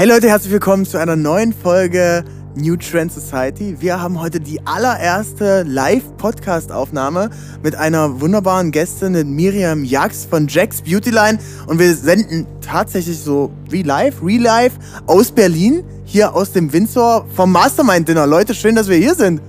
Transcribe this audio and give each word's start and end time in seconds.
Hey 0.00 0.08
Leute, 0.08 0.30
herzlich 0.30 0.50
willkommen 0.50 0.86
zu 0.86 0.96
einer 0.96 1.14
neuen 1.14 1.52
Folge 1.52 2.24
New 2.54 2.74
Trend 2.76 3.12
Society. 3.12 3.76
Wir 3.80 4.00
haben 4.00 4.18
heute 4.18 4.40
die 4.40 4.66
allererste 4.66 5.62
Live-Podcast-Aufnahme 5.64 7.28
mit 7.62 7.74
einer 7.74 8.18
wunderbaren 8.18 8.70
Gästin, 8.70 9.12
mit 9.12 9.26
Miriam 9.26 9.84
Jax 9.84 10.24
von 10.24 10.48
Jax 10.48 10.80
Beautyline. 10.80 11.38
Und 11.66 11.78
wir 11.78 11.94
senden 11.94 12.46
tatsächlich 12.62 13.18
so 13.18 13.50
wie 13.68 13.82
live, 13.82 14.22
real 14.24 14.40
life 14.40 14.78
aus 15.06 15.32
Berlin, 15.32 15.84
hier 16.06 16.34
aus 16.34 16.52
dem 16.52 16.72
Windsor 16.72 17.26
vom 17.36 17.52
Mastermind 17.52 18.08
Dinner. 18.08 18.26
Leute, 18.26 18.54
schön, 18.54 18.76
dass 18.76 18.88
wir 18.88 18.96
hier 18.96 19.14
sind. 19.14 19.42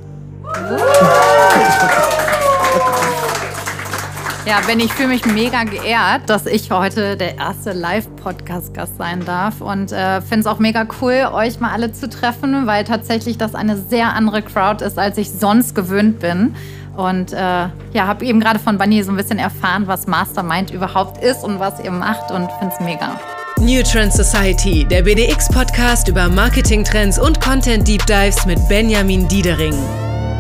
Ja, 4.46 4.60
Ben, 4.66 4.80
ich 4.80 4.92
fühle 4.92 5.10
mich 5.10 5.24
mega 5.26 5.64
geehrt, 5.66 6.24
dass 6.26 6.48
ich 6.48 6.72
heute 6.72 7.16
der 7.16 7.38
erste 7.38 7.74
Live-Podcast-Gast 7.74 8.98
sein 8.98 9.24
darf 9.24 9.62
und 9.62 9.92
äh, 9.92 10.20
finde 10.22 10.40
es 10.40 10.48
auch 10.48 10.58
mega 10.58 10.88
cool, 11.00 11.28
euch 11.32 11.60
mal 11.60 11.72
alle 11.72 11.92
zu 11.94 12.10
treffen, 12.10 12.66
weil 12.66 12.84
tatsächlich 12.84 13.38
das 13.38 13.54
eine 13.54 13.78
sehr 13.78 14.14
andere 14.14 14.42
Crowd 14.42 14.84
ist, 14.84 14.98
als 14.98 15.20
ich 15.20 15.30
sonst 15.30 15.76
gewöhnt 15.76 16.20
bin. 16.20 16.56
Und 16.98 17.34
äh, 17.34 17.38
ja, 17.38 17.72
habe 18.08 18.26
eben 18.26 18.40
gerade 18.40 18.58
von 18.58 18.80
Bunny 18.80 19.04
so 19.04 19.12
ein 19.12 19.18
bisschen 19.18 19.38
erfahren, 19.38 19.84
was 19.86 20.08
Mastermind 20.08 20.72
überhaupt 20.72 21.24
ist 21.24 21.44
und 21.44 21.60
was 21.60 21.80
ihr 21.80 21.92
macht 21.92 22.32
und 22.32 22.50
finde 22.60 22.74
es 22.74 22.80
mega. 22.84 23.20
New 23.60 23.84
Trend 23.84 24.12
Society, 24.12 24.86
der 24.90 25.04
BDX-Podcast 25.04 26.08
über 26.08 26.30
Marketing-Trends 26.30 27.20
und 27.20 27.40
Content-Deep 27.40 28.08
Dives 28.08 28.48
mit 28.48 28.58
Benjamin 28.68 29.28
Diedering. 29.28 29.76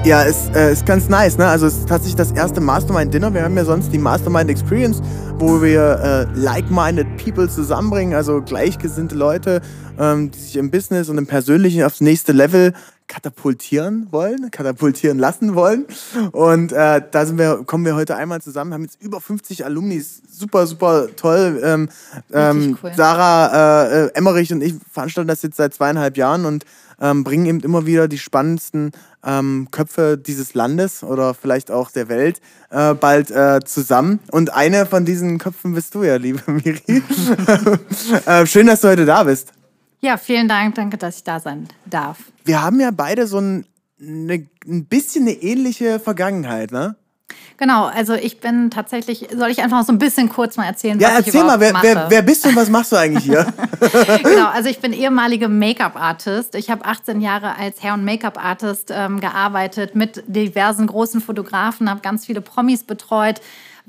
Ja, 0.03 0.23
ist, 0.23 0.55
äh, 0.55 0.71
ist 0.71 0.87
ganz 0.87 1.09
nice, 1.09 1.37
ne? 1.37 1.45
Also 1.45 1.67
es 1.67 1.77
ist 1.77 1.87
tatsächlich 1.87 2.15
das 2.15 2.31
erste 2.31 2.59
Mastermind-Dinner. 2.59 3.35
Wir 3.35 3.43
haben 3.43 3.55
ja 3.55 3.63
sonst 3.63 3.93
die 3.93 3.99
Mastermind 3.99 4.49
Experience, 4.49 4.99
wo 5.37 5.61
wir 5.61 6.27
äh, 6.33 6.39
like-minded 6.39 7.05
people 7.23 7.47
zusammenbringen, 7.47 8.15
also 8.15 8.41
gleichgesinnte 8.41 9.13
Leute, 9.13 9.61
ähm, 9.99 10.31
die 10.31 10.39
sich 10.39 10.55
im 10.57 10.71
Business 10.71 11.07
und 11.07 11.19
im 11.19 11.27
Persönlichen 11.27 11.83
aufs 11.83 12.01
nächste 12.01 12.31
Level 12.31 12.73
katapultieren 13.11 14.07
wollen, 14.11 14.51
katapultieren 14.51 15.19
lassen 15.19 15.53
wollen. 15.53 15.85
Und 16.31 16.71
äh, 16.71 17.01
da 17.11 17.25
sind 17.25 17.37
wir, 17.37 17.63
kommen 17.65 17.83
wir 17.83 17.95
heute 17.95 18.15
einmal 18.15 18.41
zusammen, 18.41 18.73
haben 18.73 18.83
jetzt 18.83 19.01
über 19.01 19.19
50 19.19 19.65
Alumni, 19.65 20.01
super, 20.01 20.65
super 20.65 21.07
toll. 21.17 21.59
Ähm, 21.61 21.89
ähm, 22.31 22.77
cool. 22.81 22.91
Sarah 22.95 23.83
äh, 23.83 24.05
äh, 24.05 24.11
Emmerich 24.13 24.53
und 24.53 24.61
ich 24.61 24.75
veranstalten 24.89 25.27
das 25.27 25.41
jetzt 25.41 25.57
seit 25.57 25.73
zweieinhalb 25.73 26.15
Jahren 26.15 26.45
und 26.45 26.63
ähm, 27.01 27.25
bringen 27.25 27.45
eben 27.47 27.59
immer 27.59 27.85
wieder 27.85 28.07
die 28.07 28.17
spannendsten 28.17 28.93
ähm, 29.25 29.67
Köpfe 29.71 30.17
dieses 30.17 30.53
Landes 30.53 31.03
oder 31.03 31.33
vielleicht 31.33 31.69
auch 31.69 31.91
der 31.91 32.07
Welt 32.07 32.39
äh, 32.69 32.93
bald 32.93 33.29
äh, 33.29 33.59
zusammen. 33.65 34.19
Und 34.31 34.53
eine 34.53 34.85
von 34.85 35.03
diesen 35.03 35.37
Köpfen 35.37 35.73
bist 35.73 35.95
du 35.95 36.03
ja, 36.03 36.15
liebe 36.15 36.49
Miri. 36.49 36.81
äh, 38.25 38.45
schön, 38.45 38.67
dass 38.67 38.79
du 38.79 38.87
heute 38.87 39.05
da 39.05 39.25
bist. 39.25 39.51
Ja, 40.01 40.17
vielen 40.17 40.47
Dank. 40.47 40.75
Danke, 40.75 40.97
dass 40.97 41.17
ich 41.17 41.23
da 41.23 41.39
sein 41.39 41.67
darf. 41.85 42.17
Wir 42.43 42.61
haben 42.61 42.79
ja 42.79 42.91
beide 42.91 43.27
so 43.27 43.39
ein, 43.39 43.65
eine, 44.01 44.47
ein 44.65 44.85
bisschen 44.85 45.27
eine 45.27 45.33
ähnliche 45.33 45.99
Vergangenheit, 45.99 46.71
ne? 46.71 46.95
Genau, 47.57 47.85
also 47.85 48.13
ich 48.15 48.39
bin 48.39 48.71
tatsächlich, 48.71 49.27
soll 49.37 49.51
ich 49.51 49.61
einfach 49.61 49.85
so 49.85 49.93
ein 49.93 49.99
bisschen 49.99 50.29
kurz 50.29 50.57
mal 50.57 50.65
erzählen, 50.65 50.99
ja, 50.99 51.09
was 51.09 51.19
ich 51.19 51.27
erzähl 51.27 51.43
mal, 51.43 51.59
wer, 51.59 51.75
wer, 51.79 52.09
wer, 52.09 52.21
bist 52.23 52.43
du 52.43 52.49
und 52.49 52.55
was 52.55 52.71
machst 52.71 52.91
du 52.91 52.95
eigentlich 52.95 53.23
hier? 53.23 53.45
genau, 54.23 54.47
also 54.47 54.67
ich 54.67 54.79
bin 54.79 54.93
ehemalige 54.93 55.47
Make-up-Artist. 55.47 56.55
Ich 56.55 56.71
habe 56.71 56.83
18 56.83 57.21
Jahre 57.21 57.55
als 57.55 57.83
Hair- 57.83 57.93
und 57.93 58.03
Make-up-Artist 58.03 58.91
ähm, 58.91 59.19
gearbeitet 59.19 59.95
mit 59.95 60.23
diversen 60.25 60.87
großen 60.87 61.21
Fotografen, 61.21 61.87
habe 61.87 62.01
ganz 62.01 62.25
viele 62.25 62.41
Promis 62.41 62.83
betreut 62.83 63.41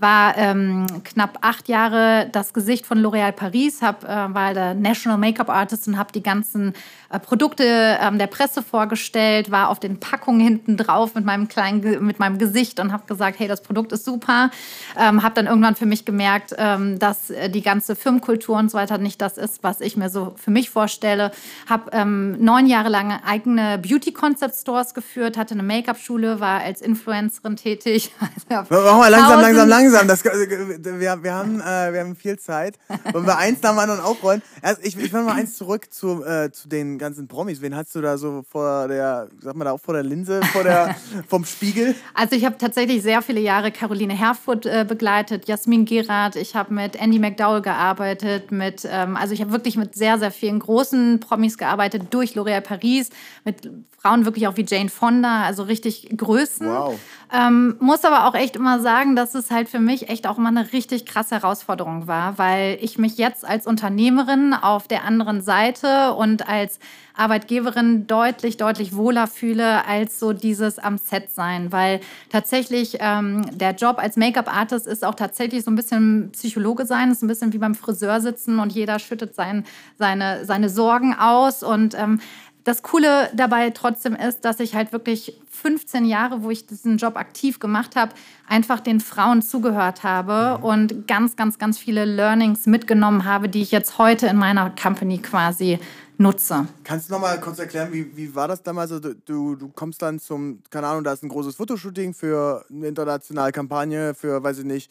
war 0.03 0.37
ähm, 0.37 0.87
knapp 1.05 1.39
acht 1.41 1.69
Jahre 1.69 2.29
das 2.33 2.53
Gesicht 2.53 2.85
von 2.85 2.99
L'Oréal 2.99 3.33
Paris, 3.33 3.81
hab, 3.81 4.05
äh, 4.05 4.35
war 4.35 4.53
der 4.53 4.75
National 4.75 5.17
Make-up 5.17 5.49
Artist 5.49 5.89
und 5.89 5.97
habe 5.97 6.13
die 6.13 6.23
ganzen 6.23 6.75
Produkte 7.19 7.65
ähm, 7.65 8.19
der 8.19 8.27
Presse 8.27 8.63
vorgestellt, 8.63 9.51
war 9.51 9.69
auf 9.69 9.81
den 9.81 10.01
Packungen 10.01 10.41
hinten 10.41 10.77
drauf 10.77 11.15
mit 11.15 11.25
meinem 11.25 11.49
kleinen, 11.49 12.05
mit 12.05 12.19
meinem 12.19 12.39
Gesicht 12.39 12.81
und 12.81 12.93
habe 12.93 13.05
gesagt, 13.07 13.39
hey, 13.39 13.49
das 13.49 13.63
Produkt 13.63 13.93
ist 13.93 14.05
super. 14.05 14.51
Ähm, 14.99 15.23
habe 15.23 15.35
dann 15.35 15.47
irgendwann 15.47 15.77
für 15.77 15.87
mich 15.87 16.05
gemerkt, 16.05 16.55
ähm, 16.57 16.99
dass 16.99 17.31
äh, 17.31 17.51
die 17.51 17.63
ganze 17.63 17.97
Firmenkultur 17.97 18.57
und 18.57 18.71
so 18.71 18.79
weiter 18.79 18.99
nicht 18.99 19.21
das 19.21 19.37
ist, 19.37 19.63
was 19.63 19.81
ich 19.81 19.97
mir 19.97 20.09
so 20.09 20.35
für 20.37 20.51
mich 20.51 20.71
vorstelle. 20.71 21.33
Habe 21.69 21.91
ähm, 21.93 22.43
neun 22.43 22.67
Jahre 22.67 22.89
lang 22.89 23.21
eigene 23.27 23.79
Beauty 23.79 24.13
Concept 24.13 24.55
Stores 24.55 24.95
geführt, 24.95 25.37
hatte 25.37 25.55
eine 25.55 25.63
Make-up-Schule, 25.63 26.41
war 26.41 26.61
als 26.61 26.81
Influencerin 26.81 27.57
tätig. 27.57 28.13
Machen 28.49 28.67
wir 28.71 29.11
langsam, 29.11 29.41
langsam, 29.41 29.69
langsam. 29.69 30.09
Das, 30.09 30.25
wir, 30.25 31.23
wir, 31.23 31.35
haben, 31.35 31.61
äh, 31.61 31.93
wir 31.93 32.01
haben 32.01 32.17
viel 32.17 32.39
Zeit. 32.39 32.79
Wollen 33.13 33.27
wir 33.27 33.37
eins 33.37 33.61
nach 33.63 33.71
dem 33.71 33.79
anderen 33.79 34.01
aufrollen? 34.01 34.43
Also 34.63 34.81
ich, 34.83 34.97
ich 34.99 35.13
will 35.13 35.23
mal 35.23 35.35
eins 35.35 35.57
zurück 35.57 35.93
zu, 35.93 36.25
äh, 36.25 36.51
zu 36.51 36.69
den 36.69 37.02
ganzen 37.03 37.29
Promis. 37.29 37.61
Wen 37.61 37.77
hast 37.77 37.95
du 37.95 38.01
da 38.01 38.17
so 38.17 38.43
vor 38.49 38.89
der, 38.89 39.29
sag 39.41 39.55
mal 39.57 39.65
da 39.65 39.73
auch 39.73 39.81
vor 39.81 39.95
der 39.95 40.03
Linse, 40.03 40.41
vor 40.53 40.63
der, 40.63 40.97
vom 41.29 41.45
Spiegel? 41.45 41.95
Also 42.15 42.37
ich 42.37 42.45
habe 42.45 42.57
tatsächlich 42.57 43.03
sehr 43.03 43.21
viele 43.21 43.41
Jahre 43.41 43.71
Caroline 43.71 44.15
Herfurth 44.15 44.65
äh, 44.65 44.87
begleitet, 44.89 45.47
Jasmin 45.47 45.85
Gerard, 45.85 46.37
ich 46.37 46.55
habe 46.55 46.73
mit 46.73 46.97
Andy 46.97 47.19
McDowell 47.19 47.61
gearbeitet, 47.61 48.53
mit, 48.53 48.87
ähm, 48.91 49.17
also 49.17 49.35
ich 49.35 49.41
habe 49.41 49.53
wirklich 49.53 49.77
mit 49.77 49.95
sehr, 49.95 50.19
sehr 50.19 50.31
vielen 50.31 50.61
großen 50.61 51.21
Promis 51.21 51.59
gearbeitet, 51.59 52.05
durch 52.11 52.33
L'Oréal 52.33 52.63
Paris, 52.63 53.11
mit 53.45 53.69
Frauen 54.03 54.25
wirklich 54.25 54.49
auch 54.49 54.57
wie 54.57 54.65
Jane 54.67 54.89
Fonda, 54.89 55.45
also 55.45 55.63
richtig 55.63 56.09
Größen. 56.17 56.67
Wow. 56.67 56.99
Ähm, 57.35 57.77
muss 57.81 58.05
aber 58.05 58.27
auch 58.27 58.35
echt 58.35 58.57
immer 58.57 58.79
sagen, 58.81 59.17
dass 59.17 59.35
es 59.35 59.51
halt 59.51 59.71
für 59.71 59.79
mich 59.79 60.11
echt 60.11 60.27
auch 60.27 60.37
immer 60.37 60.51
eine 60.51 60.75
richtig 60.75 61.07
krasse 61.07 61.37
Herausforderung 61.37 62.07
war, 62.07 62.37
weil 62.37 62.77
ich 62.83 62.99
mich 62.99 63.17
jetzt 63.17 63.47
als 63.47 63.67
Unternehmerin 63.67 64.53
auf 64.53 64.87
der 64.87 65.05
anderen 65.05 65.41
Seite 65.41 66.13
und 66.13 66.47
als 66.47 66.79
Arbeitgeberin 67.15 68.07
deutlich, 68.07 68.59
deutlich 68.59 68.95
wohler 68.95 69.27
fühle 69.27 69.87
als 69.87 70.19
so 70.19 70.35
dieses 70.35 70.79
am 70.79 70.99
Set 70.99 71.31
sein, 71.31 71.73
weil 71.73 72.01
tatsächlich 72.31 72.99
ähm, 73.01 73.47
der 73.57 73.73
Job 73.73 73.99
als 73.99 74.17
Make-up-Artist 74.17 74.87
ist 74.87 75.03
auch 75.03 75.15
tatsächlich 75.15 75.65
so 75.65 75.71
ein 75.71 75.77
bisschen 75.77 76.33
Psychologe 76.33 76.85
sein, 76.85 77.11
ist 77.11 77.23
ein 77.23 77.29
bisschen 77.29 77.55
wie 77.55 77.59
beim 77.59 77.75
Friseur 77.75 78.21
sitzen 78.21 78.59
und 78.59 78.73
jeder 78.73 78.99
schüttet 78.99 79.35
sein, 79.35 79.65
seine, 79.99 80.45
seine 80.45 80.69
Sorgen 80.69 81.15
aus. 81.15 81.63
Und 81.63 81.95
ähm, 81.99 82.21
das 82.65 82.83
Coole 82.83 83.31
dabei 83.35 83.71
trotzdem 83.71 84.15
ist, 84.15 84.45
dass 84.45 84.61
ich 84.61 84.75
halt 84.75 84.93
wirklich 84.93 85.41
15 85.51 86.05
Jahre, 86.05 86.43
wo 86.43 86.51
ich 86.51 86.67
diesen 86.67 86.97
Job 86.97 87.17
aktiv 87.17 87.59
gemacht 87.59 87.97
habe, 87.97 88.13
einfach 88.49 88.81
den 88.81 89.01
Frauen 89.01 89.43
zugehört 89.43 90.03
habe 90.03 90.59
mhm. 90.59 90.65
und 90.65 91.09
ganz, 91.09 91.37
ganz, 91.37 91.59
ganz 91.59 91.79
viele 91.79 92.05
Learnings 92.05 92.67
mitgenommen 92.67 93.25
habe, 93.25 93.49
die 93.49 93.63
ich 93.63 93.71
jetzt 93.71 93.99
heute 93.99 94.27
in 94.27 94.37
meiner 94.37 94.71
Company 94.71 95.19
quasi 95.19 95.79
nutze. 96.19 96.67
Kannst 96.85 97.09
du 97.09 97.15
noch 97.15 97.21
mal 97.21 97.39
kurz 97.41 97.59
erklären, 97.59 97.93
wie, 97.93 98.17
wie 98.17 98.35
war 98.35 98.49
das 98.49 98.63
damals? 98.63 98.93
Also 98.93 99.13
du, 99.13 99.57
du 99.57 99.69
kommst 99.69 100.01
dann 100.03 100.21
zum, 100.21 100.61
keine 100.71 100.87
Ahnung, 100.87 101.05
da 101.05 101.13
ist 101.13 101.23
ein 101.23 101.29
großes 101.29 101.57
Fotoshooting 101.57 102.15
für 102.15 102.65
eine 102.71 102.87
internationale 102.87 103.53
Kampagne, 103.53 104.15
für, 104.15 104.43
weiß 104.43 104.59
ich 104.59 104.65
nicht, 104.65 104.91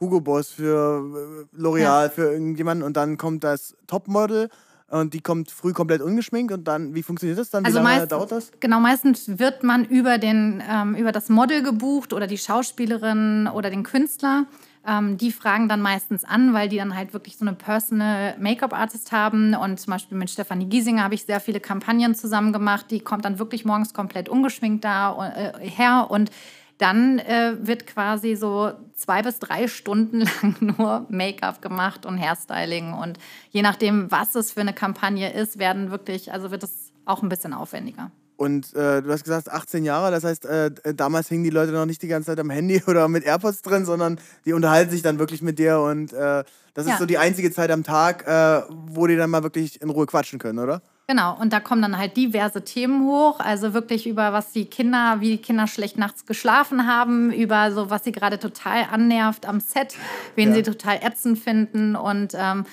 Hugo 0.00 0.20
Boss, 0.20 0.50
für 0.50 1.46
äh, 1.54 1.60
L'Oreal, 1.60 2.04
ja. 2.04 2.08
für 2.08 2.32
irgendjemanden 2.32 2.86
und 2.86 2.96
dann 2.96 3.18
kommt 3.18 3.44
das 3.44 3.76
Topmodel 3.86 4.48
und 4.90 5.14
die 5.14 5.20
kommt 5.20 5.50
früh 5.50 5.72
komplett 5.72 6.02
ungeschminkt 6.02 6.52
und 6.52 6.64
dann, 6.66 6.94
wie 6.94 7.02
funktioniert 7.02 7.38
das 7.38 7.50
dann? 7.50 7.62
Wie 7.62 7.66
also 7.66 7.78
lange 7.78 7.98
meist, 7.98 8.12
dauert 8.12 8.32
das? 8.32 8.50
Genau, 8.60 8.80
meistens 8.80 9.38
wird 9.38 9.62
man 9.62 9.84
über, 9.84 10.18
den, 10.18 10.62
ähm, 10.68 10.94
über 10.96 11.12
das 11.12 11.28
Model 11.28 11.62
gebucht 11.62 12.12
oder 12.12 12.26
die 12.26 12.38
Schauspielerin 12.38 13.48
oder 13.48 13.70
den 13.70 13.84
Künstler. 13.84 14.46
Ähm, 14.86 15.18
die 15.18 15.30
fragen 15.30 15.68
dann 15.68 15.80
meistens 15.80 16.24
an, 16.24 16.54
weil 16.54 16.68
die 16.68 16.78
dann 16.78 16.96
halt 16.96 17.12
wirklich 17.12 17.36
so 17.36 17.44
eine 17.44 17.54
Personal 17.54 18.36
Make-up-Artist 18.38 19.12
haben. 19.12 19.54
Und 19.54 19.78
zum 19.78 19.92
Beispiel 19.92 20.18
mit 20.18 20.30
Stefanie 20.30 20.66
Giesinger 20.66 21.04
habe 21.04 21.14
ich 21.14 21.24
sehr 21.24 21.40
viele 21.40 21.60
Kampagnen 21.60 22.14
zusammen 22.14 22.52
gemacht. 22.52 22.86
Die 22.90 23.00
kommt 23.00 23.24
dann 23.24 23.38
wirklich 23.38 23.64
morgens 23.64 23.94
komplett 23.94 24.28
ungeschminkt 24.28 24.84
da 24.84 25.32
äh, 25.36 25.68
her 25.68 26.06
und 26.10 26.30
dann 26.80 27.18
äh, 27.18 27.56
wird 27.60 27.86
quasi 27.86 28.36
so 28.36 28.72
zwei 28.94 29.22
bis 29.22 29.38
drei 29.38 29.68
Stunden 29.68 30.20
lang 30.42 30.56
nur 30.60 31.06
Make-up 31.10 31.60
gemacht 31.60 32.06
und 32.06 32.18
Hairstyling. 32.18 32.94
Und 32.94 33.18
je 33.50 33.62
nachdem, 33.62 34.10
was 34.10 34.34
es 34.34 34.52
für 34.52 34.60
eine 34.60 34.72
Kampagne 34.72 35.32
ist, 35.32 35.58
werden 35.58 35.90
wirklich, 35.90 36.32
also 36.32 36.50
wird 36.50 36.62
es 36.62 36.92
auch 37.04 37.22
ein 37.22 37.28
bisschen 37.28 37.52
aufwendiger. 37.52 38.10
Und 38.36 38.74
äh, 38.74 39.02
du 39.02 39.12
hast 39.12 39.24
gesagt 39.24 39.50
18 39.50 39.84
Jahre, 39.84 40.10
das 40.10 40.24
heißt, 40.24 40.46
äh, 40.46 40.70
damals 40.94 41.28
hingen 41.28 41.44
die 41.44 41.50
Leute 41.50 41.72
noch 41.72 41.84
nicht 41.84 42.00
die 42.00 42.08
ganze 42.08 42.28
Zeit 42.28 42.40
am 42.40 42.48
Handy 42.48 42.82
oder 42.86 43.06
mit 43.08 43.24
AirPods 43.24 43.60
drin, 43.60 43.84
sondern 43.84 44.18
die 44.46 44.54
unterhalten 44.54 44.90
sich 44.90 45.02
dann 45.02 45.18
wirklich 45.18 45.42
mit 45.42 45.58
dir 45.58 45.80
und 45.80 46.14
äh, 46.14 46.44
das 46.72 46.86
ist 46.86 46.92
ja. 46.92 46.96
so 46.96 47.04
die 47.04 47.18
einzige 47.18 47.52
Zeit 47.52 47.70
am 47.70 47.82
Tag, 47.82 48.26
äh, 48.26 48.62
wo 48.70 49.06
die 49.06 49.16
dann 49.16 49.28
mal 49.28 49.42
wirklich 49.42 49.82
in 49.82 49.90
Ruhe 49.90 50.06
quatschen 50.06 50.38
können, 50.38 50.58
oder? 50.58 50.80
Genau, 51.10 51.36
und 51.40 51.52
da 51.52 51.58
kommen 51.58 51.82
dann 51.82 51.98
halt 51.98 52.16
diverse 52.16 52.62
Themen 52.62 53.04
hoch, 53.04 53.40
also 53.40 53.74
wirklich 53.74 54.06
über 54.06 54.32
was 54.32 54.52
die 54.52 54.66
Kinder, 54.66 55.16
wie 55.18 55.30
die 55.30 55.38
Kinder 55.38 55.66
schlecht 55.66 55.98
nachts 55.98 56.24
geschlafen 56.24 56.86
haben, 56.86 57.32
über 57.32 57.72
so 57.72 57.90
was 57.90 58.04
sie 58.04 58.12
gerade 58.12 58.38
total 58.38 58.86
annervt 58.92 59.44
am 59.44 59.58
Set, 59.58 59.96
wen 60.36 60.50
ja. 60.50 60.54
sie 60.54 60.62
total 60.62 61.00
ätzend 61.02 61.40
finden 61.40 61.96
und 61.96 62.34
ähm, 62.36 62.64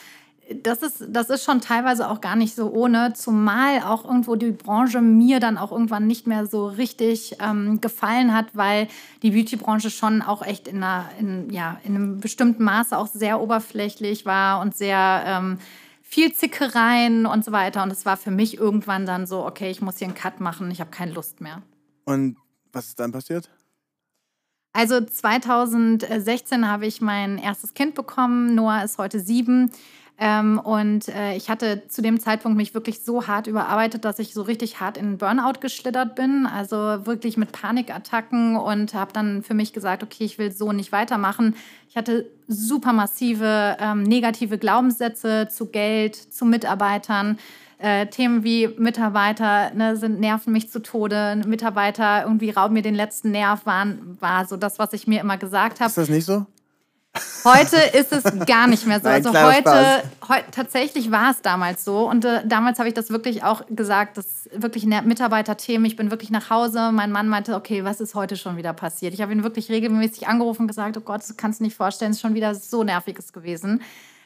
das 0.62 0.84
ist, 0.84 1.04
das 1.10 1.32
ist 1.32 1.46
schon 1.46 1.62
teilweise 1.62 2.08
auch 2.08 2.22
gar 2.22 2.36
nicht 2.36 2.54
so 2.54 2.72
ohne, 2.72 3.14
zumal 3.14 3.82
auch 3.82 4.06
irgendwo 4.06 4.36
die 4.36 4.52
Branche 4.52 5.02
mir 5.02 5.40
dann 5.40 5.58
auch 5.58 5.72
irgendwann 5.72 6.06
nicht 6.06 6.28
mehr 6.28 6.46
so 6.46 6.68
richtig 6.68 7.38
ähm, 7.42 7.82
gefallen 7.82 8.36
hat, 8.36 8.46
weil 8.54 8.88
die 9.24 9.32
Beauty-Branche 9.32 9.90
schon 9.90 10.22
auch 10.22 10.44
echt 10.44 10.68
in, 10.68 10.84
einer, 10.84 11.10
in, 11.20 11.50
ja, 11.50 11.80
in 11.84 11.96
einem 11.96 12.20
bestimmten 12.20 12.64
Maße 12.64 12.96
auch 12.96 13.08
sehr 13.08 13.42
oberflächlich 13.42 14.28
war 14.28 14.62
und 14.62 14.78
sehr... 14.78 15.24
Ähm, 15.26 15.58
viel 16.10 16.34
Zickereien 16.34 17.26
und 17.26 17.44
so 17.44 17.52
weiter. 17.52 17.84
Und 17.84 17.92
es 17.92 18.06
war 18.06 18.16
für 18.16 18.32
mich 18.32 18.58
irgendwann 18.58 19.06
dann 19.06 19.28
so, 19.28 19.46
okay, 19.46 19.70
ich 19.70 19.82
muss 19.82 19.98
hier 19.98 20.08
einen 20.08 20.16
Cut 20.16 20.40
machen, 20.40 20.72
ich 20.72 20.80
habe 20.80 20.90
keine 20.90 21.12
Lust 21.12 21.42
mehr. 21.42 21.62
Und 22.06 22.38
was 22.72 22.88
ist 22.88 23.00
dann 23.00 23.12
passiert? 23.12 23.50
Also 24.72 25.02
2016 25.02 26.68
habe 26.68 26.86
ich 26.86 27.02
mein 27.02 27.38
erstes 27.38 27.74
Kind 27.74 27.96
bekommen. 27.96 28.56
Noah 28.56 28.84
ist 28.84 28.98
heute 28.98 29.20
sieben. 29.20 29.72
Ähm, 30.20 30.60
und 30.60 31.10
äh, 31.10 31.36
ich 31.36 31.50
hatte 31.50 31.88
zu 31.88 32.02
dem 32.02 32.20
Zeitpunkt 32.20 32.58
mich 32.58 32.74
wirklich 32.74 33.02
so 33.02 33.28
hart 33.28 33.46
überarbeitet, 33.46 34.04
dass 34.04 34.18
ich 34.18 34.34
so 34.34 34.42
richtig 34.42 34.80
hart 34.80 34.98
in 34.98 35.20
Burnout 35.20 35.60
geschlittert 35.62 36.16
bin. 36.16 36.48
Also 36.48 36.76
wirklich 37.06 37.38
mit 37.38 37.52
Panikattacken 37.52 38.56
und 38.56 38.96
habe 38.96 39.14
dann 39.14 39.44
für 39.44 39.54
mich 39.54 39.74
gesagt, 39.74 40.02
okay, 40.02 40.24
ich 40.24 40.40
will 40.40 40.52
so 40.52 40.72
nicht 40.72 40.92
weitermachen. 40.92 41.56
Ich 41.90 41.96
hatte 41.96 42.30
super 42.48 42.94
massive 42.94 43.78
ähm, 43.80 44.04
negative 44.04 44.58
Glaubenssätze 44.58 45.50
zu 45.50 45.68
Geld, 45.68 46.16
zu 46.16 46.46
Mitarbeitern. 46.46 47.38
Äh, 47.80 48.08
Themen 48.08 48.44
wie 48.44 48.68
Mitarbeiter 48.68 49.72
ne, 49.76 49.98
sind 49.98 50.20
nerven 50.20 50.52
mich 50.52 50.72
zu 50.72 50.82
Tode, 50.82 51.40
Mitarbeiter 51.46 52.24
irgendwie 52.24 52.50
rauben 52.50 52.74
mir 52.74 52.82
den 52.82 52.96
letzten 52.96 53.30
Nerv, 53.30 53.68
waren, 53.68 54.18
war 54.20 54.46
so 54.48 54.58
das, 54.58 54.80
was 54.80 54.94
ich 54.94 55.06
mir 55.06 55.22
immer 55.22 55.38
gesagt 55.38 55.80
habe. 55.80 55.90
Ist 55.90 55.98
das 55.98 56.10
nicht 56.10 56.26
so? 56.26 56.48
Heute 57.44 57.78
ist 57.78 58.12
es 58.12 58.24
gar 58.46 58.68
nicht 58.68 58.86
mehr 58.86 59.00
so. 59.00 59.08
Nein, 59.08 59.26
also 59.26 59.40
heute, 59.40 60.04
heu, 60.28 60.42
tatsächlich 60.52 61.12
war 61.12 61.32
es 61.32 61.42
damals 61.42 61.86
so. 61.86 62.10
Und 62.10 62.26
äh, 62.26 62.42
damals 62.46 62.80
habe 62.80 62.90
ich 62.90 62.96
das 62.96 63.10
wirklich 63.10 63.44
auch 63.44 63.64
gesagt, 63.70 64.18
das 64.18 64.50
wirklich 64.54 64.86
Mitarbeiterthemen. 64.86 65.86
Ich 65.86 65.96
bin 65.96 66.12
wirklich 66.12 66.30
nach 66.30 66.50
Hause. 66.50 66.92
Mein 66.92 67.12
Mann 67.12 67.28
meinte, 67.28 67.56
okay, 67.56 67.84
was 67.84 68.02
ist 68.02 68.16
heute 68.16 68.38
schon 68.38 68.58
wieder 68.58 68.74
passiert? 68.74 69.14
Ich 69.14 69.22
habe 69.22 69.32
ihn 69.32 69.44
wirklich 69.44 69.70
regelmäßig 69.70 70.28
angerufen 70.28 70.64
und 70.64 70.68
gesagt, 70.68 70.98
oh 70.98 71.02
Gott, 71.02 71.22
das 71.22 71.38
kannst 71.38 71.60
du 71.60 71.64
nicht 71.64 71.76
vorstellen, 71.76 72.12
es 72.12 72.18
ist 72.18 72.22
schon 72.22 72.34
wieder 72.34 72.56
so 72.56 72.84
nerviges 72.84 73.34
gewesen. 73.34 73.82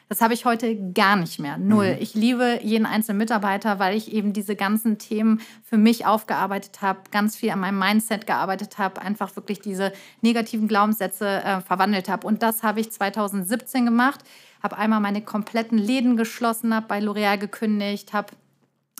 Das 0.08 0.20
habe 0.20 0.34
ich 0.34 0.44
heute 0.44 0.92
gar 0.92 1.16
nicht 1.16 1.38
mehr. 1.38 1.58
Null. 1.58 1.94
Mhm. 1.94 2.02
Ich 2.02 2.14
liebe 2.14 2.60
jeden 2.62 2.86
einzelnen 2.86 3.18
Mitarbeiter, 3.18 3.78
weil 3.78 3.96
ich 3.96 4.12
eben 4.12 4.32
diese 4.32 4.56
ganzen 4.56 4.98
Themen 4.98 5.40
für 5.64 5.78
mich 5.78 6.06
aufgearbeitet 6.06 6.82
habe, 6.82 7.00
ganz 7.10 7.36
viel 7.36 7.50
an 7.50 7.60
meinem 7.60 7.78
Mindset 7.78 8.26
gearbeitet 8.26 8.78
habe, 8.78 9.00
einfach 9.00 9.34
wirklich 9.36 9.60
diese 9.60 9.92
negativen 10.20 10.68
Glaubenssätze 10.68 11.42
äh, 11.42 11.60
verwandelt 11.60 12.08
habe. 12.08 12.26
Und 12.26 12.42
das 12.42 12.62
habe 12.62 12.80
ich 12.80 12.90
2017 12.90 13.84
gemacht. 13.84 14.20
Habe 14.62 14.76
einmal 14.78 15.00
meine 15.00 15.22
kompletten 15.22 15.78
Läden 15.78 16.16
geschlossen, 16.16 16.74
habe 16.74 16.86
bei 16.86 17.00
L'Oreal 17.00 17.38
gekündigt, 17.38 18.12
habe 18.12 18.28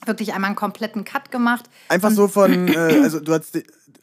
wirklich 0.06 0.34
einmal 0.34 0.48
einen 0.48 0.56
kompletten 0.56 1.04
Cut 1.04 1.30
gemacht. 1.30 1.64
Einfach 1.88 2.10
so 2.10 2.28
von, 2.28 2.68
äh, 2.74 3.00
also 3.02 3.20
du 3.20 3.32
hast 3.32 3.56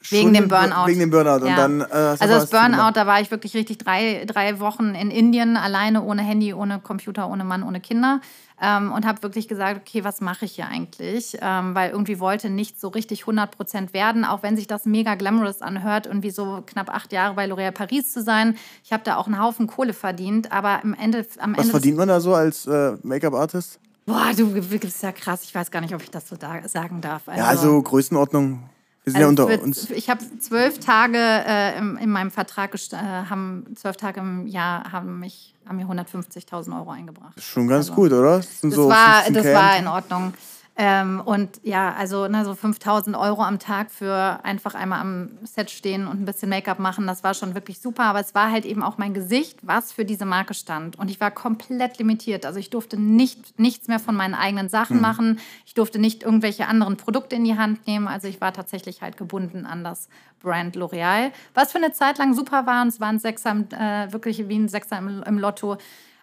Wegen 0.09 0.33
dem 0.33 0.47
Burnout. 0.47 0.87
Wegen 0.87 0.99
dem 1.01 1.09
Burnout. 1.09 1.45
Ja. 1.45 1.51
Und 1.51 1.57
dann, 1.57 1.81
äh, 1.81 1.93
also 1.93 2.25
das 2.25 2.49
Burnout, 2.49 2.91
da 2.93 3.05
war 3.05 3.19
ich 3.19 3.31
wirklich 3.31 3.53
richtig 3.53 3.79
drei, 3.79 4.23
drei 4.25 4.59
Wochen 4.59 4.95
in 4.95 5.11
Indien, 5.11 5.57
alleine, 5.57 6.03
ohne 6.03 6.21
Handy, 6.21 6.53
ohne 6.53 6.79
Computer, 6.79 7.29
ohne 7.29 7.43
Mann, 7.43 7.63
ohne 7.63 7.81
Kinder. 7.81 8.21
Ähm, 8.61 8.91
und 8.91 9.05
habe 9.05 9.23
wirklich 9.23 9.47
gesagt, 9.47 9.81
okay, 9.81 10.03
was 10.03 10.21
mache 10.21 10.45
ich 10.45 10.53
hier 10.53 10.67
eigentlich? 10.67 11.37
Ähm, 11.41 11.75
weil 11.75 11.91
irgendwie 11.91 12.19
wollte 12.19 12.49
nicht 12.49 12.79
so 12.79 12.89
richtig 12.89 13.21
100 13.21 13.51
Prozent 13.51 13.93
werden, 13.93 14.25
auch 14.25 14.41
wenn 14.41 14.55
sich 14.55 14.67
das 14.67 14.85
mega 14.85 15.15
glamorous 15.15 15.61
anhört, 15.61 16.07
irgendwie 16.07 16.31
so 16.31 16.63
knapp 16.65 16.89
acht 16.89 17.11
Jahre 17.11 17.35
bei 17.35 17.45
L'Oréal 17.45 17.71
Paris 17.71 18.11
zu 18.11 18.21
sein. 18.21 18.57
Ich 18.83 18.91
habe 18.91 19.03
da 19.03 19.17
auch 19.17 19.27
einen 19.27 19.41
Haufen 19.41 19.67
Kohle 19.67 19.93
verdient, 19.93 20.51
aber 20.51 20.81
am 20.83 20.93
Ende... 20.93 21.25
Am 21.39 21.53
was 21.53 21.59
Ende 21.59 21.71
verdient 21.71 21.97
man 21.97 22.07
da 22.07 22.19
so 22.19 22.33
als 22.33 22.67
äh, 22.67 22.97
Make-up-Artist? 23.03 23.79
Boah, 24.09 24.31
du 24.35 24.51
bist 24.51 25.03
ja 25.03 25.11
krass. 25.11 25.43
Ich 25.43 25.53
weiß 25.53 25.69
gar 25.69 25.81
nicht, 25.81 25.93
ob 25.93 26.01
ich 26.01 26.09
das 26.09 26.27
so 26.27 26.35
da 26.35 26.67
sagen 26.67 26.99
darf. 26.99 27.27
Also, 27.27 27.39
ja, 27.39 27.47
also 27.47 27.81
Größenordnung 27.81 28.63
wir 29.03 29.13
sind 29.13 29.23
also 29.23 29.47
ja 29.47 29.53
unter 29.53 29.63
uns. 29.63 29.89
Ich 29.91 30.09
habe 30.09 30.23
zwölf 30.39 30.79
Tage 30.79 31.17
äh, 31.17 31.77
in, 31.77 31.97
in, 31.97 32.09
meinem 32.09 32.31
Vertrag, 32.31 32.73
äh, 32.73 32.95
haben 32.95 33.65
zwölf 33.75 33.97
Tage 33.97 34.19
im 34.19 34.47
Jahr 34.47 34.91
haben 34.91 35.19
mich 35.19 35.53
haben 35.67 35.77
mir 35.77 35.85
150.000 35.85 36.75
Euro 36.75 36.89
eingebracht. 36.89 37.39
Schon 37.39 37.67
ganz 37.67 37.89
also, 37.89 38.01
gut, 38.01 38.11
oder? 38.11 38.37
Das, 38.37 38.61
das 38.61 38.73
so 38.73 38.89
war, 38.89 39.29
das 39.29 39.45
war 39.45 39.77
in 39.77 39.87
Ordnung. 39.87 40.33
Ähm, 40.81 41.21
und 41.25 41.59
ja, 41.63 41.93
also 41.93 42.29
ne, 42.29 42.45
so 42.45 42.55
5000 42.55 43.17
Euro 43.17 43.43
am 43.43 43.59
Tag 43.59 43.91
für 43.91 44.39
einfach 44.43 44.75
einmal 44.75 45.01
am 45.01 45.29
Set 45.43 45.71
stehen 45.71 46.07
und 46.07 46.21
ein 46.21 46.25
bisschen 46.25 46.47
Make-up 46.47 46.79
machen, 46.79 47.05
das 47.05 47.21
war 47.21 47.33
schon 47.33 47.53
wirklich 47.53 47.81
super. 47.81 48.03
Aber 48.05 48.21
es 48.21 48.33
war 48.33 48.49
halt 48.49 48.63
eben 48.63 48.81
auch 48.81 48.97
mein 48.97 49.13
Gesicht, 49.13 49.59
was 49.61 49.91
für 49.91 50.05
diese 50.05 50.23
Marke 50.23 50.53
stand. 50.53 50.97
Und 50.97 51.11
ich 51.11 51.19
war 51.19 51.31
komplett 51.31 51.97
limitiert. 51.97 52.45
Also 52.45 52.59
ich 52.59 52.69
durfte 52.69 52.97
nicht, 52.97 53.59
nichts 53.59 53.89
mehr 53.89 53.99
von 53.99 54.15
meinen 54.15 54.33
eigenen 54.33 54.69
Sachen 54.69 54.95
mhm. 54.95 55.01
machen. 55.01 55.39
Ich 55.65 55.73
durfte 55.73 55.99
nicht 55.99 56.23
irgendwelche 56.23 56.65
anderen 56.67 56.95
Produkte 56.95 57.35
in 57.35 57.43
die 57.43 57.57
Hand 57.57 57.85
nehmen. 57.85 58.07
Also 58.07 58.29
ich 58.29 58.39
war 58.39 58.53
tatsächlich 58.53 59.01
halt 59.01 59.17
gebunden 59.17 59.65
an 59.65 59.83
das 59.83 60.07
Brand 60.39 60.77
L'Oreal. 60.77 61.33
Was 61.55 61.73
für 61.73 61.79
eine 61.79 61.91
Zeit 61.91 62.19
lang 62.19 62.33
super 62.33 62.65
war. 62.65 62.83
Und 62.83 62.87
es 62.87 63.01
waren 63.01 63.19
Sechser, 63.19 63.53
äh, 63.71 64.13
wirklich 64.13 64.47
wie 64.47 64.57
ein 64.57 64.69
Sechser 64.69 64.97
im, 64.97 65.23
im 65.23 65.39
Lotto. 65.39 65.75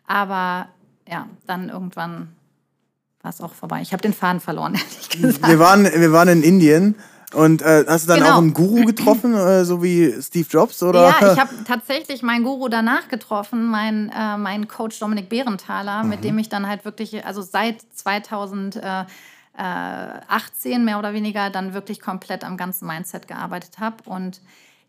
Aber 0.06 0.68
ja, 1.06 1.28
dann 1.46 1.68
irgendwann 1.68 2.34
war 3.26 3.30
es 3.30 3.40
auch 3.40 3.54
vorbei. 3.54 3.80
Ich 3.82 3.92
habe 3.92 4.00
den 4.00 4.12
Faden 4.12 4.40
verloren, 4.40 4.74
ehrlich 4.74 5.08
gesagt. 5.08 5.48
Wir 5.48 5.58
waren, 5.58 5.84
wir 5.84 6.12
waren 6.12 6.28
in 6.28 6.44
Indien. 6.44 6.94
Und 7.34 7.60
äh, 7.60 7.84
hast 7.88 8.04
du 8.04 8.10
dann 8.10 8.20
genau. 8.20 8.34
auch 8.34 8.38
einen 8.38 8.54
Guru 8.54 8.84
getroffen, 8.84 9.34
äh, 9.34 9.64
so 9.64 9.82
wie 9.82 10.14
Steve 10.22 10.46
Jobs? 10.48 10.80
Oder? 10.80 11.08
Ja, 11.08 11.16
ich 11.32 11.40
habe 11.40 11.50
tatsächlich 11.66 12.22
meinen 12.22 12.44
Guru 12.44 12.68
danach 12.68 13.08
getroffen, 13.08 13.66
meinen 13.66 14.10
äh, 14.10 14.38
mein 14.38 14.68
Coach 14.68 15.00
Dominik 15.00 15.28
Behrenthaler, 15.28 16.04
mhm. 16.04 16.08
mit 16.08 16.22
dem 16.22 16.38
ich 16.38 16.48
dann 16.48 16.68
halt 16.68 16.84
wirklich, 16.84 17.26
also 17.26 17.42
seit 17.42 17.82
2018 17.94 20.84
mehr 20.84 21.00
oder 21.00 21.12
weniger, 21.12 21.50
dann 21.50 21.74
wirklich 21.74 22.00
komplett 22.00 22.44
am 22.44 22.56
ganzen 22.56 22.86
Mindset 22.86 23.26
gearbeitet 23.26 23.80
habe. 23.80 23.96
Und 24.04 24.40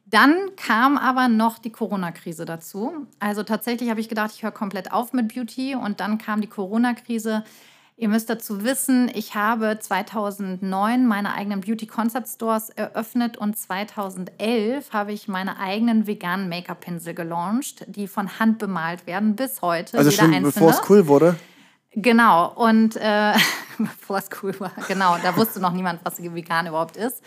dann 0.06 0.36
kam 0.56 1.00
aber 1.00 1.30
noch 1.30 1.58
die 1.58 1.72
Corona-Krise 1.72 2.46
dazu. 2.46 3.08
Also 3.20 3.42
tatsächlich 3.42 3.90
habe 3.90 4.00
ich 4.00 4.10
gedacht, 4.10 4.30
ich 4.36 4.44
höre 4.44 4.52
komplett 4.52 4.94
auf 4.94 5.12
mit 5.12 5.34
Beauty. 5.34 5.74
Und 5.74 6.02
dann 6.02 6.20
kam 6.20 6.40
die 6.40 6.48
Corona-Krise. 6.48 7.44
Ihr 8.00 8.10
müsst 8.10 8.30
dazu 8.30 8.64
wissen, 8.64 9.10
ich 9.16 9.34
habe 9.34 9.80
2009 9.80 11.08
meine 11.08 11.34
eigenen 11.34 11.62
Beauty 11.62 11.88
Concept 11.88 12.28
Stores 12.28 12.70
eröffnet 12.70 13.38
und 13.38 13.58
2011 13.58 14.94
habe 14.94 15.14
ich 15.14 15.28
meine 15.28 15.60
eigenen 15.60 16.06
veganen 16.06 16.48
Make-up-Pinsel 16.48 17.16
gelauncht, 17.16 17.86
die 17.88 18.08
von 18.08 18.40
Hand 18.40 18.60
bemalt 18.60 19.08
werden 19.08 19.36
bis 19.36 19.64
heute. 19.64 19.98
Also 19.98 20.12
schon 20.12 20.44
bevor 20.44 20.70
es 20.70 20.82
cool 20.88 21.08
wurde? 21.08 21.38
Genau, 21.94 22.54
und 22.54 22.98
äh, 22.98 23.34
bevor 23.80 24.20
es 24.20 24.30
cool 24.44 24.54
war, 24.60 24.74
genau, 24.88 25.18
da 25.24 25.36
wusste 25.36 25.60
noch 25.60 25.74
niemand, 25.74 26.02
was 26.04 26.22
vegan 26.22 26.68
überhaupt 26.68 26.98
ist. 26.98 27.24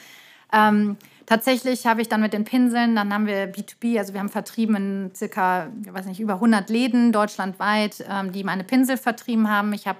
Ähm, 0.52 0.98
tatsächlich 1.26 1.84
habe 1.88 2.00
ich 2.00 2.08
dann 2.08 2.20
mit 2.20 2.32
den 2.32 2.44
Pinseln, 2.44 2.94
dann 2.94 3.12
haben 3.12 3.26
wir 3.26 3.52
B2B, 3.52 3.98
also 3.98 4.12
wir 4.12 4.20
haben 4.20 4.28
vertrieben 4.28 4.76
in 4.76 5.10
circa, 5.16 5.66
ich 5.84 5.92
weiß 5.92 6.06
nicht, 6.06 6.20
über 6.20 6.34
100 6.34 6.70
Läden 6.70 7.10
deutschlandweit, 7.10 8.04
ähm, 8.08 8.30
die 8.30 8.44
meine 8.44 8.62
Pinsel 8.62 8.98
vertrieben 8.98 9.50
haben. 9.50 9.72
Ich 9.72 9.88
habe 9.88 9.98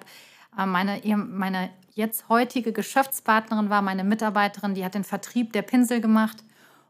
meine, 0.57 1.01
meine 1.17 1.71
jetzt 1.95 2.29
heutige 2.29 2.73
Geschäftspartnerin 2.73 3.71
war 3.71 3.83
meine 3.83 4.05
Mitarbeiterin, 4.05 4.75
die 4.75 4.85
hat 4.85 4.95
den 4.95 5.05
Vertrieb 5.05 5.53
der 5.53 5.63
Pinsel 5.63 6.01
gemacht. 6.01 6.39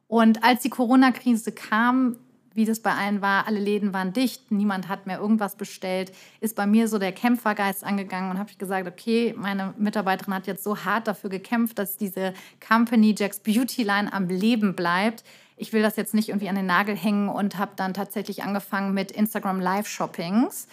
Und 0.09 0.43
als 0.43 0.63
die 0.63 0.71
Corona-Krise 0.71 1.53
kam, 1.53 2.17
wie 2.53 2.65
das 2.65 2.81
bei 2.81 2.93
allen 2.93 3.23
war, 3.23 3.47
alle 3.47 3.61
Läden 3.61 3.95
waren 3.95 4.13
dicht, 4.13 4.51
niemand 4.51 4.89
hat 4.89 5.07
mehr 5.07 5.19
irgendwas 5.19 5.55
bestellt, 5.55 6.13
ist 6.41 6.57
bei 6.57 6.67
mir 6.67 6.89
so 6.89 6.99
der 6.99 7.13
Kämpfergeist 7.13 7.85
angegangen 7.85 8.31
und 8.31 8.39
habe 8.39 8.51
ich 8.51 8.59
gesagt, 8.59 8.89
okay, 8.89 9.35
meine 9.37 9.73
Mitarbeiterin 9.79 10.35
hat 10.35 10.47
jetzt 10.47 10.65
so 10.65 10.85
hart 10.85 11.07
dafür 11.07 11.31
gekämpft, 11.31 11.79
dass 11.79 11.97
diese 11.97 12.35
Company 12.67 13.15
Jack's 13.17 13.39
Beauty 13.39 13.85
Line 13.85 14.13
am 14.13 14.29
Leben 14.29 14.75
bleibt. 14.75 15.23
Ich 15.57 15.73
will 15.73 15.83
das 15.83 15.97
jetzt 15.97 16.15
nicht 16.15 16.31
irgendwie 16.31 16.49
an 16.49 16.57
den 16.57 16.67
Nagel 16.67 16.97
hängen 16.97 17.29
und 17.29 17.57
habe 17.59 17.73
dann 17.77 17.95
tatsächlich 17.95 18.43
angefangen 18.43 18.95
mit 18.95 19.13
Instagram 19.13 19.61
Live 19.61 19.87
Shoppings 19.87 20.67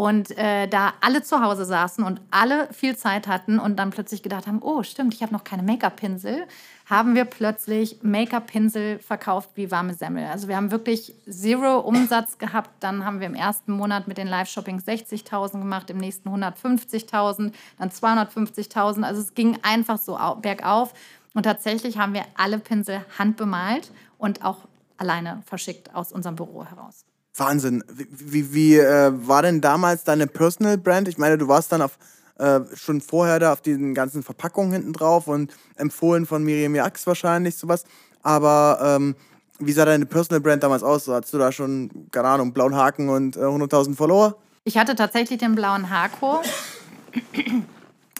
und 0.00 0.30
äh, 0.38 0.66
da 0.66 0.94
alle 1.02 1.22
zu 1.22 1.42
Hause 1.42 1.66
saßen 1.66 2.02
und 2.02 2.22
alle 2.30 2.72
viel 2.72 2.96
Zeit 2.96 3.28
hatten 3.28 3.58
und 3.58 3.76
dann 3.76 3.90
plötzlich 3.90 4.22
gedacht 4.22 4.46
haben, 4.46 4.62
oh 4.62 4.82
stimmt, 4.82 5.12
ich 5.12 5.20
habe 5.22 5.34
noch 5.34 5.44
keine 5.44 5.62
Make-up-Pinsel, 5.62 6.46
haben 6.86 7.14
wir 7.14 7.26
plötzlich 7.26 7.98
Make-up-Pinsel 8.02 8.98
verkauft 9.00 9.50
wie 9.56 9.70
warme 9.70 9.92
Semmel. 9.92 10.24
Also 10.24 10.48
wir 10.48 10.56
haben 10.56 10.70
wirklich 10.70 11.12
zero 11.28 11.80
Umsatz 11.80 12.38
gehabt. 12.38 12.70
Dann 12.80 13.04
haben 13.04 13.20
wir 13.20 13.26
im 13.26 13.34
ersten 13.34 13.72
Monat 13.72 14.08
mit 14.08 14.16
den 14.16 14.26
Live-Shoppings 14.26 14.88
60.000 14.88 15.58
gemacht, 15.58 15.90
im 15.90 15.98
nächsten 15.98 16.30
150.000, 16.30 17.52
dann 17.78 17.90
250.000. 17.90 19.02
Also 19.02 19.20
es 19.20 19.34
ging 19.34 19.58
einfach 19.60 19.98
so 19.98 20.18
bergauf. 20.40 20.94
Und 21.34 21.42
tatsächlich 21.42 21.98
haben 21.98 22.14
wir 22.14 22.24
alle 22.38 22.58
Pinsel 22.58 23.04
handbemalt 23.18 23.92
und 24.16 24.46
auch 24.46 24.66
alleine 24.96 25.42
verschickt 25.44 25.94
aus 25.94 26.10
unserem 26.10 26.36
Büro 26.36 26.64
heraus. 26.64 27.04
Wahnsinn. 27.36 27.84
Wie, 27.92 28.06
wie, 28.10 28.54
wie 28.54 28.78
äh, 28.78 29.12
war 29.26 29.42
denn 29.42 29.60
damals 29.60 30.04
deine 30.04 30.26
Personal 30.26 30.78
Brand? 30.78 31.08
Ich 31.08 31.18
meine, 31.18 31.38
du 31.38 31.48
warst 31.48 31.72
dann 31.72 31.82
auf, 31.82 31.98
äh, 32.38 32.60
schon 32.74 33.00
vorher 33.00 33.38
da 33.38 33.52
auf 33.52 33.60
diesen 33.60 33.94
ganzen 33.94 34.22
Verpackungen 34.22 34.72
hinten 34.72 34.92
drauf 34.92 35.28
und 35.28 35.52
empfohlen 35.76 36.26
von 36.26 36.42
Miriam 36.42 36.74
Jax 36.74 37.06
wahrscheinlich 37.06 37.56
sowas. 37.56 37.84
Aber 38.22 38.78
ähm, 38.82 39.14
wie 39.58 39.72
sah 39.72 39.84
deine 39.84 40.06
Personal 40.06 40.40
Brand 40.40 40.62
damals 40.62 40.82
aus? 40.82 41.06
Hattest 41.08 41.32
du 41.34 41.38
da 41.38 41.52
schon, 41.52 41.90
keine 42.10 42.28
Ahnung, 42.28 42.52
blauen 42.52 42.74
Haken 42.74 43.08
und 43.08 43.36
äh, 43.36 43.40
100.000 43.40 43.94
Follower? 43.94 44.36
Ich 44.64 44.76
hatte 44.76 44.94
tatsächlich 44.94 45.38
den 45.38 45.54
blauen 45.54 45.90
Hako. 45.90 46.42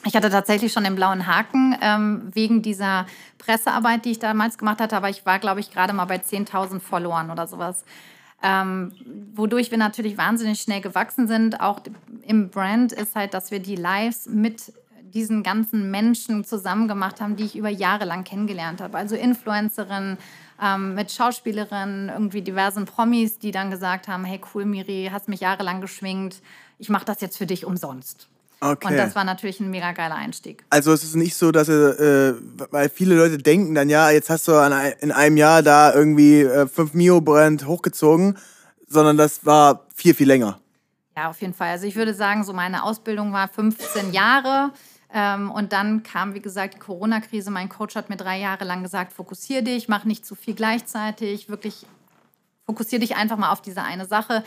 Ich 0.07 0.17
hatte 0.17 0.31
tatsächlich 0.31 0.73
schon 0.73 0.85
den 0.85 0.97
blauen 0.97 1.27
Haken 1.27 1.77
ähm, 1.83 2.31
wegen 2.33 2.63
dieser 2.63 3.07
Pressearbeit, 3.39 4.05
die 4.05 4.13
ich 4.13 4.19
damals 4.19 4.57
gemacht 4.57 4.81
hatte, 4.81 4.97
aber 4.97 5.11
ich 5.11 5.27
war, 5.27 5.39
glaube 5.39 5.61
ich, 5.61 5.71
gerade 5.71 5.93
mal 5.93 6.07
bei 6.07 6.17
10.000 6.17 6.81
Followern 6.81 7.31
oder 7.31 7.47
sowas. 7.47 7.85
Ähm, 8.43 8.93
wodurch 9.35 9.71
wir 9.71 9.79
natürlich 9.79 10.17
wahnsinnig 10.17 10.61
schnell 10.61 10.81
gewachsen 10.81 11.29
sind, 11.29 11.61
auch 11.61 11.81
im 12.27 12.49
Brand, 12.49 12.93
ist 12.93 13.15
halt, 13.15 13.35
dass 13.35 13.51
wir 13.51 13.61
die 13.61 13.77
Lives 13.77 14.27
mit 14.27 14.73
diesen 15.13 15.43
ganzen 15.43 15.91
Menschen 15.91 16.45
zusammen 16.45 16.89
gemacht 16.89 17.21
haben, 17.21 17.37
die 17.37 17.45
ich 17.45 17.57
über 17.57 17.69
Jahre 17.69 18.05
lang 18.05 18.25
kennengelernt 18.25 18.81
habe. 18.81 18.97
Also 18.97 19.17
Influencerinnen, 19.17 20.17
ähm, 20.63 20.95
mit 20.95 21.11
Schauspielerinnen, 21.11 22.09
irgendwie 22.09 22.43
diversen 22.43 22.85
Promis, 22.85 23.39
die 23.39 23.51
dann 23.51 23.71
gesagt 23.71 24.09
haben, 24.09 24.25
hey 24.25 24.41
cool 24.55 24.65
Miri, 24.65 25.11
hast 25.13 25.29
mich 25.29 25.41
jahrelang 25.41 25.81
geschminkt, 25.81 26.41
ich 26.79 26.89
mache 26.89 27.05
das 27.05 27.21
jetzt 27.21 27.37
für 27.37 27.47
dich 27.47 27.67
umsonst. 27.67 28.30
Okay. 28.63 28.89
Und 28.89 28.97
das 28.97 29.15
war 29.15 29.25
natürlich 29.25 29.59
ein 29.61 29.71
mega 29.71 29.93
geiler 29.93 30.17
Einstieg. 30.17 30.65
Also 30.69 30.93
es 30.93 31.03
ist 31.03 31.17
nicht 31.17 31.35
so, 31.35 31.51
dass 31.51 31.69
äh, 31.69 32.35
weil 32.71 32.91
viele 32.91 33.15
Leute 33.15 33.39
denken 33.39 33.75
dann, 33.75 33.89
ja, 33.89 34.11
jetzt 34.11 34.29
hast 34.29 34.47
du 34.49 34.53
in 34.53 35.13
einem 35.13 35.37
Jahr 35.39 35.63
da 35.63 35.95
irgendwie 35.95 36.43
äh, 36.43 36.67
5 36.67 36.93
Mio 36.93 37.23
Brand 37.23 37.67
hochgezogen, 37.67 38.37
sondern 38.87 39.17
das 39.17 39.47
war 39.47 39.87
viel, 39.95 40.15
viel 40.15 40.27
länger. 40.27 40.61
Ja, 41.17 41.31
auf 41.31 41.41
jeden 41.41 41.55
Fall. 41.55 41.71
Also 41.71 41.87
ich 41.87 41.97
würde 41.97 42.13
sagen, 42.13 42.45
so 42.45 42.53
meine 42.53 42.83
Ausbildung 42.83 43.33
war 43.33 43.49
15 43.49 44.13
Jahre. 44.13 44.73
Ähm, 45.13 45.51
und 45.51 45.73
dann 45.73 46.03
kam, 46.03 46.35
wie 46.35 46.41
gesagt, 46.41 46.75
die 46.75 46.79
Corona-Krise. 46.79 47.51
Mein 47.51 47.69
Coach 47.69 47.97
hat 47.97 48.11
mir 48.11 48.17
drei 48.17 48.39
Jahre 48.39 48.65
lang 48.65 48.83
gesagt, 48.83 49.13
fokussiere 49.13 49.63
dich, 49.63 49.89
mach 49.89 50.05
nicht 50.05 50.25
zu 50.25 50.35
viel 50.35 50.55
gleichzeitig, 50.55 51.49
wirklich 51.49 51.87
fokussiere 52.67 53.01
dich 53.01 53.17
einfach 53.17 53.37
mal 53.37 53.51
auf 53.51 53.63
diese 53.63 53.83
eine 53.83 54.07
Sache. 54.07 54.45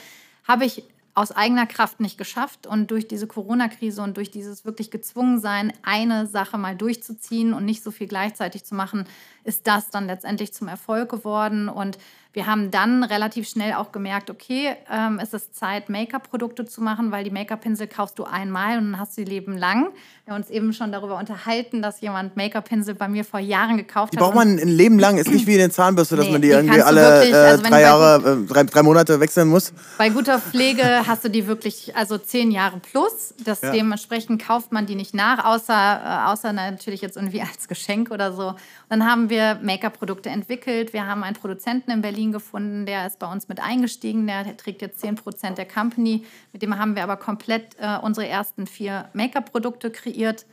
Habe 0.48 0.66
ich 0.66 0.84
aus 1.16 1.32
eigener 1.32 1.68
Kraft 1.68 2.00
nicht 2.00 2.18
geschafft 2.18 2.66
und 2.66 2.90
durch 2.90 3.08
diese 3.08 3.28
Corona-Krise 3.28 4.02
und 4.02 4.18
durch 4.18 4.32
dieses 4.32 4.66
wirklich 4.66 4.90
gezwungen 4.90 5.40
sein, 5.40 5.72
eine 5.84 6.26
Sache 6.26 6.58
mal 6.58 6.76
durchzuziehen 6.76 7.54
und 7.54 7.66
nicht 7.66 7.84
so 7.84 7.92
viel 7.92 8.08
gleichzeitig 8.08 8.64
zu 8.64 8.74
machen, 8.74 9.06
ist 9.44 9.68
das 9.68 9.90
dann 9.90 10.08
letztendlich 10.08 10.54
zum 10.54 10.68
Erfolg 10.68 11.10
geworden. 11.10 11.70
Und 11.70 12.00
wir 12.34 12.48
haben 12.48 12.72
dann 12.72 13.04
relativ 13.04 13.48
schnell 13.48 13.74
auch 13.74 13.92
gemerkt, 13.92 14.32
okay, 14.32 14.76
ähm, 14.92 15.20
es 15.22 15.36
ist 15.36 15.56
Zeit, 15.56 15.90
Make-up-Produkte 15.90 16.66
zu 16.66 16.82
machen, 16.82 17.12
weil 17.12 17.24
die 17.24 17.30
Make-up-Pinsel 17.30 17.86
kaufst 17.86 18.18
du 18.18 18.24
einmal 18.24 18.80
und 18.80 18.92
dann 18.92 19.00
hast 19.00 19.12
du 19.12 19.22
sie 19.22 19.24
Leben 19.24 19.56
lang. 19.56 19.90
Wir 20.26 20.34
haben 20.34 20.42
uns 20.42 20.50
eben 20.50 20.74
schon 20.74 20.92
darüber 20.92 21.20
unterhalten, 21.20 21.84
dass 21.84 22.02
jemand 22.02 22.36
Make-up-Pinsel 22.36 22.96
bei 22.96 23.08
mir 23.08 23.24
vor 23.24 23.40
Jahren 23.40 23.78
gekauft 23.78 24.14
die 24.14 24.18
hat. 24.18 24.24
Die 24.24 24.26
braucht 24.26 24.36
man 24.36 24.58
ein 24.58 24.68
Leben 24.68 24.98
lang, 24.98 25.20
ist 25.20 25.30
nicht 25.30 25.46
wie 25.46 25.62
eine 25.62 25.70
Zahnbürste, 25.70 26.16
dass 26.16 26.26
nee, 26.26 26.32
man 26.32 26.42
die, 26.42 26.48
die 26.48 26.54
irgendwie 26.56 26.82
alle 26.82 27.02
wirklich, 27.02 27.34
äh, 27.34 27.36
also 27.36 27.64
drei 27.66 27.82
Jahre, 27.82 28.42
äh, 28.44 28.48
drei, 28.48 28.64
drei 28.64 28.82
Monate 28.82 29.20
wechseln 29.20 29.50
muss. 29.50 29.72
Bei 30.00 30.10
guter 30.10 30.40
Pflege 30.40 31.06
hast 31.06 31.24
du 31.24 31.30
die 31.30 31.46
wirklich, 31.46 31.96
also 31.96 32.18
zehn 32.18 32.50
Jahre 32.50 32.80
plus. 32.80 33.36
Das 33.46 33.62
ja. 33.62 33.72
Dementsprechend 33.72 34.42
kauft 34.44 34.72
man 34.72 34.88
die 34.88 34.96
nicht 34.96 35.14
nach, 35.14 35.46
außer, 35.46 35.74
äh, 35.74 36.32
außer 36.32 36.52
natürlich 36.52 37.02
jetzt 37.02 37.16
irgendwie 37.16 37.42
als 37.54 37.68
Geschenk 37.68 38.10
oder 38.10 38.34
so. 38.34 38.56
Dann 38.90 39.06
haben 39.06 39.30
wir 39.30 39.60
Make-up-Produkte 39.62 40.30
entwickelt. 40.30 40.94
Wir 40.94 41.06
haben 41.06 41.24
einen 41.24 41.36
Produzenten 41.36 41.92
in 41.92 42.02
Berlin 42.02 42.23
gefunden, 42.32 42.86
der 42.86 43.06
ist 43.08 43.20
bei 43.20 43.32
uns 43.32 43.48
mit 43.48 43.60
eingestiegen. 43.60 44.26
Der 44.28 44.56
trägt 44.58 44.82
jetzt 44.82 45.00
10 45.02 45.16
Prozent 45.16 45.58
der 45.58 45.68
Company. 45.68 46.26
Mit 46.52 46.62
dem 46.62 46.78
haben 46.78 46.96
wir 46.96 47.04
aber 47.04 47.18
komplett 47.18 47.76
äh, 47.80 47.98
unsere 48.02 48.28
ersten 48.28 48.68
vier 48.68 49.10
Make-up-Produkte 49.14 49.92
kreiert 49.92 50.46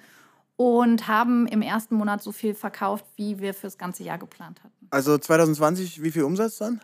und 0.56 1.08
haben 1.08 1.46
im 1.46 1.62
ersten 1.62 1.94
Monat 1.94 2.22
so 2.22 2.32
viel 2.32 2.54
verkauft, 2.54 3.06
wie 3.16 3.40
wir 3.40 3.54
fürs 3.54 3.78
ganze 3.78 4.02
Jahr 4.02 4.18
geplant 4.18 4.58
hatten. 4.62 4.88
Also 4.90 5.16
2020, 5.16 6.02
wie 6.02 6.10
viel 6.10 6.24
Umsatz 6.24 6.58
dann? 6.58 6.80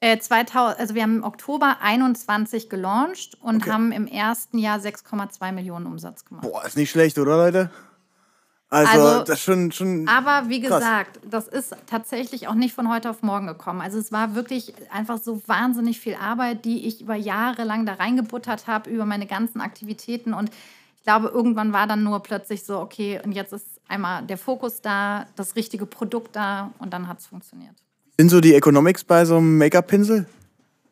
Äh, 0.00 0.18
2000, 0.18 0.80
also 0.80 0.94
wir 0.94 1.02
haben 1.02 1.16
im 1.16 1.24
Oktober 1.24 1.76
21 1.82 2.70
gelauncht 2.70 3.36
und 3.42 3.62
okay. 3.62 3.70
haben 3.70 3.92
im 3.92 4.06
ersten 4.06 4.58
Jahr 4.58 4.78
6,2 4.78 5.52
Millionen 5.52 5.86
Umsatz 5.86 6.24
gemacht. 6.24 6.42
Boah, 6.42 6.64
ist 6.64 6.76
nicht 6.76 6.90
schlecht, 6.90 7.18
oder 7.18 7.36
Leute? 7.36 7.70
Also, 8.70 9.02
also, 9.02 9.24
das 9.24 9.40
schon, 9.42 9.72
schon. 9.72 10.06
Aber 10.06 10.48
wie 10.48 10.60
krass. 10.60 10.78
gesagt, 10.78 11.20
das 11.28 11.48
ist 11.48 11.74
tatsächlich 11.86 12.46
auch 12.46 12.54
nicht 12.54 12.72
von 12.72 12.88
heute 12.88 13.10
auf 13.10 13.22
morgen 13.22 13.48
gekommen. 13.48 13.80
Also 13.80 13.98
es 13.98 14.12
war 14.12 14.36
wirklich 14.36 14.72
einfach 14.92 15.18
so 15.18 15.42
wahnsinnig 15.46 15.98
viel 15.98 16.14
Arbeit, 16.14 16.64
die 16.64 16.86
ich 16.86 17.00
über 17.00 17.16
Jahre 17.16 17.64
lang 17.64 17.84
da 17.84 17.94
reingebuttert 17.94 18.68
habe, 18.68 18.88
über 18.88 19.04
meine 19.04 19.26
ganzen 19.26 19.60
Aktivitäten. 19.60 20.32
Und 20.32 20.50
ich 20.96 21.02
glaube, 21.02 21.28
irgendwann 21.28 21.72
war 21.72 21.88
dann 21.88 22.04
nur 22.04 22.20
plötzlich 22.20 22.62
so, 22.62 22.78
okay, 22.78 23.20
und 23.24 23.32
jetzt 23.32 23.52
ist 23.52 23.66
einmal 23.88 24.24
der 24.24 24.38
Fokus 24.38 24.80
da, 24.80 25.26
das 25.34 25.56
richtige 25.56 25.84
Produkt 25.84 26.36
da 26.36 26.70
und 26.78 26.92
dann 26.92 27.08
hat 27.08 27.18
es 27.18 27.26
funktioniert. 27.26 27.74
Sind 28.18 28.28
so 28.28 28.40
die 28.40 28.54
Economics 28.54 29.02
bei 29.02 29.24
so 29.24 29.38
einem 29.38 29.58
Make-up-Pinsel? 29.58 30.26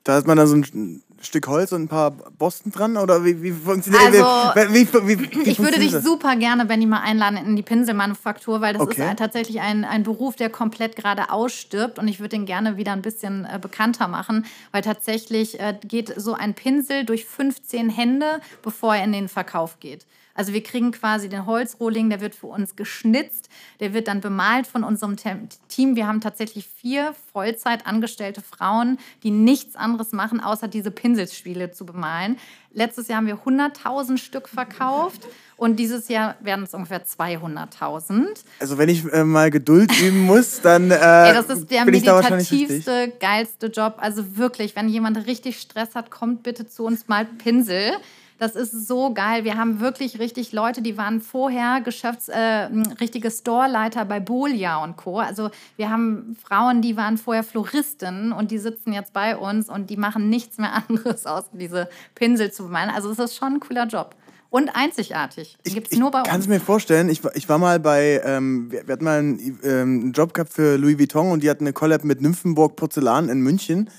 Da 0.03 0.15
hat 0.15 0.27
man 0.27 0.37
dann 0.37 0.47
so 0.49 0.57
ein 0.57 1.03
Stück 1.21 1.47
Holz 1.49 1.73
und 1.73 1.83
ein 1.83 1.89
paar 1.89 2.11
Borsten 2.11 2.71
dran? 2.71 2.97
Oder 2.97 3.25
wie, 3.25 3.43
wie 3.43 3.53
funktioniert 3.53 4.03
also, 4.05 4.25
wie, 4.73 4.89
wie, 5.19 5.51
Ich 5.51 5.59
würde 5.59 5.79
dich 5.79 5.93
super 5.93 6.37
gerne, 6.37 6.65
Benny, 6.65 6.87
mal 6.87 7.01
einladen 7.01 7.37
in 7.37 7.57
die 7.57 7.63
Pinselmanufaktur, 7.63 8.61
weil 8.61 8.75
das 8.75 8.83
okay. 8.83 9.11
ist 9.11 9.19
tatsächlich 9.19 9.61
ein, 9.61 9.85
ein 9.85 10.03
Beruf, 10.03 10.37
der 10.37 10.51
komplett 10.51 10.97
gerade 10.97 11.31
ausstirbt 11.31 11.99
und 11.99 12.09
ich 12.09 12.21
würde 12.21 12.31
den 12.31 12.47
gerne 12.47 12.77
wieder 12.77 12.93
ein 12.93 13.03
bisschen 13.03 13.45
äh, 13.45 13.59
bekannter 13.59 14.09
machen, 14.09 14.47
weil 14.73 14.83
tatsächlich 14.83 15.59
äh, 15.61 15.77
geht 15.83 16.13
so 16.17 16.35
ein 16.35 16.55
Pinsel 16.55 17.05
durch 17.05 17.25
15 17.25 17.91
Hände, 17.91 18.41
bevor 18.63 18.95
er 18.95 19.05
in 19.05 19.13
den 19.13 19.29
Verkauf 19.29 19.81
geht. 19.81 20.07
Also 20.39 20.53
wir 20.53 20.63
kriegen 20.63 20.93
quasi 20.93 21.29
den 21.29 21.47
Holzrohling, 21.47 22.11
der 22.11 22.21
wird 22.21 22.33
für 22.33 22.47
uns 22.47 22.77
geschnitzt, 22.77 23.49
der 23.81 23.93
wird 23.93 24.07
dann 24.07 24.21
bemalt 24.21 24.69
von 24.69 24.85
unserem 24.85 25.17
Team. 25.17 25.97
Wir 25.97 26.07
haben 26.07 26.21
tatsächlich 26.21 26.69
vier 26.69 27.13
Vollzeit 27.33 27.89
angestellte 27.89 28.41
Frauen, 28.41 28.99
die 29.25 29.33
nichts 29.33 29.75
anderes 29.75 30.13
machen, 30.13 30.41
außer 30.41 30.69
diese 30.69 30.93
Pinselspiele 30.93 31.73
zu 31.73 31.85
bemalen. 31.85 32.37
Letztes 32.73 33.09
Jahr 33.09 33.17
haben 33.17 33.27
wir 33.27 33.39
100.000 33.39 34.19
Stück 34.19 34.49
verkauft 34.49 35.27
und 35.57 35.81
dieses 35.81 36.07
Jahr 36.07 36.37
werden 36.39 36.63
es 36.63 36.73
ungefähr 36.73 37.05
200.000. 37.05 38.27
Also 38.61 38.79
wenn 38.79 38.89
ich 38.89 39.13
äh, 39.13 39.25
mal 39.25 39.51
Geduld 39.51 39.91
üben 40.01 40.21
muss, 40.21 40.61
dann 40.61 40.93
äh, 40.93 40.95
Ey, 41.31 41.35
das 41.35 41.47
ist 41.47 41.69
der 41.69 41.85
meditativste, 41.85 43.13
geilste 43.19 43.67
Job. 43.67 43.97
Also 43.99 44.37
wirklich, 44.37 44.77
wenn 44.77 44.89
jemand 44.89 45.27
richtig 45.27 45.59
Stress 45.59 45.97
hat, 45.97 46.13
kommt 46.13 46.45
bitte 46.45 46.69
zu 46.69 46.85
uns 46.85 47.09
mal 47.09 47.25
Pinsel. 47.25 47.91
Das 48.39 48.55
ist 48.55 48.87
so 48.87 49.13
geil. 49.13 49.45
Wir 49.45 49.57
haben 49.57 49.81
wirklich 49.81 50.21
richtig 50.21 50.53
Leute, 50.53 50.81
die 50.81 50.97
waren 50.97 51.21
vorher 51.21 51.81
Geschäfts-, 51.81 52.29
äh, 52.29 52.69
richtige 53.01 53.31
Storeleiter 53.31 54.05
bei 54.05 54.21
Bolia 54.21 54.83
und 54.83 54.97
Co. 54.97 55.19
Also 55.19 55.51
wir 55.77 55.91
haben 55.91 56.37
Frauen, 56.41 56.81
die 56.81 56.97
waren 56.97 57.19
vorher 57.19 57.43
Floristen 57.43 58.33
und 58.33 58.53
die 58.53 58.59
sitzen 58.59 58.93
jetzt 58.93 59.13
bei 59.13 59.37
uns 59.37 59.69
und 59.69 59.91
die 59.91 59.97
machen 59.97 60.29
nichts 60.31 60.59
mehr 60.59 60.73
anderes, 60.89 61.27
außer 61.27 61.49
diese 61.53 61.89
Pinsel 62.15 62.53
zu 62.53 62.65
bemalen. 62.65 62.91
Also 62.91 63.11
es 63.11 63.19
ist 63.19 63.37
schon 63.37 63.55
ein 63.55 63.61
cooler 63.61 63.87
Job. 63.87 64.15
Und 64.51 64.71
einzigartig. 64.71 65.59
Die 65.67 65.75
gibt 65.75 65.93
es 65.93 65.99
nur 65.99 66.11
bei 66.11 66.21
uns. 66.21 66.29
Ich 66.29 66.33
kann 66.33 66.41
es 66.41 66.49
mir 66.49 66.61
vorstellen. 66.61 67.11
Ich, 67.11 67.23
ich 67.35 67.49
war 67.51 67.59
mal 67.59 67.79
bei, 67.81 68.23
ähm, 68.25 68.71
wir, 68.71 68.87
wir, 68.87 68.93
hatten 68.95 69.05
mal 69.05 69.19
einen, 69.19 69.59
ähm, 69.63 70.01
einen 70.01 70.13
Job 70.13 70.33
gehabt 70.33 70.55
für 70.55 70.79
Louis 70.79 70.99
Vuitton 70.99 71.33
und 71.33 71.43
die 71.43 71.51
hatten 71.51 71.65
eine 71.65 71.75
Collab 71.75 72.03
mit 72.05 72.23
Nymphenburg 72.23 72.77
Porzellan 72.77 73.29
in 73.29 73.41
München. 73.41 73.91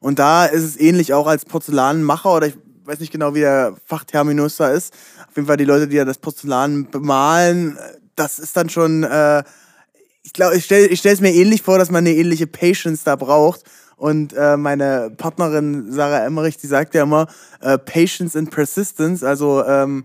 Und 0.00 0.18
da 0.18 0.46
ist 0.46 0.62
es 0.62 0.80
ähnlich 0.80 1.12
auch 1.12 1.26
als 1.26 1.44
Porzellanmacher 1.44 2.32
oder 2.32 2.46
ich 2.46 2.56
weiß 2.88 3.00
nicht 3.00 3.12
genau, 3.12 3.34
wie 3.34 3.40
der 3.40 3.76
Fachterminus 3.84 4.56
da 4.56 4.70
ist. 4.70 4.94
Auf 5.28 5.36
jeden 5.36 5.46
Fall 5.46 5.58
die 5.58 5.64
Leute, 5.64 5.86
die 5.88 5.96
ja 5.96 6.06
das 6.06 6.18
Porzellan 6.18 6.90
bemalen, 6.90 7.78
das 8.16 8.38
ist 8.38 8.56
dann 8.56 8.70
schon, 8.70 9.04
äh, 9.04 9.44
ich 10.22 10.32
glaube, 10.32 10.56
ich 10.56 10.64
stelle 10.64 10.86
ich 10.86 11.04
es 11.04 11.20
mir 11.20 11.32
ähnlich 11.32 11.62
vor, 11.62 11.78
dass 11.78 11.90
man 11.90 12.06
eine 12.06 12.14
ähnliche 12.14 12.46
Patience 12.46 13.04
da 13.04 13.14
braucht. 13.14 13.62
Und 13.96 14.32
äh, 14.32 14.56
meine 14.56 15.10
Partnerin 15.16 15.92
Sarah 15.92 16.24
Emmerich, 16.24 16.56
die 16.56 16.66
sagt 16.66 16.94
ja 16.94 17.02
immer 17.02 17.26
äh, 17.60 17.76
Patience 17.76 18.36
and 18.36 18.50
Persistence, 18.50 19.22
also 19.22 19.64
ähm, 19.64 20.04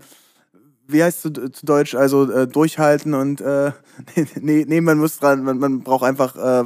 wie 0.86 1.02
heißt 1.02 1.24
es 1.24 1.32
zu, 1.32 1.50
zu, 1.50 1.64
Deutsch? 1.64 1.94
Also 1.94 2.30
äh, 2.30 2.46
durchhalten 2.46 3.14
und 3.14 3.40
äh, 3.40 3.70
nee, 4.40 4.66
nee, 4.68 4.80
man 4.80 4.98
muss 4.98 5.18
dran, 5.18 5.42
man, 5.42 5.58
man 5.58 5.80
braucht 5.80 6.04
einfach. 6.04 6.36
Äh, 6.36 6.64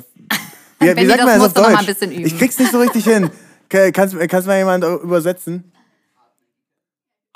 wie, 0.80 0.96
wie 0.96 1.06
sagt 1.06 1.25
man 1.25 1.38
das 1.38 1.42
auf 1.42 1.52
Deutsch? 1.52 2.02
Ich 2.10 2.38
krieg's 2.38 2.58
nicht 2.58 2.72
so 2.72 2.80
richtig 2.80 3.04
hin. 3.04 3.30
Kannst, 3.68 4.18
kannst 4.18 4.46
du 4.46 4.50
mal 4.50 4.58
jemand 4.58 4.84
übersetzen? 4.84 5.70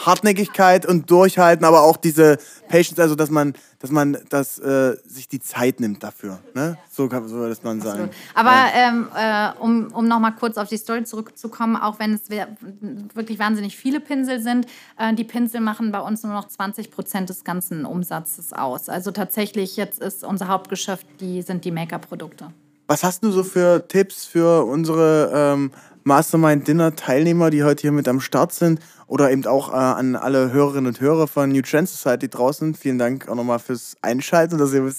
Hartnäckigkeit 0.07 0.87
und 0.87 1.11
Durchhalten, 1.11 1.65
aber 1.65 1.83
auch 1.83 1.97
diese 1.97 2.39
Patience, 2.69 3.01
also 3.01 3.15
dass 3.15 3.31
man, 3.31 3.55
dass 3.79 3.91
man 3.91 4.19
das, 4.29 4.59
äh, 4.59 4.97
sich 5.07 5.29
die 5.29 5.41
Zeit 5.41 5.81
nimmt 5.81 6.03
dafür. 6.03 6.41
Ne? 6.55 6.79
So 6.91 7.09
kann 7.09 7.27
so 7.29 7.49
das 7.49 7.63
man 7.63 7.81
sagen. 7.81 8.11
Aber 8.35 8.51
ja. 8.51 8.71
ähm, 8.75 9.09
äh, 9.17 9.61
um, 9.61 9.93
um 9.93 10.07
nochmal 10.09 10.35
kurz 10.35 10.57
auf 10.57 10.69
die 10.69 10.77
Story 10.77 11.05
zurückzukommen, 11.05 11.77
auch 11.77 11.99
wenn 11.99 12.15
es 12.15 12.29
wirklich 12.31 13.39
wahnsinnig 13.39 13.77
viele 13.77 14.01
Pinsel 14.01 14.41
sind, 14.41 14.67
äh, 14.99 15.15
die 15.15 15.25
Pinsel 15.25 15.61
machen 15.61 15.93
bei 15.93 16.01
uns 16.01 16.23
nur 16.23 16.33
noch 16.33 16.49
20 16.49 16.91
Prozent 16.91 17.29
des 17.29 17.45
ganzen 17.45 17.85
Umsatzes 17.85 18.53
aus. 18.53 18.89
Also 18.89 19.11
tatsächlich 19.11 19.77
jetzt 19.77 20.01
ist 20.01 20.25
unser 20.25 20.49
Hauptgeschäft, 20.49 21.07
die 21.21 21.43
sind 21.43 21.65
die 21.65 21.71
Make-up-Produkte. 21.71 22.53
Was 22.87 23.05
hast 23.05 23.23
du 23.23 23.31
so 23.31 23.45
für 23.45 23.87
Tipps 23.87 24.25
für 24.25 24.65
unsere 24.65 25.31
ähm, 25.35 25.71
Mastermind 26.05 26.67
Dinner 26.67 26.95
Teilnehmer, 26.97 27.51
die 27.51 27.62
heute 27.62 27.83
hier 27.83 27.93
mit 27.93 28.09
am 28.09 28.21
Start 28.21 28.53
sind 28.53 28.81
oder 29.07 29.31
eben 29.31 29.47
auch 29.47 29.73
äh, 29.73 29.77
an 29.77 30.17
alle 30.17 30.53
Hörerinnen 30.53 30.87
und 30.87 31.01
Hörer 31.01 31.29
von 31.29 31.51
New 31.51 31.62
Trend 31.62 31.89
Society 31.89 32.29
draußen. 32.29 32.75
Vielen 32.75 32.99
Dank 32.99 33.29
auch 33.29 33.35
nochmal 33.35 33.61
fürs 33.61 33.97
Einschalten, 34.03 34.59
dass 34.59 34.73
ihr 34.73 34.93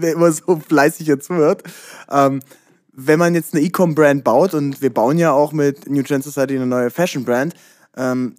immer 0.00 0.32
so 0.32 0.60
fleißig 0.68 1.06
jetzt 1.06 1.28
hört. 1.28 1.62
Ähm, 2.10 2.40
wenn 2.92 3.18
man 3.18 3.34
jetzt 3.34 3.54
eine 3.54 3.62
E-Com-Brand 3.62 4.24
baut 4.24 4.54
und 4.54 4.82
wir 4.82 4.92
bauen 4.92 5.18
ja 5.18 5.30
auch 5.30 5.52
mit 5.52 5.88
New 5.88 6.02
Trend 6.02 6.24
Society 6.24 6.56
eine 6.56 6.66
neue 6.66 6.90
Fashion-Brand, 6.90 7.54
ähm, 7.96 8.34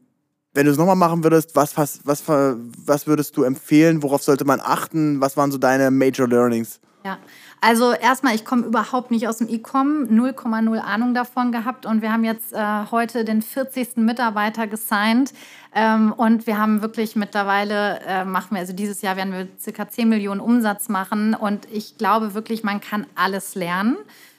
wenn 0.54 0.66
du 0.66 0.72
es 0.72 0.78
nochmal 0.78 0.96
machen 0.96 1.24
würdest, 1.24 1.56
was, 1.56 1.78
was, 1.78 2.02
was, 2.04 2.24
was 2.28 3.08
würdest 3.08 3.38
du 3.38 3.44
empfehlen? 3.44 4.04
Worauf 4.04 4.24
sollte 4.24 4.44
man 4.44 4.60
achten? 4.60 5.22
Was 5.22 5.38
waren 5.38 5.52
so 5.52 5.58
deine 5.58 5.92
Major 5.92 6.28
Learnings? 6.28 6.82
Ja, 7.06 7.18
also 7.62 7.92
erstmal, 7.92 8.36
ich 8.36 8.46
komme 8.46 8.66
überhaupt 8.66 9.12
nicht 9.12 9.28
aus 9.28 9.38
dem 9.38 9.50
E-Com, 9.50 10.06
0,0 10.06 10.80
Ahnung 10.80 11.14
davon 11.14 11.52
gehabt 11.52 11.86
und 11.86 12.02
wir 12.02 12.14
haben 12.14 12.24
jetzt 12.24 12.54
äh, 12.54 12.86
heute 12.90 13.26
den 13.26 13.42
40. 13.42 13.98
Mitarbeiter 13.98 14.66
gesigned 14.66 15.34
ähm, 15.76 16.14
und 16.14 16.48
wir 16.48 16.58
haben 16.58 16.82
wirklich 16.82 17.18
mittlerweile, 17.18 18.00
äh, 18.08 18.24
machen 18.24 18.52
wir, 18.52 18.60
also 18.60 18.72
dieses 18.72 19.02
Jahr 19.02 19.18
werden 19.18 19.34
wir 19.34 19.48
circa 19.60 19.90
10 19.90 20.08
Millionen 20.08 20.40
Umsatz 20.40 20.88
machen 20.88 21.34
und 21.34 21.68
ich 21.72 21.98
glaube 21.98 22.34
wirklich, 22.34 22.64
man 22.64 22.80
kann 22.80 23.06
alles 23.16 23.56
lernen. 23.56 23.98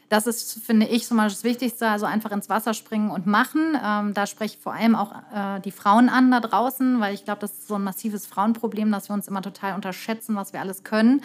Das 0.08 0.26
ist, 0.26 0.64
finde 0.64 0.86
ich, 0.86 1.06
so 1.06 1.14
mal 1.14 1.28
das 1.28 1.44
Wichtigste. 1.44 1.88
Also 1.88 2.04
einfach 2.04 2.32
ins 2.32 2.48
Wasser 2.48 2.74
springen 2.74 3.12
und 3.12 3.28
machen. 3.28 3.78
Ähm, 3.80 4.12
da 4.12 4.26
spreche 4.26 4.56
ich 4.56 4.60
vor 4.60 4.72
allem 4.72 4.96
auch 4.96 5.12
äh, 5.12 5.60
die 5.60 5.70
Frauen 5.70 6.08
an 6.08 6.32
da 6.32 6.40
draußen, 6.40 6.98
weil 6.98 7.14
ich 7.14 7.24
glaube, 7.24 7.42
das 7.42 7.52
ist 7.52 7.68
so 7.68 7.76
ein 7.76 7.84
massives 7.84 8.26
Frauenproblem, 8.26 8.90
dass 8.90 9.08
wir 9.08 9.14
uns 9.14 9.28
immer 9.28 9.40
total 9.40 9.76
unterschätzen, 9.76 10.34
was 10.34 10.52
wir 10.52 10.58
alles 10.58 10.82
können. 10.82 11.22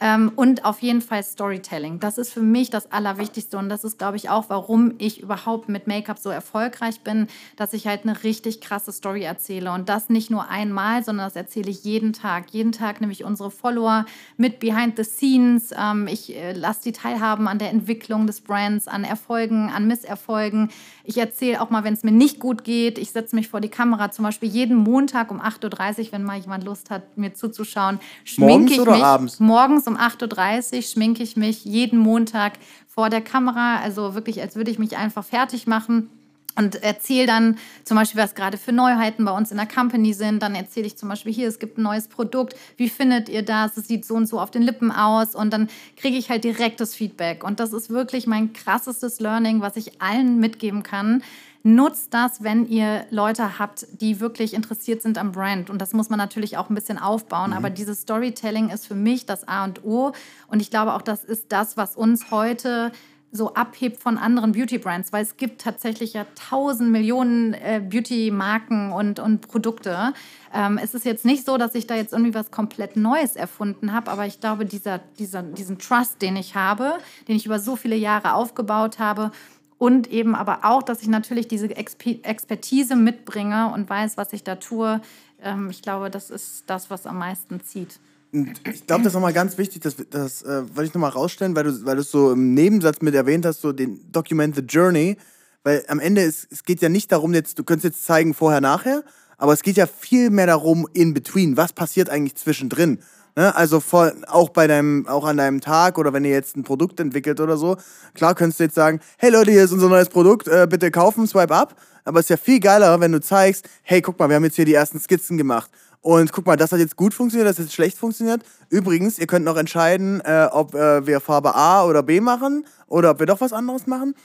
Ähm, 0.00 0.30
und 0.36 0.64
auf 0.64 0.80
jeden 0.80 1.00
Fall 1.00 1.22
Storytelling. 1.24 1.98
Das 1.98 2.18
ist 2.18 2.32
für 2.32 2.42
mich 2.42 2.70
das 2.70 2.92
Allerwichtigste 2.92 3.58
und 3.58 3.68
das 3.68 3.82
ist, 3.82 3.98
glaube 3.98 4.16
ich, 4.16 4.30
auch, 4.30 4.44
warum 4.48 4.94
ich 4.98 5.20
überhaupt 5.20 5.68
mit 5.68 5.88
Make-up 5.88 6.18
so 6.18 6.30
erfolgreich 6.30 7.00
bin, 7.00 7.26
dass 7.56 7.72
ich 7.72 7.86
halt 7.86 8.04
eine 8.04 8.22
richtig 8.22 8.60
krasse 8.60 8.92
Story 8.92 9.22
erzähle 9.22 9.72
und 9.72 9.88
das 9.88 10.08
nicht 10.08 10.30
nur 10.30 10.48
einmal, 10.48 11.02
sondern 11.02 11.26
das 11.26 11.34
erzähle 11.34 11.70
ich 11.70 11.82
jeden 11.82 12.12
Tag. 12.12 12.50
Jeden 12.50 12.70
Tag 12.70 13.00
nehme 13.00 13.12
ich 13.12 13.24
unsere 13.24 13.50
Follower 13.50 14.06
mit 14.36 14.60
behind 14.60 14.96
the 14.96 15.04
scenes. 15.04 15.74
Ähm, 15.76 16.06
ich 16.06 16.36
äh, 16.36 16.52
lasse 16.52 16.82
die 16.84 16.92
teilhaben 16.92 17.48
an 17.48 17.58
der 17.58 17.70
Entwicklung 17.70 18.28
des 18.28 18.40
Brands, 18.40 18.86
an 18.86 19.02
Erfolgen, 19.02 19.70
an 19.70 19.88
Misserfolgen. 19.88 20.70
Ich 21.02 21.18
erzähle 21.18 21.60
auch 21.60 21.70
mal, 21.70 21.82
wenn 21.82 21.94
es 21.94 22.04
mir 22.04 22.12
nicht 22.12 22.38
gut 22.38 22.62
geht. 22.62 22.98
Ich 22.98 23.10
setze 23.10 23.34
mich 23.34 23.48
vor 23.48 23.60
die 23.60 23.68
Kamera, 23.68 24.12
zum 24.12 24.24
Beispiel 24.24 24.48
jeden 24.48 24.76
Montag 24.76 25.32
um 25.32 25.40
8.30 25.40 25.98
Uhr, 25.98 26.12
wenn 26.12 26.22
mal 26.22 26.38
jemand 26.38 26.62
Lust 26.62 26.90
hat, 26.90 27.18
mir 27.18 27.34
zuzuschauen. 27.34 27.98
Schminke 28.22 28.52
morgens 28.52 28.72
ich 28.72 28.80
oder 28.80 28.92
mich 28.92 29.02
abends? 29.02 29.40
morgens 29.40 29.87
um 29.88 29.96
8.30 29.96 30.76
Uhr 30.76 30.82
schminke 30.82 31.22
ich 31.22 31.36
mich 31.36 31.64
jeden 31.64 31.98
Montag 31.98 32.54
vor 32.86 33.10
der 33.10 33.20
Kamera. 33.20 33.80
Also 33.80 34.14
wirklich, 34.14 34.40
als 34.40 34.54
würde 34.54 34.70
ich 34.70 34.78
mich 34.78 34.96
einfach 34.96 35.24
fertig 35.24 35.66
machen 35.66 36.10
und 36.58 36.82
erzähle 36.82 37.26
dann 37.26 37.56
zum 37.84 37.96
Beispiel, 37.96 38.20
was 38.20 38.34
gerade 38.34 38.58
für 38.58 38.72
Neuheiten 38.72 39.24
bei 39.24 39.30
uns 39.30 39.52
in 39.52 39.56
der 39.56 39.66
Company 39.66 40.12
sind. 40.12 40.42
Dann 40.42 40.56
erzähle 40.56 40.86
ich 40.86 40.96
zum 40.96 41.08
Beispiel 41.08 41.32
hier, 41.32 41.46
es 41.46 41.60
gibt 41.60 41.78
ein 41.78 41.82
neues 41.82 42.08
Produkt. 42.08 42.56
Wie 42.76 42.88
findet 42.88 43.28
ihr 43.28 43.42
das? 43.42 43.76
Es 43.76 43.86
sieht 43.86 44.04
so 44.04 44.14
und 44.14 44.26
so 44.26 44.40
auf 44.40 44.50
den 44.50 44.62
Lippen 44.62 44.90
aus. 44.90 45.36
Und 45.36 45.52
dann 45.52 45.68
kriege 45.96 46.16
ich 46.16 46.30
halt 46.30 46.42
direktes 46.42 46.96
Feedback. 46.96 47.44
Und 47.44 47.60
das 47.60 47.72
ist 47.72 47.90
wirklich 47.90 48.26
mein 48.26 48.52
krassestes 48.52 49.20
Learning, 49.20 49.60
was 49.60 49.76
ich 49.76 50.02
allen 50.02 50.40
mitgeben 50.40 50.82
kann. 50.82 51.22
Nutzt 51.62 52.14
das, 52.14 52.42
wenn 52.42 52.66
ihr 52.66 53.04
Leute 53.10 53.58
habt, 53.58 53.86
die 54.00 54.20
wirklich 54.20 54.54
interessiert 54.54 55.02
sind 55.02 55.18
am 55.18 55.32
Brand. 55.32 55.70
Und 55.70 55.80
das 55.80 55.92
muss 55.92 56.08
man 56.08 56.18
natürlich 56.18 56.56
auch 56.56 56.70
ein 56.70 56.74
bisschen 56.74 56.98
aufbauen. 56.98 57.50
Mhm. 57.50 57.56
Aber 57.56 57.70
dieses 57.70 58.02
Storytelling 58.02 58.70
ist 58.70 58.86
für 58.86 58.94
mich 58.94 59.26
das 59.26 59.46
A 59.46 59.64
und 59.64 59.84
O. 59.84 60.12
Und 60.46 60.62
ich 60.62 60.70
glaube 60.70 60.94
auch, 60.94 61.02
das 61.02 61.24
ist 61.24 61.52
das, 61.52 61.76
was 61.76 61.96
uns 61.96 62.30
heute 62.30 62.92
so 63.30 63.54
abhebt 63.54 64.00
von 64.00 64.16
anderen 64.16 64.52
Beauty-Brands, 64.52 65.12
weil 65.12 65.22
es 65.22 65.36
gibt 65.36 65.60
tatsächlich 65.60 66.14
ja 66.14 66.26
tausend 66.48 66.90
Millionen 66.90 67.52
äh, 67.54 67.82
Beauty-Marken 67.84 68.92
und, 68.92 69.20
und 69.20 69.46
Produkte. 69.48 70.14
Ähm, 70.54 70.78
es 70.82 70.94
ist 70.94 71.04
jetzt 71.04 71.26
nicht 71.26 71.44
so, 71.44 71.58
dass 71.58 71.74
ich 71.74 71.86
da 71.86 71.94
jetzt 71.94 72.12
irgendwie 72.12 72.34
was 72.34 72.50
komplett 72.50 72.96
Neues 72.96 73.36
erfunden 73.36 73.92
habe, 73.92 74.10
aber 74.10 74.24
ich 74.24 74.40
glaube, 74.40 74.64
dieser, 74.64 75.00
dieser, 75.18 75.42
diesen 75.42 75.78
Trust, 75.78 76.22
den 76.22 76.36
ich 76.36 76.54
habe, 76.54 76.94
den 77.28 77.36
ich 77.36 77.44
über 77.44 77.58
so 77.58 77.76
viele 77.76 77.96
Jahre 77.96 78.32
aufgebaut 78.32 78.98
habe 78.98 79.30
und 79.78 80.10
eben 80.10 80.34
aber 80.34 80.60
auch, 80.64 80.82
dass 80.82 81.02
ich 81.02 81.08
natürlich 81.08 81.48
diese 81.48 81.74
Expertise 81.74 82.96
mitbringe 82.96 83.72
und 83.72 83.88
weiß, 83.88 84.16
was 84.16 84.32
ich 84.32 84.42
da 84.42 84.56
tue. 84.56 85.00
Ähm, 85.40 85.70
ich 85.70 85.82
glaube, 85.82 86.10
das 86.10 86.30
ist 86.30 86.64
das, 86.66 86.90
was 86.90 87.06
am 87.06 87.18
meisten 87.18 87.60
zieht. 87.62 88.00
Ich 88.32 88.86
glaube, 88.86 89.04
das 89.04 89.12
ist 89.12 89.14
nochmal 89.14 89.32
ganz 89.32 89.56
wichtig, 89.56 89.80
das, 89.80 89.96
das 90.10 90.42
äh, 90.42 90.62
wollte 90.74 90.88
ich 90.88 90.94
nochmal 90.94 91.10
rausstellen, 91.10 91.56
weil 91.56 91.64
du, 91.64 91.84
weil 91.86 91.98
es 91.98 92.10
so 92.10 92.32
im 92.32 92.52
Nebensatz 92.52 93.00
mit 93.00 93.14
erwähnt 93.14 93.46
hast, 93.46 93.62
so 93.62 93.72
den 93.72 94.00
Document 94.12 94.54
the 94.54 94.60
Journey. 94.62 95.16
Weil 95.62 95.84
am 95.88 95.98
Ende, 95.98 96.22
ist, 96.22 96.46
es 96.50 96.64
geht 96.64 96.82
ja 96.82 96.88
nicht 96.88 97.10
darum, 97.10 97.32
jetzt, 97.32 97.58
du 97.58 97.64
könntest 97.64 97.84
jetzt 97.84 98.04
zeigen 98.04 98.34
vorher, 98.34 98.60
nachher, 98.60 99.02
aber 99.38 99.52
es 99.52 99.62
geht 99.62 99.76
ja 99.76 99.86
viel 99.86 100.30
mehr 100.30 100.46
darum, 100.46 100.88
in 100.92 101.14
between. 101.14 101.56
Was 101.56 101.72
passiert 101.72 102.10
eigentlich 102.10 102.34
zwischendrin? 102.34 102.98
Ne? 103.38 103.54
Also 103.54 103.78
vor, 103.78 104.10
auch 104.26 104.48
bei 104.48 104.66
deinem, 104.66 105.06
auch 105.06 105.24
an 105.24 105.36
deinem 105.36 105.60
Tag 105.60 105.96
oder 105.96 106.12
wenn 106.12 106.24
ihr 106.24 106.32
jetzt 106.32 106.56
ein 106.56 106.64
Produkt 106.64 106.98
entwickelt 106.98 107.38
oder 107.38 107.56
so, 107.56 107.76
klar 108.14 108.34
könntest 108.34 108.58
du 108.58 108.64
jetzt 108.64 108.74
sagen, 108.74 108.98
hey 109.16 109.30
Leute, 109.30 109.52
hier 109.52 109.62
ist 109.62 109.70
unser 109.70 109.88
neues 109.88 110.08
Produkt, 110.08 110.48
äh, 110.48 110.66
bitte 110.68 110.90
kaufen, 110.90 111.24
swipe 111.28 111.54
up. 111.54 111.76
Aber 112.04 112.18
es 112.18 112.24
ist 112.24 112.30
ja 112.30 112.36
viel 112.36 112.58
geiler, 112.58 112.98
wenn 112.98 113.12
du 113.12 113.20
zeigst, 113.20 113.68
hey, 113.82 114.02
guck 114.02 114.18
mal, 114.18 114.28
wir 114.28 114.34
haben 114.34 114.42
jetzt 114.42 114.56
hier 114.56 114.64
die 114.64 114.74
ersten 114.74 114.98
Skizzen 114.98 115.38
gemacht. 115.38 115.70
Und 116.00 116.32
guck 116.32 116.46
mal, 116.46 116.56
das 116.56 116.72
hat 116.72 116.80
jetzt 116.80 116.96
gut 116.96 117.14
funktioniert, 117.14 117.48
das 117.48 117.58
hat 117.58 117.66
jetzt 117.66 117.74
schlecht 117.74 117.96
funktioniert. 117.96 118.42
Übrigens, 118.70 119.20
ihr 119.20 119.28
könnt 119.28 119.44
noch 119.44 119.56
entscheiden, 119.56 120.20
äh, 120.24 120.48
ob 120.50 120.74
äh, 120.74 121.06
wir 121.06 121.20
Farbe 121.20 121.54
A 121.54 121.84
oder 121.84 122.02
B 122.02 122.20
machen 122.20 122.66
oder 122.88 123.12
ob 123.12 123.20
wir 123.20 123.26
doch 123.26 123.40
was 123.40 123.52
anderes 123.52 123.86
machen 123.86 124.16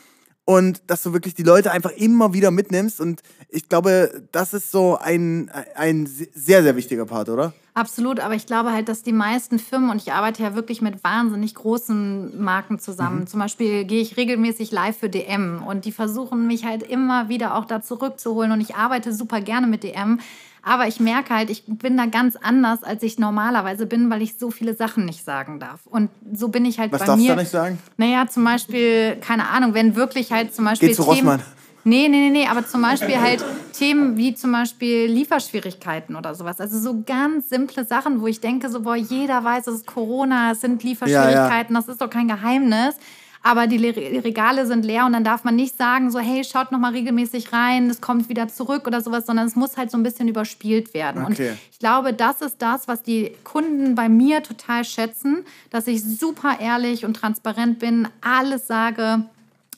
und 0.45 0.82
dass 0.88 1.04
du 1.04 1.13
wirklich 1.13 1.36
die 1.36 1.43
Leute 1.43 1.71
einfach 1.71 1.91
immer 1.91 2.34
wieder 2.34 2.49
mitnimmst. 2.49 2.99
Und 2.99 3.21
ich 3.49 3.69
glaube, 3.69 4.23
das 4.32 4.56
ist 4.56 4.71
so 4.71 4.97
ein, 4.97 5.52
ein 5.76 6.08
sehr, 6.08 6.63
sehr 6.63 6.76
wichtiger 6.76 7.06
Part, 7.06 7.30
oder? 7.30 7.54
Absolut, 7.75 8.19
aber 8.19 8.36
ich 8.36 8.45
glaube 8.45 8.71
halt, 8.71 8.88
dass 8.88 9.01
die 9.01 9.13
meisten 9.13 9.57
Firmen, 9.57 9.89
und 9.89 9.97
ich 9.97 10.13
arbeite 10.13 10.43
ja 10.43 10.53
wirklich 10.53 10.81
mit 10.81 11.03
wahnsinnig 11.03 11.55
großen 11.55 12.39
Marken 12.41 12.77
zusammen, 12.77 13.21
mhm. 13.21 13.27
zum 13.27 13.39
Beispiel 13.39 13.86
gehe 13.86 14.01
ich 14.01 14.15
regelmäßig 14.15 14.71
live 14.71 14.97
für 14.97 15.09
DM 15.09 15.63
und 15.65 15.86
die 15.86 15.91
versuchen 15.91 16.45
mich 16.45 16.65
halt 16.65 16.83
immer 16.83 17.29
wieder 17.29 17.55
auch 17.55 17.65
da 17.65 17.81
zurückzuholen 17.81 18.51
und 18.51 18.62
ich 18.62 18.75
arbeite 18.75 19.13
super 19.13 19.41
gerne 19.41 19.65
mit 19.65 19.83
DM. 19.83 20.19
Aber 20.65 20.88
ich 20.88 21.01
merke 21.01 21.36
halt, 21.36 21.49
ich 21.49 21.65
bin 21.67 21.97
da 21.97 22.05
ganz 22.05 22.38
anders, 22.38 22.83
als 22.83 23.03
ich 23.03 23.19
normalerweise 23.19 23.86
bin, 23.86 24.09
weil 24.09 24.21
ich 24.21 24.38
so 24.38 24.49
viele 24.49 24.75
Sachen 24.75 25.03
nicht 25.03 25.25
sagen 25.25 25.59
darf. 25.59 25.81
Und 25.86 26.09
so 26.31 26.47
bin 26.47 26.63
ich 26.63 26.79
halt 26.79 26.93
Was 26.93 27.01
bei 27.01 27.05
darfst 27.07 27.21
mir. 27.21 27.31
du 27.31 27.36
da 27.36 27.41
nicht 27.41 27.51
sagen? 27.51 27.79
Naja, 27.97 28.27
zum 28.29 28.45
Beispiel, 28.45 29.17
keine 29.17 29.49
Ahnung, 29.49 29.73
wenn 29.73 29.97
wirklich 29.97 30.31
halt 30.31 30.55
zum 30.55 30.63
Beispiel. 30.63 30.89
Geh 30.89 30.95
zu 30.95 31.03
Themen, 31.03 31.15
Rossmann. 31.15 31.43
Nee, 31.84 32.08
nee, 32.08 32.19
nee, 32.19 32.30
nee, 32.30 32.48
aber 32.48 32.65
zum 32.65 32.82
Beispiel 32.82 33.19
halt 33.19 33.43
Themen 33.74 34.15
wie 34.17 34.34
zum 34.34 34.52
Beispiel 34.52 35.06
Lieferschwierigkeiten 35.06 36.15
oder 36.15 36.34
sowas. 36.34 36.60
Also 36.62 36.80
so 36.80 37.04
ganz 37.06 37.50
simple 37.50 37.86
Sachen, 37.86 38.22
wo 38.22 38.28
ich 38.28 38.39
denke, 38.39 38.69
so, 38.69 38.82
boah, 38.82 38.96
jeder 38.96 39.43
weiß, 39.43 39.67
es 39.67 39.76
ist 39.76 39.88
Corona, 39.88 40.52
es 40.52 40.62
sind 40.62 40.84
Lieferschwierigkeiten, 40.84 41.74
ja, 41.74 41.80
ja. 41.80 41.86
das 41.86 41.88
ist 41.88 42.02
doch 42.02 42.10
kein 42.10 42.28
Geheimnis 42.28 42.96
aber 43.46 43.67
die 43.67 43.89
Regale 44.19 44.65
sind 44.65 44.86
leer 44.86 45.06
und 45.06 45.12
dann 45.12 45.26
darf 45.26 45.43
man 45.43 45.58
nicht 45.58 45.78
sagen, 45.78 46.10
so 46.10 46.19
hey, 46.19 46.46
schaut 46.46 46.72
noch 46.72 46.80
mal 46.80 46.93
regelmäßig 46.93 47.52
rein, 47.52 47.89
es 47.89 48.00
kommt 48.00 48.30
wieder 48.30 48.48
zurück 48.48 48.88
oder 48.88 49.02
sowas, 49.02 49.26
sondern 49.26 49.46
es 49.46 49.58
muss 49.58 49.76
halt 49.76 49.91
so 49.91 49.98
ein 49.98 50.04
bisschen 50.04 50.30
überspielt 50.30 50.93
werden. 50.93 51.24
Okay. 51.24 51.50
Und 51.50 51.58
ich 51.72 51.80
glaube, 51.80 52.13
das 52.13 52.41
ist 52.41 52.62
das, 52.62 52.88
was 52.88 53.04
die 53.04 53.34
Kunden 53.43 53.96
bei 53.96 54.08
mir 54.08 54.43
total 54.43 54.86
schätzen, 54.86 55.46
dass 55.69 55.88
ich 55.88 56.02
super 56.02 56.58
ehrlich 56.62 57.04
und 57.04 57.15
transparent 57.15 57.80
bin, 57.80 58.08
alles 58.22 58.65
sage 58.67 59.26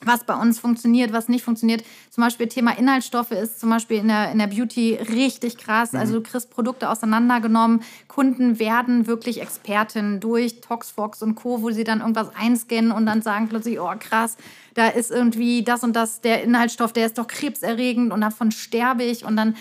was 0.04 0.24
bei 0.24 0.34
uns 0.34 0.58
funktioniert, 0.58 1.12
was 1.12 1.28
nicht 1.28 1.44
funktioniert. 1.44 1.84
Zum 2.10 2.22
Beispiel 2.22 2.48
Thema 2.48 2.76
Inhaltsstoffe 2.76 3.30
ist 3.30 3.60
zum 3.60 3.70
Beispiel 3.70 3.98
in 3.98 4.08
der, 4.08 4.30
in 4.32 4.38
der 4.38 4.46
Beauty 4.46 4.94
richtig 4.94 5.56
krass. 5.56 5.92
Mhm. 5.92 5.98
Also 5.98 6.12
du 6.14 6.22
kriegst 6.22 6.50
Produkte 6.50 6.88
auseinandergenommen. 6.90 7.82
Kunden 8.08 8.58
werden 8.58 9.06
wirklich 9.06 9.40
Experten 9.40 10.20
durch 10.20 10.60
Toxfox 10.60 11.22
und 11.22 11.34
Co., 11.34 11.62
wo 11.62 11.70
sie 11.70 11.84
dann 11.84 12.00
irgendwas 12.00 12.34
einscannen 12.34 12.92
und 12.92 13.06
dann 13.06 13.22
sagen 13.22 13.48
plötzlich, 13.48 13.80
oh 13.80 13.92
krass, 13.98 14.36
da 14.74 14.88
ist 14.88 15.10
irgendwie 15.10 15.62
das 15.62 15.82
und 15.82 15.94
das, 15.94 16.20
der 16.20 16.42
Inhaltsstoff, 16.42 16.92
der 16.92 17.06
ist 17.06 17.18
doch 17.18 17.26
krebserregend 17.26 18.12
und 18.12 18.20
davon 18.20 18.50
sterbe 18.52 19.04
ich. 19.04 19.24
Und 19.24 19.36
dann, 19.36 19.56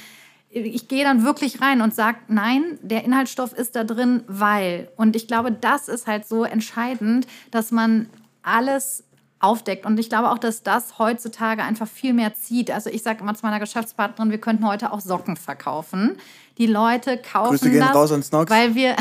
ich 0.50 0.88
gehe 0.88 1.04
dann 1.04 1.24
wirklich 1.24 1.62
rein 1.62 1.82
und 1.82 1.96
sage, 1.96 2.18
nein, 2.28 2.78
der 2.82 3.04
Inhaltsstoff 3.06 3.54
ist 3.54 3.76
da 3.76 3.84
drin, 3.84 4.24
weil. 4.28 4.90
Und 4.98 5.16
ich 5.16 5.28
glaube, 5.28 5.52
das 5.52 5.88
ist 5.88 6.08
halt 6.08 6.28
so 6.28 6.44
entscheidend, 6.44 7.28
dass 7.52 7.72
man 7.72 8.10
alles 8.44 9.06
aufdeckt. 9.46 9.86
Und 9.86 10.00
ich 10.00 10.10
glaube 10.10 10.32
auch, 10.32 10.38
dass 10.38 10.64
das 10.64 11.00
heutzutage 11.00 11.64
einfach 11.64 11.88
viel 11.88 12.14
mehr 12.14 12.34
zieht. 12.34 12.72
Also 12.72 12.90
ich 12.90 13.04
sage 13.04 13.22
immer 13.22 13.36
zu 13.36 13.46
meiner 13.46 13.60
Geschäftspartnerin, 13.60 14.32
wir 14.32 14.40
könnten 14.40 14.68
heute 14.68 14.92
auch 14.92 15.00
Socken 15.00 15.38
verkaufen. 15.38 16.18
Die 16.58 16.68
Leute 16.68 17.18
kaufen 17.18 17.52
Grüße 17.52 17.70
gehen 17.70 17.82
das, 17.82 17.96
raus 17.96 18.12
an 18.12 18.24
Snox. 18.24 18.50
weil 18.50 18.76
wir 18.76 18.96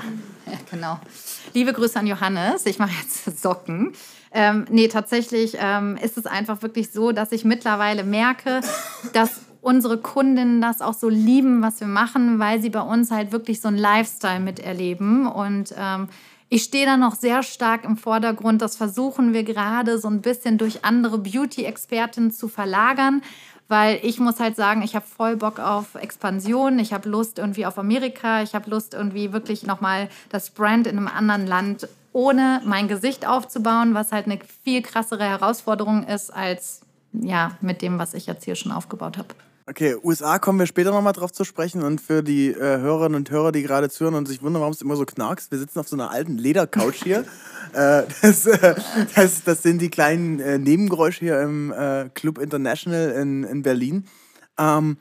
genau. 0.70 0.98
Liebe 1.52 1.72
Grüße 1.72 1.98
an 1.98 2.06
Johannes. 2.06 2.66
Ich 2.66 2.78
mache 2.78 2.92
jetzt 3.00 3.40
Socken. 3.42 3.92
Ähm, 4.32 4.64
nee, 4.70 4.88
tatsächlich 4.88 5.56
ähm, 5.60 5.96
ist 5.96 6.18
es 6.18 6.26
einfach 6.26 6.62
wirklich 6.62 6.90
so, 6.90 7.12
dass 7.12 7.30
ich 7.30 7.44
mittlerweile 7.44 8.02
merke, 8.02 8.60
dass 9.12 9.42
unsere 9.60 9.98
Kundinnen 9.98 10.60
das 10.60 10.80
auch 10.80 10.94
so 10.94 11.08
lieben, 11.08 11.62
was 11.62 11.80
wir 11.80 11.86
machen, 11.86 12.38
weil 12.38 12.60
sie 12.60 12.70
bei 12.70 12.82
uns 12.82 13.10
halt 13.10 13.32
wirklich 13.32 13.60
so 13.60 13.68
einen 13.68 13.78
Lifestyle 13.78 14.40
miterleben 14.40 15.26
und 15.26 15.74
ähm, 15.76 16.08
ich 16.48 16.62
stehe 16.62 16.86
da 16.86 16.96
noch 16.96 17.14
sehr 17.14 17.42
stark 17.42 17.84
im 17.84 17.96
Vordergrund. 17.96 18.62
Das 18.62 18.76
versuchen 18.76 19.32
wir 19.32 19.44
gerade 19.44 19.98
so 19.98 20.08
ein 20.08 20.20
bisschen 20.20 20.58
durch 20.58 20.84
andere 20.84 21.18
Beauty-Experten 21.18 22.30
zu 22.30 22.48
verlagern, 22.48 23.22
weil 23.68 23.98
ich 24.02 24.20
muss 24.20 24.40
halt 24.40 24.56
sagen, 24.56 24.82
ich 24.82 24.94
habe 24.94 25.06
voll 25.06 25.36
Bock 25.36 25.58
auf 25.58 25.94
Expansion. 25.94 26.78
Ich 26.78 26.92
habe 26.92 27.08
Lust 27.08 27.38
irgendwie 27.38 27.66
auf 27.66 27.78
Amerika. 27.78 28.42
Ich 28.42 28.54
habe 28.54 28.70
Lust 28.70 28.94
irgendwie 28.94 29.32
wirklich 29.32 29.64
nochmal 29.64 30.08
das 30.28 30.50
Brand 30.50 30.86
in 30.86 30.98
einem 30.98 31.08
anderen 31.08 31.46
Land 31.46 31.88
ohne 32.12 32.62
mein 32.64 32.86
Gesicht 32.86 33.26
aufzubauen, 33.26 33.94
was 33.94 34.12
halt 34.12 34.26
eine 34.26 34.38
viel 34.62 34.82
krassere 34.82 35.24
Herausforderung 35.24 36.04
ist 36.04 36.30
als 36.30 36.82
ja 37.12 37.52
mit 37.60 37.82
dem, 37.82 37.98
was 37.98 38.14
ich 38.14 38.26
jetzt 38.26 38.44
hier 38.44 38.54
schon 38.54 38.72
aufgebaut 38.72 39.18
habe. 39.18 39.34
Okay, 39.66 39.96
USA 40.02 40.38
kommen 40.38 40.58
wir 40.58 40.66
später 40.66 40.90
nochmal 40.90 41.14
drauf 41.14 41.32
zu 41.32 41.42
sprechen. 41.42 41.82
Und 41.82 42.02
für 42.02 42.22
die 42.22 42.48
äh, 42.48 42.58
Hörerinnen 42.58 43.16
und 43.16 43.30
Hörer, 43.30 43.50
die 43.50 43.62
gerade 43.62 43.88
zuhören 43.88 44.14
und 44.14 44.28
sich 44.28 44.42
wundern, 44.42 44.60
warum 44.60 44.74
es 44.74 44.82
immer 44.82 44.96
so 44.96 45.06
knarkst, 45.06 45.50
wir 45.50 45.58
sitzen 45.58 45.78
auf 45.78 45.88
so 45.88 45.96
einer 45.96 46.10
alten 46.10 46.36
Ledercouch 46.36 47.02
hier. 47.02 47.20
äh, 47.72 48.02
das, 48.20 48.44
äh, 48.44 48.74
das, 49.14 49.42
das, 49.42 49.62
sind 49.62 49.80
die 49.80 49.88
kleinen 49.88 50.38
äh, 50.38 50.58
Nebengeräusche 50.58 51.20
hier 51.20 51.40
im 51.40 51.72
äh, 51.72 52.10
Club 52.12 52.36
International 52.36 53.12
in, 53.12 53.44
in 53.44 53.62
Berlin. 53.62 54.06
Ähm, 54.58 54.98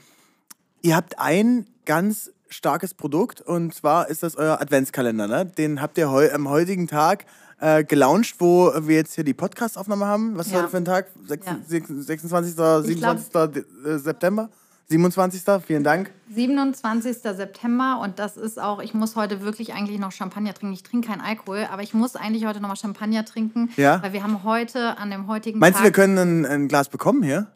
ihr 0.82 0.95
habt 0.95 1.19
ein 1.19 1.67
ganz 1.84 2.32
starkes 2.47 2.93
Produkt 2.93 3.41
und 3.41 3.73
zwar 3.73 4.08
ist 4.08 4.23
das 4.23 4.38
euer 4.38 4.62
Adventskalender. 4.62 5.28
Ne? 5.28 5.45
Den 5.45 5.82
habt 5.82 5.97
ihr 5.97 6.10
heu 6.10 6.32
am 6.32 6.47
heutigen 6.47 6.88
Tag 6.88 7.26
äh, 7.63 7.84
gelauncht, 7.86 8.36
wo 8.39 8.73
wir 8.76 8.97
jetzt 8.97 9.15
hier 9.15 9.23
die 9.23 9.34
Podcast-Aufnahme 9.34 10.06
haben. 10.06 10.38
Was 10.38 10.47
ist 10.47 10.54
ja. 10.54 10.60
heute 10.60 10.69
für 10.69 10.78
ein 10.78 10.86
Tag? 10.86 11.08
26, 11.26 12.06
26. 12.06 12.56
27. 12.56 13.32
Glaub, 13.32 13.54
September? 13.99 14.49
27. 14.89 15.41
Vielen 15.65 15.84
Dank. 15.84 16.12
27. 16.36 17.17
September 17.17 18.02
und 18.04 18.19
das 18.19 18.36
ist 18.36 18.60
auch, 18.60 18.82
ich 18.82 18.93
muss 18.93 19.15
heute 19.15 19.41
wirklich 19.41 19.73
eigentlich 19.73 19.97
noch 19.97 20.12
Champagner 20.12 20.54
trinken. 20.54 20.73
Ich 20.73 20.84
trinke 20.84 21.08
keinen 21.08 21.21
Alkohol, 21.21 21.67
aber 21.71 21.84
ich 21.84 21.93
muss 21.93 22.17
eigentlich 22.17 22.45
heute 22.45 22.60
noch 22.60 22.67
mal 22.67 22.76
Champagner 22.76 23.23
trinken, 23.23 23.69
ja? 23.78 24.04
weil 24.04 24.12
wir 24.12 24.23
haben 24.23 24.43
heute 24.43 24.97
an 24.97 25.10
dem 25.10 25.28
heutigen 25.28 25.60
Meinst 25.60 25.78
Tag... 25.78 25.84
du, 25.84 25.88
wir 25.88 25.93
können 25.93 26.17
ein, 26.17 26.45
ein 26.45 26.67
Glas 26.67 26.89
bekommen 26.89 27.23
hier? 27.23 27.47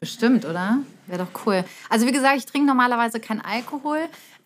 Bestimmt, 0.00 0.44
oder? 0.44 0.78
Wäre 1.08 1.24
doch 1.24 1.46
cool. 1.46 1.64
Also 1.90 2.06
wie 2.06 2.12
gesagt, 2.12 2.36
ich 2.36 2.46
trinke 2.46 2.68
normalerweise 2.68 3.18
keinen 3.18 3.40
Alkohol 3.40 3.98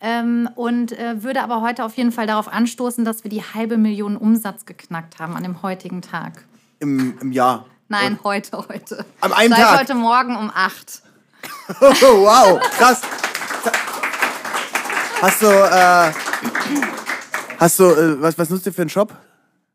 ähm, 0.03 0.49
und 0.55 0.91
äh, 0.91 1.23
würde 1.23 1.41
aber 1.41 1.61
heute 1.61 1.85
auf 1.85 1.95
jeden 1.95 2.11
Fall 2.11 2.27
darauf 2.27 2.49
anstoßen, 2.49 3.05
dass 3.05 3.23
wir 3.23 3.31
die 3.31 3.41
halbe 3.41 3.77
Million 3.77 4.17
Umsatz 4.17 4.65
geknackt 4.65 5.17
haben 5.17 5.35
an 5.35 5.43
dem 5.43 5.63
heutigen 5.63 6.01
Tag. 6.01 6.43
Im, 6.79 7.17
im 7.21 7.31
Jahr? 7.31 7.65
Nein, 7.87 8.13
Und 8.13 8.23
heute, 8.25 8.57
heute. 8.69 9.05
Am 9.21 9.31
einen 9.31 9.53
Seit 9.53 9.63
Tag? 9.63 9.79
heute 9.79 9.95
Morgen 9.95 10.35
um 10.35 10.51
8. 10.53 11.01
oh, 11.79 11.85
wow, 11.85 12.59
krass. 12.77 13.01
Hast 15.21 15.41
du, 15.41 15.47
äh, 15.47 16.11
hast 17.57 17.79
du, 17.79 17.83
äh, 17.85 18.21
was, 18.21 18.37
was 18.37 18.49
nutzt 18.49 18.65
ihr 18.65 18.73
für 18.73 18.81
einen 18.81 18.89
Shop? 18.89 19.13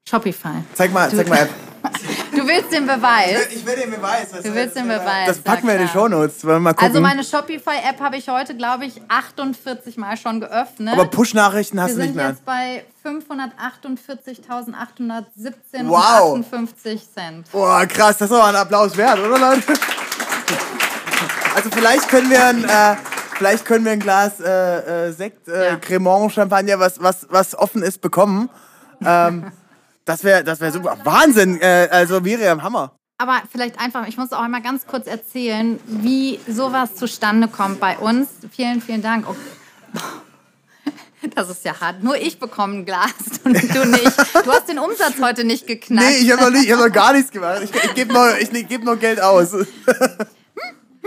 Shopify. 0.06 0.62
Zeig 0.74 0.92
mal, 0.92 1.10
zeig 1.10 1.26
mal. 1.28 1.48
Du 2.48 2.54
willst 2.54 2.72
den 2.72 2.86
Beweis? 2.86 3.48
Ich 3.50 3.66
will 3.66 3.76
den 3.76 3.90
Beweis. 3.90 4.30
du 4.30 4.54
willst 4.54 4.74
den 4.74 4.88
Beweis. 4.88 5.26
Das 5.26 5.38
packen 5.38 5.66
wir 5.66 5.74
in 5.74 5.82
die 5.82 5.88
Shownotes. 5.88 6.42
Mal 6.44 6.72
gucken. 6.72 6.78
Also 6.78 7.02
meine 7.02 7.22
Shopify-App 7.22 8.00
habe 8.00 8.16
ich 8.16 8.26
heute, 8.26 8.56
glaube 8.56 8.86
ich, 8.86 9.02
48 9.06 9.98
Mal 9.98 10.16
schon 10.16 10.40
geöffnet. 10.40 10.94
Aber 10.94 11.04
Push-Nachrichten 11.04 11.78
hast 11.78 11.96
du 11.96 12.00
nicht 12.00 12.14
mehr. 12.14 12.28
Wir 12.28 12.36
sind 12.36 12.38
jetzt 12.38 12.46
bei 12.46 12.86
548.817 13.04 15.88
wow. 15.88 16.38
58 16.38 17.12
Cent. 17.12 17.52
Boah, 17.52 17.84
krass. 17.84 18.16
Das 18.16 18.30
ist 18.30 18.34
aber 18.34 18.46
ein 18.46 18.56
Applaus 18.56 18.96
wert, 18.96 19.18
oder 19.18 19.38
Leute? 19.38 19.74
Also 21.54 21.68
vielleicht 21.70 22.08
können 22.08 22.30
wir 22.30 22.42
ein... 22.42 22.64
Äh, 22.64 22.96
vielleicht 23.36 23.66
können 23.66 23.84
wir 23.84 23.92
ein 23.92 24.00
Glas 24.00 24.40
äh, 24.40 25.08
äh, 25.08 25.12
Sekt, 25.12 25.48
äh, 25.48 25.72
ja. 25.72 25.76
Cremant, 25.76 26.32
Champagner, 26.32 26.78
was, 26.78 26.98
was, 27.02 27.26
was 27.28 27.54
offen 27.54 27.82
ist, 27.82 28.00
bekommen. 28.00 28.48
Ähm, 29.04 29.52
das 30.08 30.24
wäre 30.24 30.42
das 30.42 30.60
wär 30.60 30.72
super. 30.72 30.96
Wahnsinn. 31.04 31.60
Äh, 31.60 31.88
also 31.90 32.20
Miriam, 32.20 32.62
Hammer. 32.62 32.92
Aber 33.18 33.42
vielleicht 33.50 33.80
einfach, 33.80 34.06
ich 34.06 34.16
muss 34.16 34.32
auch 34.32 34.42
einmal 34.42 34.62
ganz 34.62 34.86
kurz 34.86 35.06
erzählen, 35.06 35.78
wie 35.86 36.38
sowas 36.48 36.94
zustande 36.94 37.48
kommt 37.48 37.80
bei 37.80 37.98
uns. 37.98 38.28
Vielen, 38.50 38.80
vielen 38.80 39.02
Dank. 39.02 39.26
Oh. 39.28 39.34
Das 41.34 41.50
ist 41.50 41.64
ja 41.64 41.78
hart. 41.80 42.02
Nur 42.02 42.16
ich 42.16 42.38
bekomme 42.38 42.78
ein 42.78 42.84
Glas 42.84 43.12
und 43.44 43.54
du 43.54 43.84
nicht. 43.86 44.18
Du 44.44 44.52
hast 44.52 44.68
den 44.68 44.78
Umsatz 44.78 45.14
heute 45.20 45.42
nicht 45.42 45.66
geknackt. 45.66 46.08
Nee, 46.08 46.18
ich 46.18 46.30
habe 46.30 46.48
noch, 46.48 46.58
hab 46.58 46.78
noch 46.78 46.92
gar 46.92 47.12
nichts 47.12 47.32
gemacht. 47.32 47.60
Ich, 47.64 47.74
ich 47.74 47.94
gebe 47.94 48.12
noch, 48.12 48.28
geb 48.68 48.84
noch 48.84 48.98
Geld 48.98 49.20
aus. 49.20 49.50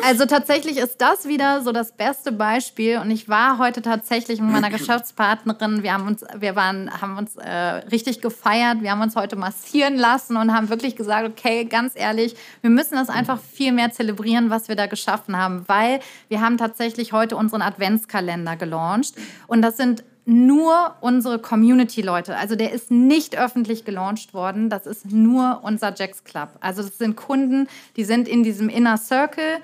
Also 0.03 0.25
tatsächlich 0.25 0.77
ist 0.77 0.99
das 1.01 1.27
wieder 1.27 1.61
so 1.61 1.71
das 1.71 1.91
beste 1.91 2.31
Beispiel. 2.31 2.97
Und 2.97 3.11
ich 3.11 3.29
war 3.29 3.57
heute 3.57 3.81
tatsächlich 3.81 4.41
mit 4.41 4.51
meiner 4.51 4.69
Geschäftspartnerin. 4.77 5.83
Wir 5.83 5.93
haben 5.93 6.07
uns, 6.07 6.25
wir 6.35 6.55
waren, 6.55 6.89
haben 7.01 7.17
uns 7.17 7.35
äh, 7.35 7.49
richtig 7.49 8.21
gefeiert. 8.21 8.81
Wir 8.81 8.91
haben 8.91 9.01
uns 9.01 9.15
heute 9.15 9.35
massieren 9.35 9.97
lassen 9.97 10.37
und 10.37 10.53
haben 10.53 10.69
wirklich 10.69 10.95
gesagt, 10.95 11.27
okay, 11.27 11.65
ganz 11.65 11.93
ehrlich, 11.95 12.35
wir 12.61 12.69
müssen 12.69 12.95
das 12.95 13.09
einfach 13.09 13.39
viel 13.39 13.71
mehr 13.71 13.91
zelebrieren, 13.91 14.49
was 14.49 14.67
wir 14.67 14.75
da 14.75 14.87
geschaffen 14.87 15.37
haben, 15.37 15.63
weil 15.67 15.99
wir 16.29 16.41
haben 16.41 16.57
tatsächlich 16.57 17.13
heute 17.13 17.35
unseren 17.35 17.61
Adventskalender 17.61 18.55
gelauncht. 18.55 19.15
Und 19.47 19.61
das 19.61 19.77
sind 19.77 20.03
nur 20.25 20.95
unsere 21.01 21.39
Community-Leute. 21.39 22.37
Also 22.37 22.55
der 22.55 22.71
ist 22.71 22.91
nicht 22.91 23.37
öffentlich 23.37 23.85
gelauncht 23.85 24.33
worden. 24.33 24.69
Das 24.69 24.85
ist 24.85 25.11
nur 25.11 25.61
unser 25.63 25.93
Jacks 25.95 26.23
Club. 26.23 26.49
Also 26.59 26.83
das 26.83 26.97
sind 26.97 27.15
Kunden, 27.15 27.67
die 27.95 28.03
sind 28.03 28.27
in 28.27 28.43
diesem 28.43 28.69
Inner 28.69 28.97
Circle 28.97 29.61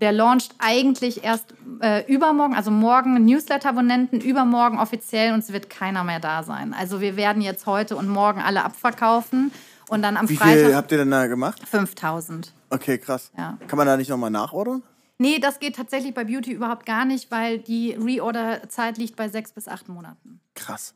der 0.00 0.12
launcht 0.12 0.54
eigentlich 0.58 1.24
erst 1.24 1.54
äh, 1.80 2.04
übermorgen, 2.12 2.54
also 2.54 2.70
morgen 2.70 3.24
Newsletter-Abonnenten, 3.24 4.20
übermorgen 4.20 4.78
offiziell 4.78 5.32
und 5.32 5.40
es 5.40 5.52
wird 5.52 5.70
keiner 5.70 6.04
mehr 6.04 6.20
da 6.20 6.42
sein. 6.42 6.74
Also 6.74 7.00
wir 7.00 7.16
werden 7.16 7.42
jetzt 7.42 7.66
heute 7.66 7.96
und 7.96 8.08
morgen 8.08 8.40
alle 8.40 8.64
abverkaufen 8.64 9.52
und 9.88 10.02
dann 10.02 10.16
am 10.16 10.28
Wie 10.28 10.36
Freitag. 10.36 10.56
Wie 10.56 10.64
viel 10.64 10.76
habt 10.76 10.92
ihr 10.92 10.98
denn 10.98 11.10
da 11.10 11.26
gemacht? 11.26 11.60
5000. 11.68 12.52
Okay, 12.70 12.98
krass. 12.98 13.30
Ja. 13.36 13.58
Kann 13.66 13.76
man 13.76 13.86
da 13.86 13.96
nicht 13.96 14.08
nochmal 14.08 14.30
nachordern? 14.30 14.82
Nee, 15.18 15.38
das 15.38 15.58
geht 15.58 15.76
tatsächlich 15.76 16.14
bei 16.14 16.24
Beauty 16.24 16.52
überhaupt 16.52 16.86
gar 16.86 17.04
nicht, 17.04 17.30
weil 17.30 17.58
die 17.58 17.92
Reorder-Zeit 17.92 18.96
liegt 18.96 19.16
bei 19.16 19.28
sechs 19.28 19.52
bis 19.52 19.68
acht 19.68 19.86
Monaten. 19.88 20.40
Krass. 20.54 20.94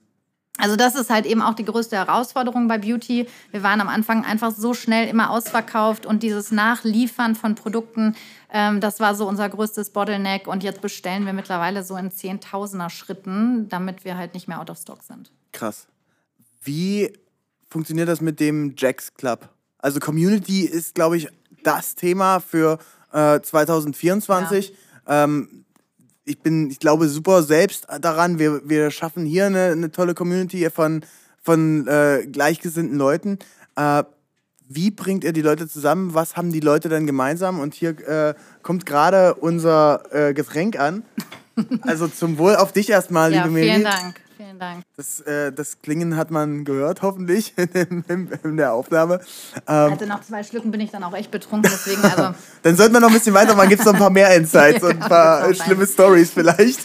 Also 0.56 0.76
das 0.76 0.94
ist 0.94 1.10
halt 1.10 1.26
eben 1.26 1.42
auch 1.42 1.54
die 1.54 1.64
größte 1.64 1.96
Herausforderung 1.96 2.68
bei 2.68 2.78
Beauty. 2.78 3.26
Wir 3.50 3.62
waren 3.62 3.80
am 3.80 3.88
Anfang 3.88 4.24
einfach 4.24 4.52
so 4.52 4.72
schnell 4.72 5.08
immer 5.08 5.30
ausverkauft 5.30 6.06
und 6.06 6.22
dieses 6.22 6.52
Nachliefern 6.52 7.34
von 7.34 7.56
Produkten, 7.56 8.14
ähm, 8.50 8.80
das 8.80 9.00
war 9.00 9.16
so 9.16 9.26
unser 9.26 9.48
größtes 9.48 9.90
Bottleneck. 9.90 10.46
Und 10.46 10.62
jetzt 10.62 10.80
bestellen 10.80 11.26
wir 11.26 11.32
mittlerweile 11.32 11.82
so 11.82 11.96
in 11.96 12.12
Zehntausender 12.12 12.88
Schritten, 12.88 13.68
damit 13.68 14.04
wir 14.04 14.16
halt 14.16 14.34
nicht 14.34 14.46
mehr 14.46 14.60
out 14.60 14.70
of 14.70 14.78
stock 14.78 15.02
sind. 15.02 15.32
Krass. 15.52 15.88
Wie 16.62 17.12
funktioniert 17.68 18.08
das 18.08 18.20
mit 18.20 18.38
dem 18.38 18.74
Jacks 18.76 19.12
Club? 19.14 19.48
Also 19.78 19.98
Community 19.98 20.60
ist, 20.60 20.94
glaube 20.94 21.16
ich, 21.16 21.28
das 21.64 21.96
Thema 21.96 22.38
für 22.38 22.78
äh, 23.12 23.40
2024. 23.40 24.72
Ja. 25.06 25.24
Ähm, 25.24 25.63
ich 26.24 26.40
bin, 26.40 26.70
ich 26.70 26.78
glaube, 26.78 27.08
super 27.08 27.42
selbst 27.42 27.86
daran. 28.00 28.38
Wir, 28.38 28.68
wir 28.68 28.90
schaffen 28.90 29.26
hier 29.26 29.46
eine, 29.46 29.72
eine 29.72 29.90
tolle 29.90 30.14
Community 30.14 30.68
von, 30.70 31.04
von 31.42 31.86
äh, 31.86 32.26
gleichgesinnten 32.30 32.96
Leuten. 32.96 33.38
Äh, 33.76 34.04
wie 34.66 34.90
bringt 34.90 35.24
ihr 35.24 35.32
die 35.32 35.42
Leute 35.42 35.68
zusammen? 35.68 36.14
Was 36.14 36.36
haben 36.36 36.50
die 36.50 36.60
Leute 36.60 36.88
dann 36.88 37.06
gemeinsam? 37.06 37.60
Und 37.60 37.74
hier 37.74 37.90
äh, 38.08 38.34
kommt 38.62 38.86
gerade 38.86 39.34
unser 39.34 40.02
äh, 40.10 40.34
Getränk 40.34 40.78
an. 40.78 41.04
Also 41.82 42.08
zum 42.08 42.36
Wohl 42.38 42.56
auf 42.56 42.72
dich 42.72 42.90
erstmal, 42.90 43.32
ja, 43.32 43.44
liebe 43.44 43.54
Miri. 43.54 43.68
Vielen 43.68 43.84
Dank. 43.84 44.20
Vielen 44.36 44.58
Dank. 44.58 44.84
Das, 44.96 45.20
äh, 45.20 45.52
das 45.52 45.80
Klingen 45.80 46.16
hat 46.16 46.30
man 46.30 46.64
gehört, 46.64 47.02
hoffentlich, 47.02 47.54
in, 47.56 48.04
in, 48.08 48.30
in 48.42 48.56
der 48.56 48.72
Aufnahme. 48.72 49.20
Ähm, 49.68 49.92
also 49.92 50.06
nach 50.06 50.22
zwei 50.22 50.42
Schlücken 50.42 50.70
bin 50.70 50.80
ich 50.80 50.90
dann 50.90 51.04
auch 51.04 51.14
echt 51.14 51.30
betrunken, 51.30 51.70
deswegen 51.72 52.02
also. 52.04 52.34
dann 52.62 52.76
sollten 52.76 52.94
wir 52.94 53.00
noch 53.00 53.08
ein 53.08 53.14
bisschen 53.14 53.34
weitermachen. 53.34 53.68
Gibt 53.68 53.80
es 53.80 53.86
noch 53.86 53.94
ein 53.94 54.00
paar 54.00 54.10
mehr 54.10 54.34
Insights 54.34 54.82
ja, 54.82 54.88
und 54.88 55.02
ein 55.02 55.08
paar 55.08 55.54
schlimme 55.54 55.86
Stories 55.86 56.30
vielleicht? 56.30 56.80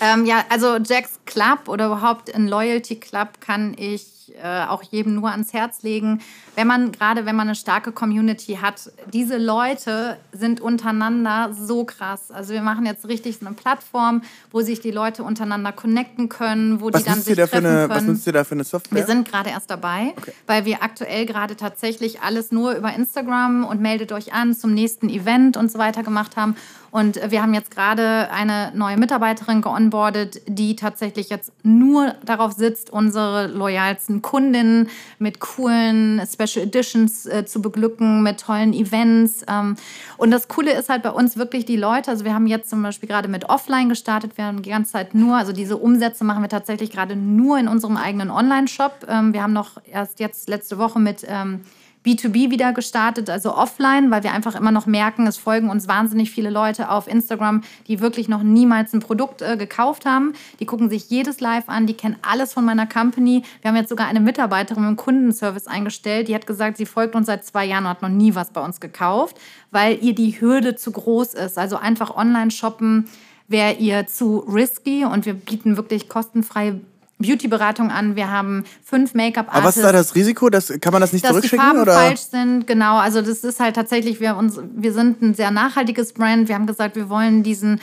Ähm, 0.00 0.26
ja, 0.26 0.44
also 0.50 0.76
Jacks 0.76 1.18
Club 1.24 1.68
oder 1.68 1.86
überhaupt 1.86 2.34
ein 2.34 2.46
Loyalty 2.48 2.96
Club 2.96 3.40
kann 3.40 3.74
ich 3.78 4.15
äh, 4.34 4.64
auch 4.66 4.82
jedem 4.82 5.14
nur 5.14 5.30
ans 5.30 5.52
Herz 5.52 5.82
legen, 5.82 6.20
wenn 6.54 6.66
man 6.66 6.92
gerade, 6.92 7.26
wenn 7.26 7.36
man 7.36 7.48
eine 7.48 7.54
starke 7.54 7.92
Community 7.92 8.58
hat, 8.60 8.90
diese 9.12 9.36
Leute 9.36 10.16
sind 10.32 10.60
untereinander 10.60 11.50
so 11.52 11.84
krass. 11.84 12.30
Also 12.30 12.54
wir 12.54 12.62
machen 12.62 12.86
jetzt 12.86 13.06
richtig 13.08 13.38
so 13.38 13.46
eine 13.46 13.54
Plattform, 13.54 14.22
wo 14.50 14.62
sich 14.62 14.80
die 14.80 14.90
Leute 14.90 15.22
untereinander 15.22 15.72
connecten 15.72 16.28
können, 16.28 16.80
wo 16.80 16.92
was 16.92 17.02
die 17.02 17.10
dann 17.10 17.20
sich 17.20 17.36
treffen 17.36 17.66
eine, 17.66 17.86
können. 17.86 17.90
Was 17.90 18.02
nutzt 18.04 18.26
ihr 18.26 18.32
da 18.32 18.44
für 18.44 18.54
eine 18.54 18.64
Software? 18.64 18.98
Wir 18.98 19.06
sind 19.06 19.28
gerade 19.28 19.50
erst 19.50 19.70
dabei, 19.70 20.14
okay. 20.16 20.32
weil 20.46 20.64
wir 20.64 20.82
aktuell 20.82 21.26
gerade 21.26 21.56
tatsächlich 21.56 22.22
alles 22.22 22.52
nur 22.52 22.72
über 22.72 22.92
Instagram 22.94 23.64
und 23.64 23.80
meldet 23.80 24.12
euch 24.12 24.32
an 24.32 24.54
zum 24.54 24.72
nächsten 24.72 25.08
Event 25.08 25.56
und 25.56 25.70
so 25.70 25.78
weiter 25.78 26.02
gemacht 26.02 26.36
haben. 26.36 26.56
Und 26.90 27.20
wir 27.30 27.42
haben 27.42 27.52
jetzt 27.52 27.70
gerade 27.70 28.30
eine 28.30 28.72
neue 28.74 28.96
Mitarbeiterin 28.96 29.60
geonboardet, 29.60 30.40
die 30.46 30.76
tatsächlich 30.76 31.28
jetzt 31.28 31.52
nur 31.62 32.14
darauf 32.24 32.52
sitzt, 32.52 32.88
unsere 32.88 33.48
loyalsten 33.48 34.15
Kundinnen 34.22 34.88
mit 35.18 35.40
coolen 35.40 36.22
Special 36.26 36.66
Editions 36.66 37.26
äh, 37.26 37.44
zu 37.44 37.62
beglücken, 37.62 38.22
mit 38.22 38.40
tollen 38.40 38.72
Events. 38.72 39.44
Ähm, 39.48 39.76
und 40.16 40.30
das 40.30 40.48
Coole 40.48 40.72
ist 40.72 40.88
halt 40.88 41.02
bei 41.02 41.10
uns 41.10 41.36
wirklich 41.36 41.64
die 41.64 41.76
Leute. 41.76 42.10
Also 42.10 42.24
wir 42.24 42.34
haben 42.34 42.46
jetzt 42.46 42.70
zum 42.70 42.82
Beispiel 42.82 43.08
gerade 43.08 43.28
mit 43.28 43.48
Offline 43.48 43.88
gestartet. 43.88 44.36
Wir 44.36 44.44
haben 44.44 44.62
die 44.62 44.70
ganze 44.70 44.92
Zeit 44.92 45.14
nur, 45.14 45.36
also 45.36 45.52
diese 45.52 45.76
Umsätze 45.76 46.24
machen 46.24 46.42
wir 46.42 46.48
tatsächlich 46.48 46.90
gerade 46.90 47.16
nur 47.16 47.58
in 47.58 47.68
unserem 47.68 47.96
eigenen 47.96 48.30
Online-Shop. 48.30 49.06
Ähm, 49.08 49.32
wir 49.32 49.42
haben 49.42 49.52
noch 49.52 49.78
erst 49.90 50.20
jetzt 50.20 50.48
letzte 50.48 50.78
Woche 50.78 50.98
mit 50.98 51.24
ähm, 51.28 51.62
B2B 52.06 52.50
wieder 52.50 52.72
gestartet, 52.72 53.28
also 53.28 53.54
offline, 53.54 54.12
weil 54.12 54.22
wir 54.22 54.32
einfach 54.32 54.54
immer 54.54 54.70
noch 54.70 54.86
merken, 54.86 55.26
es 55.26 55.36
folgen 55.36 55.70
uns 55.70 55.88
wahnsinnig 55.88 56.30
viele 56.30 56.50
Leute 56.50 56.88
auf 56.88 57.08
Instagram, 57.08 57.62
die 57.88 58.00
wirklich 58.00 58.28
noch 58.28 58.44
niemals 58.44 58.92
ein 58.92 59.00
Produkt 59.00 59.42
äh, 59.42 59.56
gekauft 59.56 60.06
haben. 60.06 60.32
Die 60.60 60.66
gucken 60.66 60.88
sich 60.88 61.10
jedes 61.10 61.40
Live 61.40 61.68
an, 61.68 61.86
die 61.86 61.94
kennen 61.94 62.16
alles 62.22 62.52
von 62.52 62.64
meiner 62.64 62.86
Company. 62.86 63.42
Wir 63.60 63.70
haben 63.70 63.76
jetzt 63.76 63.88
sogar 63.88 64.06
eine 64.06 64.20
Mitarbeiterin 64.20 64.86
im 64.86 64.96
Kundenservice 64.96 65.66
eingestellt, 65.66 66.28
die 66.28 66.34
hat 66.34 66.46
gesagt, 66.46 66.76
sie 66.76 66.86
folgt 66.86 67.16
uns 67.16 67.26
seit 67.26 67.44
zwei 67.44 67.64
Jahren 67.64 67.84
und 67.84 67.90
hat 67.90 68.02
noch 68.02 68.08
nie 68.08 68.36
was 68.36 68.50
bei 68.50 68.64
uns 68.64 68.78
gekauft, 68.78 69.36
weil 69.72 69.98
ihr 70.02 70.14
die 70.14 70.40
Hürde 70.40 70.76
zu 70.76 70.92
groß 70.92 71.34
ist. 71.34 71.58
Also 71.58 71.76
einfach 71.76 72.16
online 72.16 72.52
shoppen 72.52 73.08
wäre 73.48 73.74
ihr 73.74 74.06
zu 74.06 74.38
risky 74.38 75.04
und 75.04 75.26
wir 75.26 75.34
bieten 75.34 75.76
wirklich 75.76 76.08
kostenfrei 76.08 76.80
Beauty-Beratung 77.18 77.90
an. 77.90 78.14
Wir 78.14 78.30
haben 78.30 78.64
fünf 78.84 79.14
Make-up-Artists. 79.14 79.56
Aber 79.56 79.68
was 79.68 79.76
ist 79.76 79.82
da 79.84 79.92
das 79.92 80.14
Risiko? 80.14 80.50
Das, 80.50 80.72
kann 80.80 80.92
man 80.92 81.00
das 81.00 81.12
nicht 81.12 81.24
dass 81.24 81.30
zurückschicken? 81.30 81.58
die 81.58 81.64
Farben 81.64 81.80
oder? 81.80 81.94
falsch 81.94 82.20
sind, 82.20 82.66
genau. 82.66 82.98
Also 82.98 83.22
das 83.22 83.42
ist 83.44 83.58
halt 83.58 83.74
tatsächlich, 83.76 84.20
wir, 84.20 84.36
uns, 84.36 84.60
wir 84.74 84.92
sind 84.92 85.22
ein 85.22 85.34
sehr 85.34 85.50
nachhaltiges 85.50 86.12
Brand. 86.12 86.48
Wir 86.48 86.54
haben 86.54 86.66
gesagt, 86.66 86.94
wir 86.94 87.08
wollen 87.08 87.42
diesen 87.42 87.80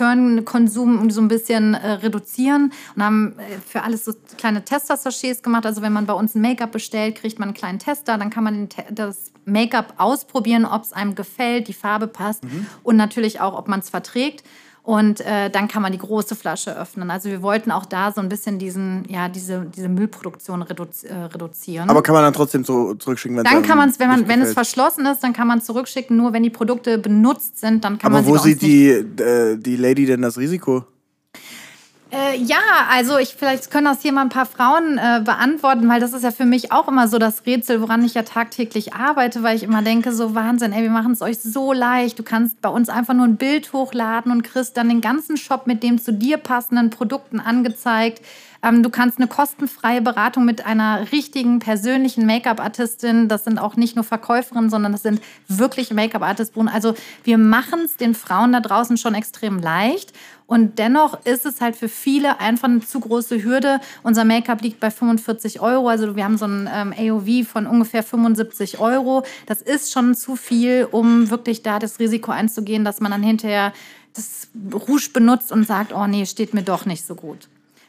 Return-Konsum 0.00 1.10
so 1.10 1.20
ein 1.20 1.28
bisschen 1.28 1.74
äh, 1.74 1.92
reduzieren 1.92 2.72
und 2.94 3.02
haben 3.02 3.34
äh, 3.38 3.58
für 3.66 3.82
alles 3.82 4.04
so 4.04 4.12
kleine 4.38 4.64
Tester-Sachets 4.64 5.42
gemacht. 5.42 5.66
Also 5.66 5.82
wenn 5.82 5.92
man 5.92 6.06
bei 6.06 6.12
uns 6.14 6.34
ein 6.34 6.40
Make-up 6.40 6.72
bestellt, 6.72 7.16
kriegt 7.16 7.38
man 7.38 7.48
einen 7.48 7.54
kleinen 7.56 7.78
Tester, 7.78 8.18
dann 8.18 8.30
kann 8.30 8.44
man 8.44 8.68
das 8.90 9.30
Make-up 9.44 9.94
ausprobieren, 9.98 10.64
ob 10.64 10.82
es 10.82 10.92
einem 10.92 11.14
gefällt, 11.14 11.68
die 11.68 11.72
Farbe 11.72 12.06
passt 12.08 12.44
Mhm. 12.44 12.66
und 12.82 12.96
natürlich 12.96 13.40
auch, 13.40 13.56
ob 13.56 13.68
man 13.68 13.80
es 13.80 13.90
verträgt. 13.90 14.42
Und 14.86 15.20
äh, 15.20 15.50
dann 15.50 15.66
kann 15.66 15.82
man 15.82 15.90
die 15.90 15.98
große 15.98 16.36
Flasche 16.36 16.78
öffnen. 16.78 17.10
Also 17.10 17.28
wir 17.28 17.42
wollten 17.42 17.72
auch 17.72 17.86
da 17.86 18.12
so 18.12 18.20
ein 18.20 18.28
bisschen 18.28 18.60
diesen, 18.60 19.04
ja, 19.08 19.28
diese, 19.28 19.66
diese 19.66 19.88
Müllproduktion 19.88 20.62
redu 20.62 20.86
äh, 21.02 21.12
reduzieren. 21.12 21.90
Aber 21.90 22.04
kann 22.04 22.14
man 22.14 22.22
dann 22.22 22.32
trotzdem 22.32 22.64
so 22.64 22.94
zurückschicken, 22.94 23.36
wenn 23.36 23.42
dann 23.42 23.64
kann 23.64 23.78
man 23.78 23.88
es, 23.88 23.98
wenn, 23.98 24.08
man, 24.08 24.28
wenn 24.28 24.40
es 24.42 24.52
verschlossen 24.52 25.04
ist, 25.06 25.24
dann 25.24 25.32
kann 25.32 25.48
man 25.48 25.60
zurückschicken. 25.60 26.16
Nur 26.16 26.32
wenn 26.32 26.44
die 26.44 26.50
Produkte 26.50 26.98
benutzt 26.98 27.58
sind, 27.58 27.84
dann 27.84 27.98
kann 27.98 28.12
Aber 28.12 28.22
man 28.22 28.26
wo 28.26 28.34
bei 28.34 28.36
uns 28.36 28.44
sieht 28.44 28.62
die, 28.62 28.90
äh, 28.90 29.56
die 29.56 29.74
Lady 29.74 30.06
denn 30.06 30.22
das 30.22 30.38
Risiko? 30.38 30.84
Äh, 32.16 32.38
ja, 32.38 32.56
also 32.90 33.18
ich 33.18 33.34
vielleicht 33.34 33.70
können 33.70 33.84
das 33.84 34.00
hier 34.00 34.12
mal 34.12 34.22
ein 34.22 34.30
paar 34.30 34.46
Frauen 34.46 34.96
äh, 34.96 35.20
beantworten, 35.22 35.86
weil 35.86 36.00
das 36.00 36.14
ist 36.14 36.22
ja 36.22 36.30
für 36.30 36.46
mich 36.46 36.72
auch 36.72 36.88
immer 36.88 37.08
so 37.08 37.18
das 37.18 37.44
Rätsel, 37.44 37.82
woran 37.82 38.02
ich 38.06 38.14
ja 38.14 38.22
tagtäglich 38.22 38.94
arbeite, 38.94 39.42
weil 39.42 39.54
ich 39.54 39.62
immer 39.62 39.82
denke, 39.82 40.12
so 40.12 40.34
Wahnsinn, 40.34 40.72
ey, 40.72 40.82
wir 40.82 40.90
machen 40.90 41.12
es 41.12 41.20
euch 41.20 41.38
so 41.38 41.74
leicht. 41.74 42.18
Du 42.18 42.22
kannst 42.22 42.62
bei 42.62 42.70
uns 42.70 42.88
einfach 42.88 43.12
nur 43.12 43.26
ein 43.26 43.36
Bild 43.36 43.70
hochladen 43.74 44.32
und 44.32 44.42
kriegst 44.44 44.78
dann 44.78 44.88
den 44.88 45.02
ganzen 45.02 45.36
Shop 45.36 45.66
mit 45.66 45.82
dem 45.82 46.00
zu 46.00 46.10
dir 46.10 46.38
passenden 46.38 46.88
Produkten 46.88 47.38
angezeigt. 47.38 48.22
Ähm, 48.66 48.82
du 48.82 48.90
kannst 48.90 49.18
eine 49.18 49.28
kostenfreie 49.28 50.02
Beratung 50.02 50.44
mit 50.44 50.66
einer 50.66 51.12
richtigen 51.12 51.60
persönlichen 51.60 52.26
Make-up-Artistin, 52.26 53.28
das 53.28 53.44
sind 53.44 53.58
auch 53.58 53.76
nicht 53.76 53.94
nur 53.94 54.04
Verkäuferinnen, 54.04 54.70
sondern 54.70 54.92
das 54.92 55.02
sind 55.02 55.20
wirklich 55.46 55.92
Make-up-Artisten. 55.92 56.68
Also 56.68 56.94
wir 57.22 57.38
machen 57.38 57.80
es 57.84 57.96
den 57.96 58.14
Frauen 58.14 58.52
da 58.52 58.60
draußen 58.60 58.96
schon 58.96 59.14
extrem 59.14 59.60
leicht. 59.60 60.12
Und 60.48 60.78
dennoch 60.78 61.24
ist 61.24 61.44
es 61.44 61.60
halt 61.60 61.76
für 61.76 61.88
viele 61.88 62.40
einfach 62.40 62.68
eine 62.68 62.80
zu 62.80 63.00
große 63.00 63.42
Hürde. 63.42 63.80
Unser 64.02 64.24
Make-up 64.24 64.62
liegt 64.62 64.80
bei 64.80 64.90
45 64.90 65.60
Euro. 65.60 65.88
Also 65.88 66.16
wir 66.16 66.24
haben 66.24 66.38
so 66.38 66.46
ein 66.46 66.68
ähm, 66.72 66.94
AOV 66.96 67.48
von 67.48 67.66
ungefähr 67.66 68.02
75 68.02 68.78
Euro. 68.78 69.24
Das 69.46 69.60
ist 69.62 69.92
schon 69.92 70.14
zu 70.14 70.36
viel, 70.36 70.88
um 70.90 71.30
wirklich 71.30 71.62
da 71.62 71.78
das 71.78 71.98
Risiko 71.98 72.30
einzugehen, 72.30 72.84
dass 72.84 73.00
man 73.00 73.10
dann 73.10 73.22
hinterher 73.22 73.72
das 74.14 74.48
Rouge 74.72 75.10
benutzt 75.12 75.52
und 75.52 75.66
sagt, 75.66 75.92
oh 75.92 76.06
nee, 76.06 76.26
steht 76.26 76.54
mir 76.54 76.62
doch 76.62 76.86
nicht 76.86 77.04
so 77.04 77.14
gut. 77.14 77.48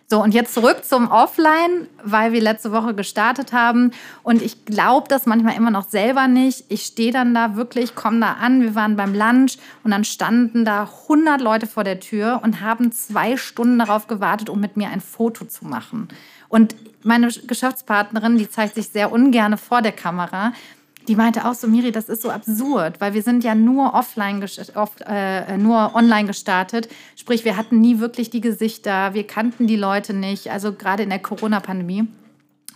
So, 0.09 0.23
und 0.23 0.33
jetzt 0.33 0.53
zurück 0.53 0.85
zum 0.85 1.11
Offline, 1.11 1.89
weil 2.01 2.31
wir 2.31 2.39
letzte 2.39 2.71
Woche 2.71 2.93
gestartet 2.93 3.51
haben. 3.51 3.91
Und 4.23 4.41
ich 4.41 4.63
glaube 4.63 5.09
das 5.09 5.25
manchmal 5.25 5.57
immer 5.57 5.69
noch 5.69 5.89
selber 5.89 6.29
nicht. 6.29 6.63
Ich 6.69 6.83
stehe 6.83 7.11
dann 7.11 7.33
da 7.33 7.57
wirklich, 7.57 7.93
komme 7.93 8.21
da 8.21 8.33
an, 8.39 8.61
wir 8.61 8.73
waren 8.73 8.95
beim 8.95 9.13
Lunch 9.13 9.57
und 9.83 9.91
dann 9.91 10.05
standen 10.05 10.63
da 10.63 10.83
100 10.83 11.41
Leute 11.41 11.67
vor 11.67 11.83
der 11.83 11.99
Tür 11.99 12.39
und 12.41 12.61
haben 12.61 12.93
zwei 12.93 13.35
Stunden 13.35 13.79
darauf 13.79 14.07
gewartet, 14.07 14.49
um 14.49 14.61
mit 14.61 14.77
mir 14.77 14.87
ein 14.87 15.01
Foto 15.01 15.43
zu 15.43 15.65
machen. 15.65 16.07
Und 16.47 16.73
meine 17.03 17.27
Geschäftspartnerin, 17.27 18.37
die 18.37 18.49
zeigt 18.49 18.75
sich 18.75 18.87
sehr 18.87 19.11
ungern 19.11 19.57
vor 19.57 19.81
der 19.81 19.91
Kamera, 19.91 20.53
die 21.07 21.15
meinte 21.15 21.45
auch 21.45 21.53
so, 21.53 21.67
Miri, 21.67 21.91
das 21.91 22.09
ist 22.09 22.21
so 22.21 22.29
absurd, 22.29 22.99
weil 22.99 23.13
wir 23.13 23.21
sind 23.21 23.43
ja 23.43 23.55
nur 23.55 23.93
offline, 23.93 24.43
off, 24.75 24.91
äh, 25.05 25.57
nur 25.57 25.95
online 25.95 26.27
gestartet. 26.27 26.89
Sprich, 27.15 27.45
wir 27.45 27.55
hatten 27.55 27.79
nie 27.79 27.99
wirklich 27.99 28.29
die 28.29 28.41
Gesichter, 28.41 29.13
wir 29.13 29.25
kannten 29.25 29.67
die 29.67 29.75
Leute 29.75 30.13
nicht, 30.13 30.51
also 30.51 30.73
gerade 30.73 31.03
in 31.03 31.09
der 31.09 31.19
Corona-Pandemie. 31.19 32.07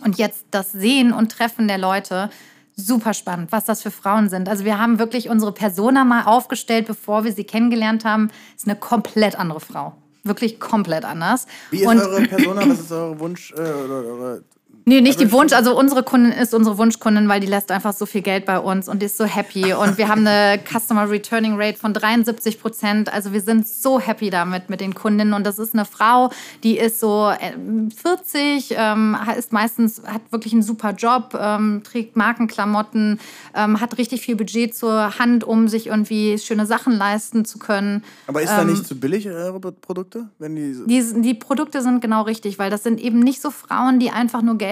Und 0.04 0.17
jetzt 0.17 0.46
das 0.52 0.72
Sehen 0.72 1.13
und 1.13 1.32
Treffen 1.32 1.67
der 1.67 1.78
Leute, 1.78 2.30
super 2.76 3.13
spannend, 3.13 3.52
was 3.52 3.65
das 3.65 3.82
für 3.82 3.91
Frauen 3.91 4.30
sind. 4.30 4.50
Also 4.50 4.65
wir 4.65 4.80
haben 4.80 4.98
wirklich 4.98 5.30
unsere 5.30 5.52
Persona 5.52 6.04
mal 6.04 6.24
aufgestellt, 6.24 6.88
bevor 6.88 7.24
wir 7.24 7.34
sie 7.34 7.44
kennengelernt 7.44 8.06
haben. 8.06 8.30
Ist 8.56 8.67
eine 8.67 8.78
komplett 8.78 9.38
andere 9.38 9.60
Frau. 9.60 9.94
Wirklich 10.24 10.60
komplett 10.60 11.04
anders. 11.04 11.48
Wie 11.72 11.82
ist 11.82 11.88
und 11.88 12.00
eure 12.00 12.22
Persona? 12.24 12.62
Was 12.67 12.80
ist 12.80 12.91
euer 12.91 13.20
Wunsch? 13.20 13.52
Äh, 13.52 13.62
oder 13.62 14.04
eure 14.06 14.44
Nee, 14.86 15.02
nicht 15.02 15.20
die 15.20 15.32
Wunsch, 15.32 15.54
also 15.54 15.78
unsere 15.78 16.02
Kundin 16.02 16.32
ist 16.32 16.54
unsere 16.54 16.78
Wunschkundin, 16.78 17.30
weil 17.30 17.39
die 17.39 17.48
lässt 17.48 17.72
einfach 17.72 17.94
so 17.94 18.06
viel 18.08 18.22
Geld 18.22 18.46
bei 18.46 18.58
uns 18.58 18.89
und 18.89 19.04
ist 19.04 19.15
so 19.15 19.26
happy. 19.26 19.74
Und 19.74 19.98
wir 19.98 20.08
haben 20.08 20.26
eine 20.26 20.60
Customer 20.72 21.10
Returning 21.10 21.54
Rate 21.56 21.78
von 21.78 21.94
73 21.94 22.60
Prozent. 22.60 23.13
Also 23.13 23.32
wir 23.32 23.41
sind 23.41 23.67
so 23.67 24.00
happy 24.00 24.32
damit 24.32 24.70
mit 24.70 24.82
den 24.82 24.96
Kundinnen. 24.96 25.34
Und 25.34 25.46
das 25.46 25.60
ist 25.60 25.74
eine 25.74 25.86
Frau, 25.86 26.32
die 26.63 26.78
ist 26.78 27.00
so 27.00 27.30
äh, 27.30 27.54
40, 27.96 28.76
ähm, 28.76 29.15
ist 29.38 29.54
meistens, 29.54 30.02
hat 30.06 30.22
wirklich 30.32 30.54
einen 30.54 30.63
super 30.63 30.94
Job, 30.94 31.38
ähm, 31.39 31.84
trägt 31.84 32.15
Markenklamotten, 32.15 33.20
ähm, 33.54 33.80
hat 33.80 33.98
richtig 34.00 34.22
viel 34.22 34.36
Budget 34.36 34.74
zur 34.74 35.20
Hand, 35.20 35.44
um 35.44 35.67
sich 35.67 35.88
irgendwie 35.88 36.39
schöne 36.39 36.65
Sachen 36.65 36.94
leisten 36.94 37.46
zu 37.46 37.60
können. 37.60 38.04
Aber 38.26 38.41
ist 38.41 38.50
da 38.50 38.63
nicht 38.63 38.88
zu 38.88 39.00
billig, 39.00 39.30
eure 39.30 39.60
Produkte? 39.60 40.30
Wenn 40.39 40.56
die 40.56 40.76
Die, 40.88 41.22
die 41.22 41.34
Produkte 41.36 41.84
sind 41.84 42.02
genau 42.02 42.24
richtig, 42.24 42.58
weil 42.58 42.72
das 42.72 42.82
sind 42.82 43.00
eben 43.00 43.20
nicht 43.20 43.41
so 43.41 43.52
Frauen, 43.52 44.00
die 44.00 44.10
einfach 44.10 44.41
nur 44.41 44.58
Geld 44.58 44.71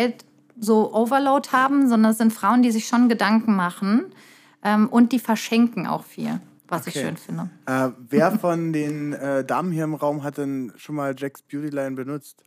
so 0.60 0.94
Overload 0.94 1.50
haben, 1.52 1.88
sondern 1.90 2.12
es 2.12 2.18
sind 2.18 2.34
Frauen, 2.34 2.62
die 2.62 2.72
sich 2.72 2.88
schon 2.88 3.08
Gedanken 3.10 3.56
machen 3.56 4.06
ähm, 4.64 4.88
und 4.90 5.12
die 5.12 5.20
verschenken 5.20 5.88
auch 5.88 6.04
viel, 6.04 6.40
was 6.68 6.86
ich 6.88 6.96
Okay. 6.96 7.06
schön 7.06 7.18
finde. 7.18 7.50
Äh, 7.66 7.90
wer 8.10 8.32
von 8.38 8.74
den 8.74 9.14
äh, 9.14 9.44
Damen 9.46 9.72
hier 9.72 9.86
im 9.86 9.96
Raum 9.96 10.24
hat 10.24 10.38
denn 10.38 10.74
schon 10.76 10.96
mal 10.96 11.16
Jacks 11.18 11.42
Beautyline 11.42 11.92
benutzt? 11.96 12.44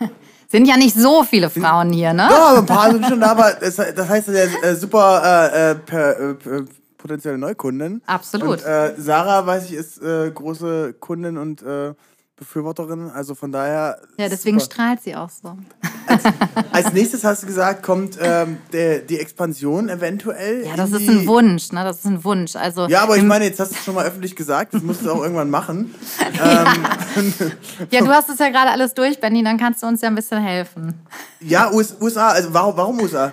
Sind 0.48 0.66
ja 0.66 0.76
nicht 0.76 0.94
so 0.94 1.22
viele 1.24 1.50
Frauen 1.50 1.92
hier, 1.92 2.12
ne? 2.12 2.28
Ja, 2.30 2.58
ein 2.58 2.66
paar 2.66 2.90
sind 2.92 3.06
schon 3.06 3.20
da, 3.20 3.30
aber 3.32 3.60
es, 3.62 3.76
das 3.76 4.08
heißt, 4.08 4.28
der 4.28 4.62
äh, 4.62 4.74
super 4.76 5.50
äh, 5.52 5.70
äh, 5.70 5.74
per, 5.74 6.20
äh, 6.20 6.64
potenzielle 6.98 7.38
Neukundin. 7.38 8.02
Absolut. 8.06 8.62
Und 8.64 8.64
Sarah, 8.96 9.46
weiß 9.46 9.66
ich, 9.66 9.74
ist 9.74 10.00
große 10.00 10.94
Kundin 11.00 11.36
und 11.36 11.62
Befürworterin. 12.36 13.10
Also 13.10 13.34
von 13.34 13.52
daher. 13.52 14.00
Ja, 14.18 14.28
deswegen 14.28 14.58
super. 14.58 14.72
strahlt 14.72 15.02
sie 15.02 15.14
auch 15.14 15.30
so. 15.30 15.56
Als 16.72 16.92
nächstes 16.92 17.22
hast 17.24 17.44
du 17.44 17.46
gesagt, 17.46 17.82
kommt 17.82 18.18
ähm, 18.20 18.58
der, 18.72 18.98
die 19.00 19.18
Expansion 19.18 19.88
eventuell. 19.88 20.66
Ja, 20.66 20.76
das 20.76 20.90
ist 20.90 21.08
ein 21.08 21.26
Wunsch, 21.26 21.70
ne? 21.72 21.84
Das 21.84 21.98
ist 21.98 22.06
ein 22.06 22.24
Wunsch. 22.24 22.56
Also 22.56 22.88
Ja, 22.88 23.02
aber 23.02 23.16
ich 23.16 23.22
meine, 23.22 23.44
jetzt 23.44 23.60
hast 23.60 23.72
du 23.72 23.76
es 23.76 23.84
schon 23.84 23.94
mal 23.94 24.04
öffentlich 24.04 24.34
gesagt, 24.34 24.74
das 24.74 24.82
musst 24.82 25.04
du 25.04 25.12
auch 25.12 25.22
irgendwann 25.22 25.50
machen. 25.50 25.94
ähm, 26.20 27.32
ja, 27.90 28.00
du 28.00 28.08
hast 28.08 28.28
es 28.28 28.38
ja 28.38 28.48
gerade 28.48 28.70
alles 28.70 28.94
durch, 28.94 29.20
Benny, 29.20 29.44
dann 29.44 29.56
kannst 29.56 29.82
du 29.82 29.86
uns 29.86 30.00
ja 30.00 30.08
ein 30.08 30.14
bisschen 30.14 30.42
helfen. 30.42 30.94
ja, 31.40 31.72
US, 31.72 31.96
USA, 32.00 32.28
also 32.30 32.52
warum, 32.52 32.76
warum 32.76 33.00
USA? 33.00 33.32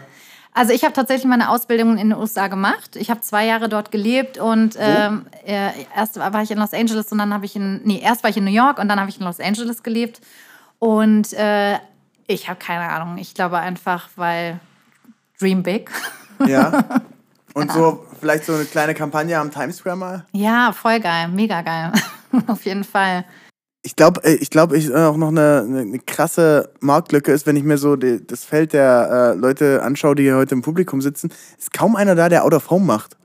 Also 0.53 0.73
ich 0.73 0.83
habe 0.83 0.93
tatsächlich 0.93 1.25
meine 1.25 1.49
Ausbildung 1.49 1.97
in 1.97 2.09
den 2.09 2.19
USA 2.19 2.47
gemacht. 2.47 2.95
Ich 2.95 3.09
habe 3.09 3.21
zwei 3.21 3.45
Jahre 3.45 3.69
dort 3.69 3.91
gelebt 3.91 4.37
und 4.37 4.75
ähm, 4.77 5.25
äh, 5.45 5.69
erst 5.95 6.17
war 6.19 6.41
ich 6.41 6.51
in 6.51 6.57
Los 6.57 6.73
Angeles 6.73 7.11
und 7.11 7.19
dann 7.19 7.33
habe 7.33 7.45
ich 7.45 7.55
in, 7.55 7.81
nee, 7.85 8.01
erst 8.01 8.23
war 8.23 8.29
ich 8.29 8.37
in 8.37 8.43
New 8.43 8.51
York 8.51 8.77
und 8.77 8.89
dann 8.89 8.99
habe 8.99 9.09
ich 9.09 9.17
in 9.17 9.25
Los 9.25 9.39
Angeles 9.39 9.81
gelebt. 9.81 10.19
Und 10.79 11.31
äh, 11.33 11.77
ich 12.27 12.49
habe 12.49 12.59
keine 12.59 12.89
Ahnung. 12.89 13.17
Ich 13.17 13.33
glaube 13.33 13.59
einfach, 13.59 14.09
weil 14.15 14.59
Dream 15.39 15.63
Big. 15.63 15.89
Ja. 16.45 16.83
Und 17.53 17.69
so 17.71 18.05
vielleicht 18.19 18.45
so 18.45 18.53
eine 18.53 18.63
kleine 18.63 18.93
Kampagne 18.93 19.37
am 19.37 19.51
Times 19.51 19.77
Square 19.77 19.97
mal. 19.97 20.25
Ja, 20.31 20.71
voll 20.71 21.01
geil, 21.01 21.27
mega 21.27 21.61
geil. 21.61 21.91
Auf 22.47 22.63
jeden 22.65 22.85
Fall. 22.85 23.25
Ich 23.83 23.95
glaube, 23.95 24.21
ich 24.29 24.51
glaube, 24.51 24.77
ich 24.77 24.89
äh, 24.89 24.95
auch 24.95 25.17
noch 25.17 25.29
eine, 25.29 25.65
eine, 25.67 25.99
krasse 25.99 26.69
Marktlücke 26.81 27.31
ist, 27.31 27.47
wenn 27.47 27.55
ich 27.55 27.63
mir 27.63 27.79
so 27.79 27.95
die, 27.95 28.25
das 28.25 28.45
Feld 28.45 28.73
der 28.73 29.33
äh, 29.33 29.39
Leute 29.39 29.81
anschaue, 29.81 30.13
die 30.13 30.23
hier 30.23 30.35
heute 30.35 30.53
im 30.53 30.61
Publikum 30.61 31.01
sitzen, 31.01 31.31
ist 31.57 31.73
kaum 31.73 31.95
einer 31.95 32.13
da, 32.13 32.29
der 32.29 32.45
Out 32.45 32.53
of 32.53 32.69
Home 32.69 32.85
macht. 32.85 33.17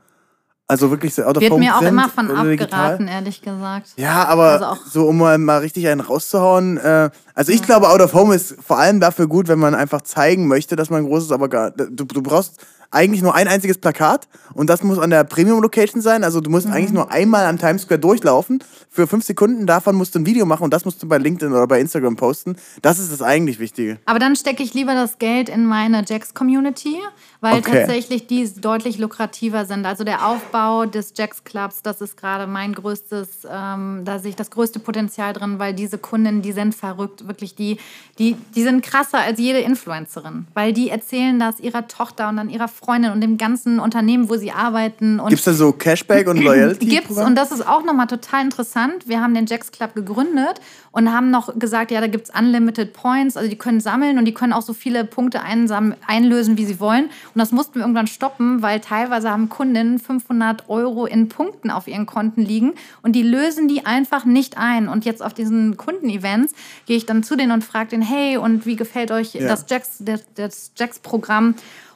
Also 0.69 0.91
wirklich 0.91 1.15
so 1.15 1.23
Out 1.23 1.37
of 1.37 1.43
Wird 1.43 1.53
Home 1.53 1.65
mir 1.65 1.77
auch 1.77 1.83
immer 1.83 2.09
von 2.09 2.29
oder 2.29 2.43
digital. 2.43 2.93
abgeraten, 2.93 3.07
ehrlich 3.07 3.41
gesagt. 3.41 3.91
Ja, 3.97 4.25
aber 4.25 4.69
Also 4.71 4.83
so 4.91 5.07
um 5.07 5.19
mal, 5.19 5.39
mal 5.39 5.59
richtig 5.59 5.87
einen 5.87 6.01
rauszuhauen. 6.01 6.79
Äh, 6.79 7.11
also 7.35 7.53
ich 7.53 7.63
glaube, 7.63 7.89
Out 7.89 8.01
of 8.01 8.15
Home 8.15 8.35
ist 8.35 8.57
vor 8.67 8.79
allem 8.79 8.99
dafür 8.99 9.29
gut, 9.29 9.47
wenn 9.47 9.61
man 9.61 9.75
einfach 9.77 10.01
zeigen 10.01 10.49
möchte, 10.49 10.75
dass 10.75 10.91
man 10.91 11.05
groß 11.05 11.25
ist, 11.25 11.33
aber 11.33 11.49
gar, 11.49 11.71
du, 11.71 12.05
du 12.05 12.23
brauchst 12.23 12.65
eigentlich 12.91 13.23
nur 13.23 13.35
ein 13.35 13.49
einziges 13.49 13.79
Plakat 13.79 14.29
und 14.55 14.71
das 14.71 14.83
muss 14.83 14.99
an 14.99 15.11
der 15.11 15.25
Premium-Location 15.25 16.01
sein. 16.01 16.25
Also 16.25 16.41
du 16.41 16.51
musst 16.51 16.67
mhm. 16.67 16.73
eigentlich 16.73 16.93
nur 16.93 17.11
einmal 17.11 17.45
am 17.47 17.59
Times 17.59 17.83
Square 17.83 18.01
durchlaufen. 18.01 18.63
Für 18.91 19.07
fünf 19.07 19.25
Sekunden 19.25 19.67
davon 19.67 19.97
musst 19.97 20.15
du 20.15 20.21
ein 20.21 20.27
Video 20.27 20.47
machen 20.47 20.65
und 20.65 20.73
das 20.73 20.85
musst 20.85 21.03
du 21.03 21.09
bei 21.09 21.19
LinkedIn 21.19 21.53
oder 21.53 21.67
bei 21.67 21.81
Instagram 21.81 22.17
posten. 22.17 22.57
Das 22.83 22.99
ist 22.99 23.13
das 23.13 23.23
eigentlich 23.23 23.59
Wichtige. 23.59 23.99
Aber 24.07 24.19
dann 24.19 24.37
stecke 24.37 24.63
ich 24.63 24.75
lieber 24.75 24.95
das 24.95 25.19
Geld 25.19 25.49
in 25.49 25.67
meine 25.67 26.05
Jax-Community, 26.07 26.97
weil 27.41 27.59
okay. 27.59 27.81
tatsächlich 27.81 28.27
die 28.27 28.51
deutlich 28.61 28.99
lukrativer 28.99 29.67
sind. 29.67 29.85
Also 29.85 30.05
der 30.05 30.27
Aufbau 30.27 30.87
des 30.87 31.13
Jax 31.17 31.45
Clubs, 31.45 31.83
das 31.83 32.01
ist 32.01 32.17
gerade 32.17 32.47
mein 32.47 32.73
größtes, 32.73 33.47
ähm, 33.51 34.03
da 34.05 34.19
sehe 34.19 34.31
ich 34.31 34.37
das 34.37 34.51
größte 34.51 34.79
Potenzial 34.79 35.33
drin, 35.33 35.59
weil 35.59 35.75
diese 35.75 35.99
Kunden, 35.99 36.43
die 36.43 36.53
sind 36.53 36.75
verrückt, 36.75 37.27
wirklich 37.29 37.55
die, 37.55 37.79
die, 38.19 38.37
die 38.55 38.63
sind 38.63 38.83
krasser 38.83 39.19
als 39.19 39.39
jede 39.39 39.59
Influencerin, 39.59 40.47
weil 40.55 40.73
die 40.73 40.91
erzählen 40.91 41.39
das 41.39 41.61
ihrer 41.61 41.89
Tochter 41.89 42.29
und 42.29 42.37
dann 42.37 42.51
ihrer 42.51 42.69
Freundin 42.77 43.11
und 43.13 43.23
dem 43.23 43.39
ganzen 43.39 43.81
Unternehmen, 43.81 44.29
wo 44.29 44.37
sie 44.37 44.53
arbeiten. 44.53 45.19
Gibt 45.29 45.39
es 45.39 45.45
da 45.45 45.55
so 45.55 45.73
Cashback 45.73 46.29
und 46.29 46.37
Loyalty? 46.43 46.87
Gibt's 46.87 47.17
und 47.17 47.35
das 47.35 47.51
ist 47.51 47.67
auch 47.67 47.83
nochmal 47.83 48.07
total 48.07 48.45
interessant. 48.45 49.09
Wir 49.09 49.23
haben 49.23 49.35
den 49.35 49.47
Jax 49.47 49.73
Club 49.73 49.95
gegründet 49.95 50.61
und 50.93 51.11
haben 51.11 51.31
noch 51.31 51.59
gesagt, 51.59 51.91
ja, 51.91 52.01
da 52.01 52.07
gibt 52.07 52.29
es 52.29 52.35
Unlimited 52.39 52.93
Points, 52.93 53.37
also 53.37 53.49
die 53.49 53.57
können 53.57 53.81
sammeln 53.81 54.19
und 54.19 54.27
die 54.27 54.35
können 54.35 54.53
auch 54.53 54.63
so 54.63 54.75
viele 54.75 55.05
Punkte 55.05 55.41
einlösen, 55.43 56.59
wie 56.59 56.67
sie 56.67 56.79
wollen. 56.79 57.05
Und 57.05 57.39
das 57.39 57.51
mussten 57.51 57.77
wir 57.77 57.83
irgendwann 57.83 58.07
stoppen, 58.07 58.61
weil 58.61 58.81
teilweise 58.81 59.31
haben 59.31 59.49
Kundinnen 59.49 59.99
500 59.99 60.69
Euro 60.69 61.07
in 61.07 61.29
Punkten 61.29 61.71
auf 61.71 61.89
ihren 61.89 62.05
Konten 62.05 62.43
liegen 62.43 62.75
und 63.03 63.13
die 63.13 63.23
lösen 63.23 63.69
die 63.69 63.87
einfach 63.87 64.27
nicht 64.27 64.59
ein. 64.59 64.89
Und 64.89 65.07
jetzt 65.07 65.23
auf 65.23 65.33
diesen 65.33 65.79
Kundenevents 65.79 66.53
gehe 66.85 66.99
ich 66.99 67.07
dann 67.07 67.23
zu 67.23 67.37
denen 67.37 67.53
und 67.53 67.65
frage 67.65 67.89
den, 67.91 68.03
hey, 68.03 68.37
und 68.37 68.67
wie 68.67 68.77
gefällt 68.77 69.11
euch 69.11 69.33
ja. 69.35 69.49
das 69.49 69.65
Jax-Programm? 69.69 70.27
Das, 70.35 70.73
Jax 70.77 71.01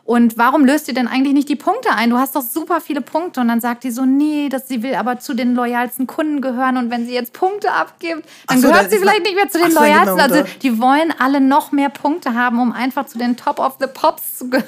und 0.04 0.38
warum 0.38 0.64
löst 0.64 0.88
ihr 0.88 0.94
denn 0.94 1.08
eigentlich 1.08 1.34
nicht 1.34 1.48
die 1.48 1.56
Punkte 1.56 1.90
ein? 1.90 2.10
Du 2.10 2.16
hast 2.16 2.34
doch 2.34 2.42
super 2.42 2.80
viele 2.80 3.00
Punkte. 3.00 3.40
Und 3.40 3.48
dann 3.48 3.60
sagt 3.60 3.84
die 3.84 3.90
so, 3.90 4.04
nee, 4.04 4.48
dass 4.48 4.66
sie 4.66 4.82
will 4.82 4.94
aber 4.94 5.20
zu 5.20 5.34
den 5.34 5.54
loyalsten 5.54 6.06
Kunden 6.06 6.40
gehören. 6.40 6.76
Und 6.76 6.90
wenn 6.90 7.06
sie 7.06 7.12
jetzt 7.12 7.32
Punkte 7.32 7.70
abgibt, 7.72 8.28
dann 8.48 8.60
so, 8.60 8.68
gehört 8.68 8.90
sie 8.90 8.98
vielleicht 8.98 9.22
nicht 9.22 9.36
mehr 9.36 9.48
zu 9.48 9.58
den 9.58 9.72
loyalsten. 9.72 10.16
Genau, 10.16 10.34
also 10.34 10.44
die 10.62 10.80
wollen 10.80 11.14
alle 11.18 11.40
noch 11.40 11.72
mehr 11.72 11.90
Punkte 11.90 12.34
haben, 12.34 12.58
um 12.60 12.72
einfach 12.72 13.06
zu 13.06 13.18
den 13.18 13.36
Top 13.36 13.58
of 13.58 13.76
the 13.78 13.86
Pops 13.86 14.38
zu 14.38 14.50
gehören. 14.50 14.66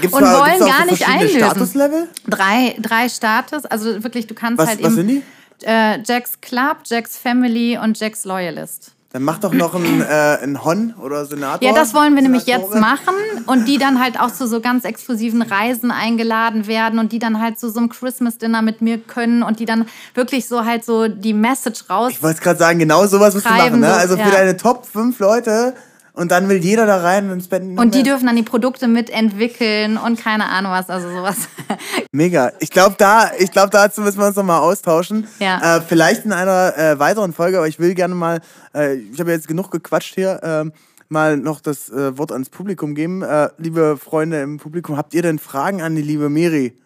Gibt's 0.00 0.16
und 0.16 0.22
da, 0.22 0.40
wollen 0.40 0.58
gar 0.60 0.84
so 0.84 0.90
nicht 0.90 1.08
einlösen. 1.08 1.38
Statuslevel? 1.38 2.08
Drei, 2.26 2.76
drei 2.80 3.08
Status. 3.08 3.66
Also 3.66 4.02
wirklich, 4.04 4.26
du 4.26 4.34
kannst 4.34 4.58
was, 4.58 4.68
halt 4.68 4.78
was 4.82 4.86
eben 4.86 4.96
sind 4.96 5.08
die? 5.08 5.22
Äh, 5.66 6.00
Jacks 6.04 6.40
Club, 6.40 6.78
Jacks 6.84 7.18
Family 7.18 7.76
und 7.76 7.98
Jacks 7.98 8.24
Loyalist. 8.24 8.92
Dann 9.10 9.22
mach 9.22 9.38
doch 9.38 9.54
noch 9.54 9.74
einen, 9.74 10.02
äh, 10.02 10.04
einen 10.04 10.62
Hon 10.62 10.92
oder 11.02 11.24
Senator. 11.24 11.66
Ja, 11.66 11.74
das 11.74 11.94
wollen 11.94 12.14
wir 12.14 12.20
nämlich 12.20 12.44
jetzt 12.44 12.74
machen 12.74 13.14
und 13.46 13.66
die 13.66 13.78
dann 13.78 14.02
halt 14.02 14.20
auch 14.20 14.30
zu 14.30 14.46
so 14.46 14.60
ganz 14.60 14.84
exklusiven 14.84 15.40
Reisen 15.40 15.90
eingeladen 15.90 16.66
werden 16.66 16.98
und 16.98 17.10
die 17.10 17.18
dann 17.18 17.40
halt 17.40 17.58
zu 17.58 17.70
so 17.70 17.78
einem 17.78 17.88
Christmas-Dinner 17.88 18.60
mit 18.60 18.82
mir 18.82 18.98
können 18.98 19.42
und 19.42 19.60
die 19.60 19.64
dann 19.64 19.86
wirklich 20.12 20.46
so 20.46 20.66
halt 20.66 20.84
so 20.84 21.08
die 21.08 21.32
Message 21.32 21.88
raus. 21.88 22.10
Ich 22.12 22.22
wollte 22.22 22.42
gerade 22.42 22.58
sagen, 22.58 22.78
genau 22.78 23.06
sowas 23.06 23.32
musst 23.32 23.46
du 23.46 23.50
machen. 23.50 23.80
Ne? 23.80 23.94
Also 23.94 24.16
für 24.16 24.28
ja. 24.28 24.30
deine 24.30 24.58
Top 24.58 24.84
5 24.84 25.18
Leute 25.20 25.72
und 26.18 26.32
dann 26.32 26.48
will 26.48 26.56
jeder 26.56 26.84
da 26.84 26.96
rein 26.96 27.30
und 27.30 27.44
spenden. 27.44 27.78
Und 27.78 27.94
die 27.94 28.02
dürfen 28.02 28.26
dann 28.26 28.34
die 28.34 28.42
Produkte 28.42 28.88
mitentwickeln 28.88 29.96
und 29.96 30.20
keine 30.20 30.46
Ahnung 30.46 30.72
was, 30.72 30.90
also 30.90 31.08
sowas. 31.08 31.48
Mega. 32.12 32.50
Ich 32.58 32.70
glaube, 32.70 32.96
da, 32.98 33.30
ich 33.38 33.52
glaube, 33.52 33.70
dazu 33.70 34.00
müssen 34.00 34.18
wir 34.18 34.26
uns 34.26 34.34
nochmal 34.34 34.60
austauschen. 34.60 35.28
Ja. 35.38 35.76
Äh, 35.76 35.80
vielleicht 35.80 36.24
in 36.24 36.32
einer 36.32 36.76
äh, 36.76 36.98
weiteren 36.98 37.32
Folge, 37.32 37.58
aber 37.58 37.68
ich 37.68 37.78
will 37.78 37.94
gerne 37.94 38.16
mal, 38.16 38.40
äh, 38.74 38.94
ich 38.96 39.20
habe 39.20 39.30
jetzt 39.30 39.46
genug 39.46 39.70
gequatscht 39.70 40.16
hier, 40.16 40.40
ähm, 40.42 40.72
mal 41.08 41.36
noch 41.36 41.60
das 41.60 41.88
äh, 41.88 42.18
Wort 42.18 42.32
ans 42.32 42.50
Publikum 42.50 42.96
geben. 42.96 43.22
Äh, 43.22 43.50
liebe 43.56 43.96
Freunde 43.96 44.42
im 44.42 44.58
Publikum, 44.58 44.96
habt 44.96 45.14
ihr 45.14 45.22
denn 45.22 45.38
Fragen 45.38 45.82
an 45.82 45.94
die 45.94 46.02
liebe 46.02 46.28
Miri? 46.28 46.76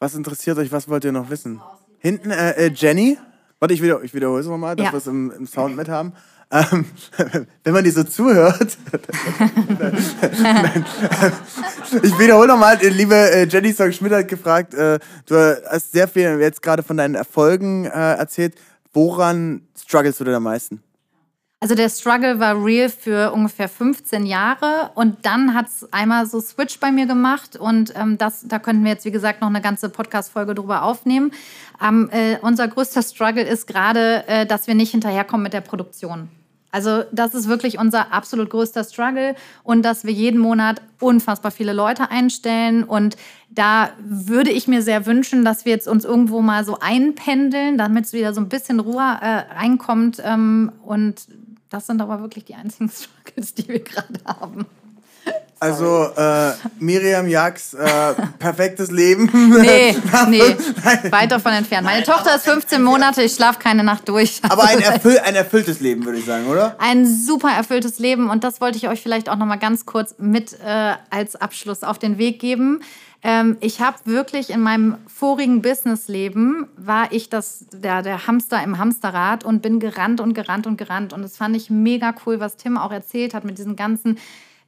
Was 0.00 0.14
interessiert 0.14 0.58
euch? 0.58 0.70
Was 0.70 0.86
wollt 0.86 1.04
ihr 1.04 1.12
noch 1.12 1.30
wissen? 1.30 1.62
Hinten 1.98 2.30
äh, 2.30 2.70
Jenny. 2.74 3.16
Warte, 3.58 3.72
ich, 3.72 3.80
wieder, 3.80 4.02
ich 4.02 4.12
wiederhole 4.12 4.40
es 4.40 4.46
nochmal, 4.46 4.76
dass 4.76 4.86
ja. 4.86 4.92
wir 4.92 4.98
es 4.98 5.06
im, 5.06 5.30
im 5.30 5.46
Sound 5.46 5.76
mit 5.76 5.88
haben. 5.88 6.12
Ähm, 6.52 6.84
wenn 7.64 7.72
man 7.72 7.84
die 7.84 7.90
so 7.90 8.02
zuhört. 8.02 8.76
ich 12.02 12.18
wiederhole 12.18 12.48
nochmal, 12.48 12.76
liebe 12.80 13.14
äh, 13.14 13.46
Jenny 13.46 13.72
Song 13.72 13.92
Schmidt 13.92 14.12
hat 14.12 14.26
gefragt, 14.26 14.74
äh, 14.74 14.98
du 15.26 15.62
hast 15.70 15.92
sehr 15.92 16.08
viel 16.08 16.40
jetzt 16.40 16.60
gerade 16.60 16.82
von 16.82 16.96
deinen 16.96 17.14
Erfolgen 17.14 17.84
äh, 17.84 18.14
erzählt. 18.14 18.56
Woran 18.92 19.62
strugglest 19.80 20.18
du 20.18 20.24
denn 20.24 20.34
am 20.34 20.42
meisten? 20.42 20.82
Also 21.62 21.74
der 21.74 21.90
Struggle 21.90 22.40
war 22.40 22.64
real 22.64 22.88
für 22.88 23.32
ungefähr 23.32 23.68
15 23.68 24.24
Jahre 24.24 24.92
und 24.94 25.26
dann 25.26 25.54
hat 25.54 25.68
es 25.68 25.92
einmal 25.92 26.24
so 26.24 26.40
Switch 26.40 26.80
bei 26.80 26.90
mir 26.90 27.04
gemacht 27.04 27.54
und 27.54 27.92
ähm, 27.96 28.16
das, 28.16 28.48
da 28.48 28.58
könnten 28.58 28.82
wir 28.82 28.92
jetzt, 28.92 29.04
wie 29.04 29.10
gesagt, 29.10 29.42
noch 29.42 29.48
eine 29.48 29.60
ganze 29.60 29.90
Podcast-Folge 29.90 30.54
drüber 30.54 30.82
aufnehmen. 30.82 31.32
Ähm, 31.86 32.08
äh, 32.12 32.38
unser 32.40 32.66
größter 32.66 33.02
Struggle 33.02 33.42
ist 33.42 33.66
gerade, 33.66 34.26
äh, 34.26 34.46
dass 34.46 34.68
wir 34.68 34.74
nicht 34.74 34.92
hinterherkommen 34.92 35.42
mit 35.42 35.52
der 35.52 35.60
Produktion. 35.60 36.30
Also 36.72 37.02
das 37.12 37.34
ist 37.34 37.48
wirklich 37.48 37.78
unser 37.78 38.12
absolut 38.12 38.50
größter 38.50 38.84
Struggle 38.84 39.34
und 39.64 39.82
dass 39.82 40.04
wir 40.04 40.12
jeden 40.12 40.40
Monat 40.40 40.82
unfassbar 41.00 41.50
viele 41.50 41.72
Leute 41.72 42.10
einstellen 42.10 42.84
und 42.84 43.16
da 43.48 43.90
würde 43.98 44.50
ich 44.50 44.68
mir 44.68 44.82
sehr 44.82 45.06
wünschen, 45.06 45.44
dass 45.44 45.64
wir 45.64 45.72
jetzt 45.72 45.88
uns 45.88 46.04
irgendwo 46.04 46.40
mal 46.40 46.64
so 46.64 46.78
einpendeln, 46.78 47.76
damit 47.76 48.04
es 48.04 48.12
wieder 48.12 48.32
so 48.32 48.40
ein 48.40 48.48
bisschen 48.48 48.78
Ruhe 48.78 49.02
äh, 49.20 49.54
reinkommt 49.54 50.22
ähm, 50.24 50.72
und 50.84 51.26
das 51.70 51.86
sind 51.86 52.00
aber 52.00 52.20
wirklich 52.20 52.44
die 52.44 52.54
einzigen 52.54 52.90
Struggles, 52.90 53.54
die 53.54 53.68
wir 53.68 53.80
gerade 53.80 54.20
haben. 54.24 54.66
Also 55.62 56.08
äh, 56.16 56.52
Miriam 56.78 57.28
Jax, 57.28 57.74
äh, 57.74 58.14
perfektes 58.38 58.90
Leben. 58.90 59.30
Nee, 59.60 59.94
nee, 60.28 60.56
weit 61.10 61.30
davon 61.30 61.52
entfernt. 61.52 61.84
Meine 61.84 62.02
Tochter 62.02 62.36
ist 62.36 62.46
15 62.46 62.82
Monate, 62.82 63.22
ich 63.22 63.34
schlafe 63.34 63.58
keine 63.58 63.84
Nacht 63.84 64.08
durch. 64.08 64.40
Aber 64.48 64.64
ein, 64.64 64.78
erfüll 64.80 65.18
ein 65.22 65.34
erfülltes 65.34 65.80
Leben, 65.80 66.06
würde 66.06 66.18
ich 66.18 66.24
sagen, 66.24 66.46
oder? 66.46 66.76
Ein 66.78 67.06
super 67.06 67.50
erfülltes 67.50 67.98
Leben 67.98 68.30
und 68.30 68.42
das 68.42 68.62
wollte 68.62 68.78
ich 68.78 68.88
euch 68.88 69.02
vielleicht 69.02 69.28
auch 69.28 69.36
noch 69.36 69.44
mal 69.44 69.56
ganz 69.56 69.84
kurz 69.84 70.14
mit 70.16 70.54
äh, 70.64 70.94
als 71.10 71.36
Abschluss 71.36 71.82
auf 71.82 71.98
den 71.98 72.16
Weg 72.16 72.40
geben. 72.40 72.80
Ähm, 73.22 73.58
ich 73.60 73.82
habe 73.82 73.98
wirklich 74.06 74.48
in 74.48 74.62
meinem 74.62 74.96
vorigen 75.06 75.60
Businessleben 75.60 76.68
war 76.78 77.12
ich 77.12 77.28
das, 77.28 77.66
der, 77.70 78.00
der 78.00 78.26
Hamster 78.26 78.62
im 78.64 78.78
Hamsterrad 78.78 79.44
und 79.44 79.60
bin 79.60 79.78
gerannt 79.78 80.22
und 80.22 80.32
gerannt 80.32 80.66
und 80.66 80.78
gerannt. 80.78 81.12
Und 81.12 81.20
das 81.20 81.36
fand 81.36 81.54
ich 81.54 81.68
mega 81.68 82.14
cool, 82.24 82.40
was 82.40 82.56
Tim 82.56 82.78
auch 82.78 82.92
erzählt 82.92 83.34
hat 83.34 83.44
mit 83.44 83.58
diesen 83.58 83.76
ganzen 83.76 84.16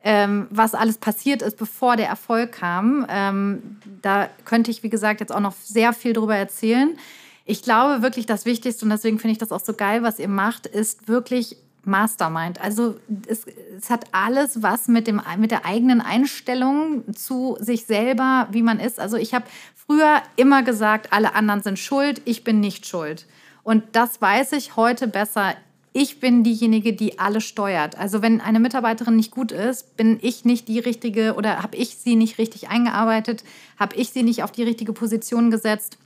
ähm, 0.05 0.47
was 0.51 0.75
alles 0.75 0.99
passiert 0.99 1.43
ist, 1.43 1.57
bevor 1.57 1.97
der 1.97 2.09
Erfolg 2.09 2.53
kam. 2.53 3.07
Ähm, 3.09 3.77
da 4.03 4.29
könnte 4.45 4.71
ich, 4.71 4.83
wie 4.83 4.91
gesagt, 4.91 5.21
jetzt 5.21 5.33
auch 5.33 5.41
noch 5.41 5.55
sehr 5.55 5.93
viel 5.93 6.13
drüber 6.13 6.37
erzählen. 6.37 6.97
Ich 7.45 7.63
glaube 7.63 8.03
wirklich, 8.03 8.27
das 8.27 8.45
Wichtigste, 8.45 8.85
und 8.85 8.91
deswegen 8.91 9.19
finde 9.19 9.33
ich 9.33 9.39
das 9.39 9.53
auch 9.53 9.61
so 9.61 9.75
geil, 9.75 10.03
was 10.03 10.19
ihr 10.19 10.29
macht, 10.29 10.67
ist 10.67 11.09
wirklich 11.09 11.57
Mastermind. 11.85 12.61
Also 12.61 12.97
es, 13.27 13.45
es, 13.77 13.91
hat 13.91 14.07
alles 14.13 14.63
was 14.63 14.87
mit, 14.89 15.07
dem, 15.07 15.21
mit 15.39 15.51
der 15.51 15.65
eigenen 15.65 16.01
Einstellung 16.01 17.03
zu 17.15 17.57
sich 17.61 17.87
selber, 17.87 18.49
wie 18.53 18.63
man 18.63 18.79
ist. 18.79 19.01
Also 19.01 19.17
ich 19.17 19.35
habe 19.35 19.47
früher 19.75 20.23
immer 20.37 20.63
gesagt, 20.63 21.13
alle 21.13 21.35
anderen 21.35 21.63
sind 21.63 21.79
schuld, 21.79 22.23
ich 22.25 22.45
bin 22.45 22.61
nicht 22.61 22.87
schuld. 22.87 23.27
Und 23.65 23.85
das 23.93 24.21
weiß 24.21 24.53
ich 24.53 24.77
heute 24.77 25.09
besser 25.09 25.55
ich 25.93 26.21
bin 26.21 26.43
diejenige, 26.43 26.95
die 26.95 27.19
alle 27.19 27.41
steuert. 27.41 27.99
Also 27.99 28.23
wenn 28.23 28.41
eine 28.41 28.61
Mitarbeiterin 28.61 29.17
nicht 29.17 29.31
gut 29.31 29.53
ist, 29.53 29.97
bin 29.97 30.19
ich 30.23 30.45
nicht 30.45 30.69
die 30.69 30.79
richtige 30.79 31.35
oder 31.35 31.63
habe 31.63 31.77
ich 31.77 31.97
sie 31.97 32.17
nicht 32.17 32.39
richtig 32.39 32.69
eingearbeitet, 32.69 33.45
habe 33.79 33.97
ich 33.97 34.11
sie 34.11 34.23
nicht 34.23 34.43
auf 34.43 34.53
die 34.53 34.63
richtige 34.63 34.95
Position 34.95 35.51
gesetzt. 35.51 35.99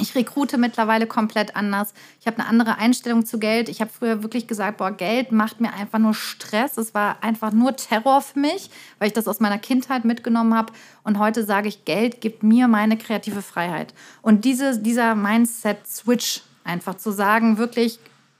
Ich 0.00 0.14
rekrute 0.14 0.58
mittlerweile 0.58 1.08
komplett 1.08 1.56
anders. 1.56 1.92
Ich 2.20 2.26
habe 2.28 2.38
eine 2.38 2.48
andere 2.48 2.78
Einstellung 2.78 3.26
zu 3.26 3.40
Geld. 3.40 3.68
Ich 3.68 3.80
habe 3.80 3.90
früher 3.90 4.22
wirklich 4.22 4.46
gesagt, 4.46 4.78
boah, 4.78 4.92
Geld 4.92 5.32
macht 5.32 5.60
mir 5.60 5.74
einfach 5.74 5.98
nur 5.98 6.14
Stress. 6.14 6.78
Es 6.78 6.94
war 6.94 7.22
einfach 7.22 7.52
nur 7.52 7.74
Terror 7.74 8.20
für 8.20 8.38
mich, 8.38 8.70
weil 8.98 9.08
ich 9.08 9.14
das 9.14 9.26
aus 9.26 9.40
meiner 9.40 9.58
Kindheit 9.58 10.04
mitgenommen 10.04 10.54
habe. 10.54 10.72
Und 11.02 11.18
heute 11.18 11.44
sage 11.44 11.68
ich, 11.68 11.84
Geld 11.84 12.20
gibt 12.20 12.44
mir 12.44 12.68
meine 12.68 12.96
kreative 12.96 13.42
Freiheit. 13.42 13.92
Und 14.22 14.44
diese, 14.44 14.78
dieser 14.78 15.16
Mindset-Switch 15.16 16.42
einfach 16.62 16.96
zu 16.96 17.10
sagen, 17.10 17.58
wirklich, 17.58 17.98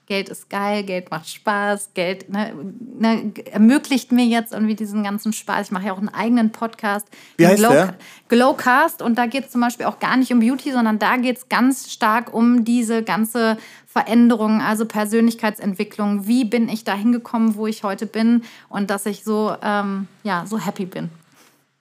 Geld 0.09 0.31
ist 0.31 0.49
geil, 0.49 0.85
Geld 0.85 1.11
macht 1.11 1.29
Spaß, 1.29 1.90
Geld 1.92 2.31
ne, 2.31 2.55
ne, 2.99 3.31
ermöglicht 3.53 4.11
mir 4.11 4.25
jetzt 4.25 4.55
irgendwie 4.55 4.75
diesen 4.75 5.03
ganzen 5.03 5.35
Spaß. 5.35 5.66
Ich 5.66 5.71
mache 5.71 5.85
ja 5.85 5.92
auch 5.92 5.99
einen 5.99 6.09
eigenen 6.09 6.51
Podcast. 6.51 7.07
Wie 7.37 7.47
heißt 7.47 7.59
Glow, 7.59 7.71
der? 7.71 7.94
Glowcast 8.29 9.03
und 9.03 9.18
da 9.18 9.27
geht 9.27 9.44
es 9.44 9.51
zum 9.51 9.61
Beispiel 9.61 9.85
auch 9.85 9.99
gar 9.99 10.16
nicht 10.16 10.33
um 10.33 10.40
Beauty, 10.40 10.73
sondern 10.73 10.99
da 10.99 11.18
geht 11.18 11.37
es 11.37 11.49
ganz 11.51 11.92
stark 11.92 12.33
um 12.33 12.64
diese 12.64 13.03
ganze 13.03 13.59
Veränderung, 13.87 14.62
also 14.62 14.87
Persönlichkeitsentwicklung. 14.87 16.27
Wie 16.27 16.47
bin 16.47 16.71
ich 16.71 16.85
da 16.85 16.94
hingekommen, 16.94 17.57
wo 17.57 17.66
ich 17.66 17.83
heute 17.85 18.07
bin 18.07 18.44
und 18.71 18.88
dass 18.88 19.05
ich 19.05 19.25
so, 19.25 19.55
ähm, 19.62 20.09
ja, 20.23 20.47
so 20.47 20.59
happy 20.59 20.87
bin. 20.87 21.11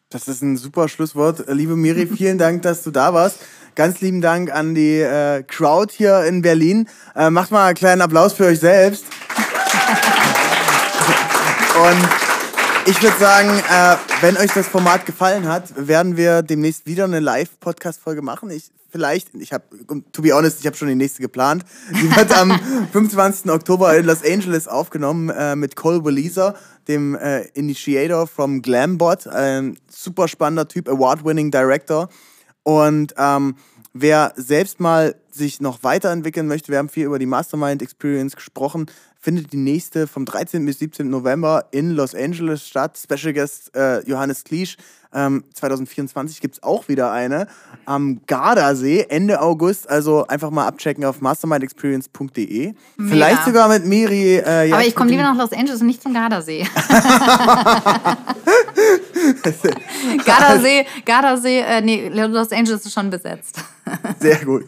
Das 0.10 0.28
ist 0.28 0.42
ein 0.42 0.58
super 0.58 0.90
Schlusswort. 0.90 1.46
Liebe 1.48 1.76
Miri, 1.76 2.08
vielen 2.08 2.38
Dank, 2.38 2.62
dass 2.62 2.84
du 2.84 2.92
da 2.92 3.14
warst. 3.14 3.40
Ganz 3.78 4.02
lieben 4.02 4.22
Dank 4.22 4.52
an 4.52 4.74
die 4.74 5.02
äh, 5.02 5.44
Crowd 5.44 5.94
hier 5.96 6.24
in 6.24 6.42
Berlin. 6.42 6.90
Äh, 7.16 7.30
macht 7.30 7.52
mal 7.52 7.68
einen 7.68 7.76
kleinen 7.76 8.02
Applaus 8.02 8.34
für 8.34 8.46
euch 8.46 8.60
selbst. 8.60 9.06
Und 11.80 12.10
ich 12.88 13.00
würde 13.04 13.16
sagen, 13.20 13.50
äh, 13.50 13.96
wenn 14.22 14.36
euch 14.36 14.52
das 14.52 14.68
Format 14.68 15.06
gefallen 15.06 15.48
hat, 15.48 15.74
werden 15.76 16.18
wir 16.18 16.42
demnächst 16.42 16.88
wieder 16.88 17.04
eine 17.04 17.20
Live-Podcast-Folge 17.20 18.24
machen. 18.24 18.50
Ich 18.50 18.72
vielleicht, 18.90 19.36
ich 19.36 19.54
habe, 19.54 19.66
to 20.12 20.24
be 20.24 20.34
honest, 20.34 20.60
ich 20.60 20.66
habe 20.66 20.76
schon 20.76 20.88
die 20.88 20.96
nächste 20.96 21.22
geplant. 21.22 21.64
Die 21.92 22.16
wird 22.16 22.36
am 22.36 22.60
25. 22.92 23.52
Oktober 23.52 23.96
in 23.96 24.08
Los 24.08 24.26
Angeles 24.26 24.68
aufgenommen 24.68 25.30
äh, 25.30 25.56
mit 25.56 25.76
Cole 25.76 26.04
Waleser, 26.04 26.56
dem 26.88 27.14
äh, 27.14 27.42
Initiator 27.50 28.26
from 28.26 28.64
Glambot, 28.64 29.28
ein 29.28 29.78
super 29.88 30.28
spannender 30.28 30.68
Typ, 30.68 30.90
Award-winning 30.90 31.52
Director. 31.52 32.10
Und 32.68 33.14
ähm, 33.18 33.56
wer 33.94 34.34
selbst 34.36 34.82
mal 34.82 35.16
sich 35.32 35.62
noch 35.62 35.84
weiterentwickeln 35.84 36.48
möchte, 36.48 36.70
wir 36.70 36.80
haben 36.80 36.90
viel 36.90 37.06
über 37.06 37.18
die 37.18 37.26
Mastermind 37.26 37.82
Experience 37.82 38.36
gesprochen, 38.36 38.88
findet 39.28 39.52
die 39.52 39.58
nächste 39.58 40.08
vom 40.08 40.24
13. 40.24 40.66
bis 40.66 40.80
17. 40.80 41.10
November 41.10 41.66
in 41.72 41.92
Los 41.92 42.16
Angeles 42.16 42.66
statt. 42.66 42.98
Special 42.98 43.34
Guest 43.34 43.76
äh, 43.76 44.00
Johannes 44.08 44.46
Kliesch. 44.46 44.78
Ähm, 45.14 45.44
2024 45.54 46.40
gibt 46.40 46.56
es 46.56 46.64
auch 46.64 46.88
wieder 46.88 47.12
eine 47.12 47.48
am 47.84 48.22
Gardasee 48.26 49.06
Ende 49.10 49.42
August. 49.42 49.90
Also 49.90 50.26
einfach 50.28 50.50
mal 50.50 50.66
abchecken 50.66 51.04
auf 51.04 51.20
mastermindexperience.de. 51.20 52.74
Vielleicht 52.98 53.44
sogar 53.44 53.68
mit 53.68 53.84
Miri. 53.86 54.38
Äh, 54.38 54.72
Aber 54.72 54.86
ich 54.86 54.96
komme 54.96 55.10
lieber 55.10 55.24
nach 55.24 55.36
Los 55.36 55.52
Angeles 55.52 55.82
und 55.82 55.88
nicht 55.88 56.02
zum 56.02 56.14
Gardasee. 56.14 56.66
Gardasee, 60.26 60.86
Gardasee, 61.04 61.60
äh, 61.60 61.82
nee, 61.82 62.08
Los 62.08 62.54
Angeles 62.54 62.86
ist 62.86 62.94
schon 62.94 63.10
besetzt. 63.10 63.60
Sehr 64.22 64.46
gut. 64.46 64.64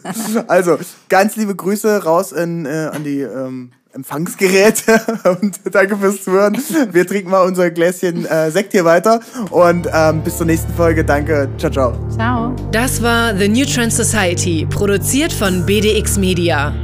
Also, 0.48 0.78
ganz 1.08 1.36
liebe 1.36 1.56
Grüße 1.56 2.04
raus 2.04 2.32
in, 2.32 2.66
äh, 2.66 2.90
an 2.92 3.04
die 3.04 3.20
ähm, 3.20 3.70
Empfangsgeräte 3.92 5.00
und 5.40 5.60
danke 5.72 5.96
fürs 5.96 6.24
Zuhören. 6.24 6.56
Wir 6.92 7.06
trinken 7.06 7.30
mal 7.30 7.46
unser 7.46 7.70
Gläschen 7.70 8.24
äh, 8.26 8.50
Sekt 8.50 8.72
hier 8.72 8.84
weiter 8.84 9.20
und 9.50 9.88
ähm, 9.92 10.22
bis 10.22 10.36
zur 10.36 10.46
nächsten 10.46 10.72
Folge. 10.74 11.04
Danke. 11.04 11.48
Ciao, 11.58 11.70
ciao. 11.70 11.92
Ciao. 12.10 12.54
Das 12.72 13.02
war 13.02 13.36
The 13.36 13.48
New 13.48 13.66
Trend 13.66 13.92
Society, 13.92 14.66
produziert 14.70 15.32
von 15.32 15.66
BDX 15.66 16.18
Media. 16.18 16.74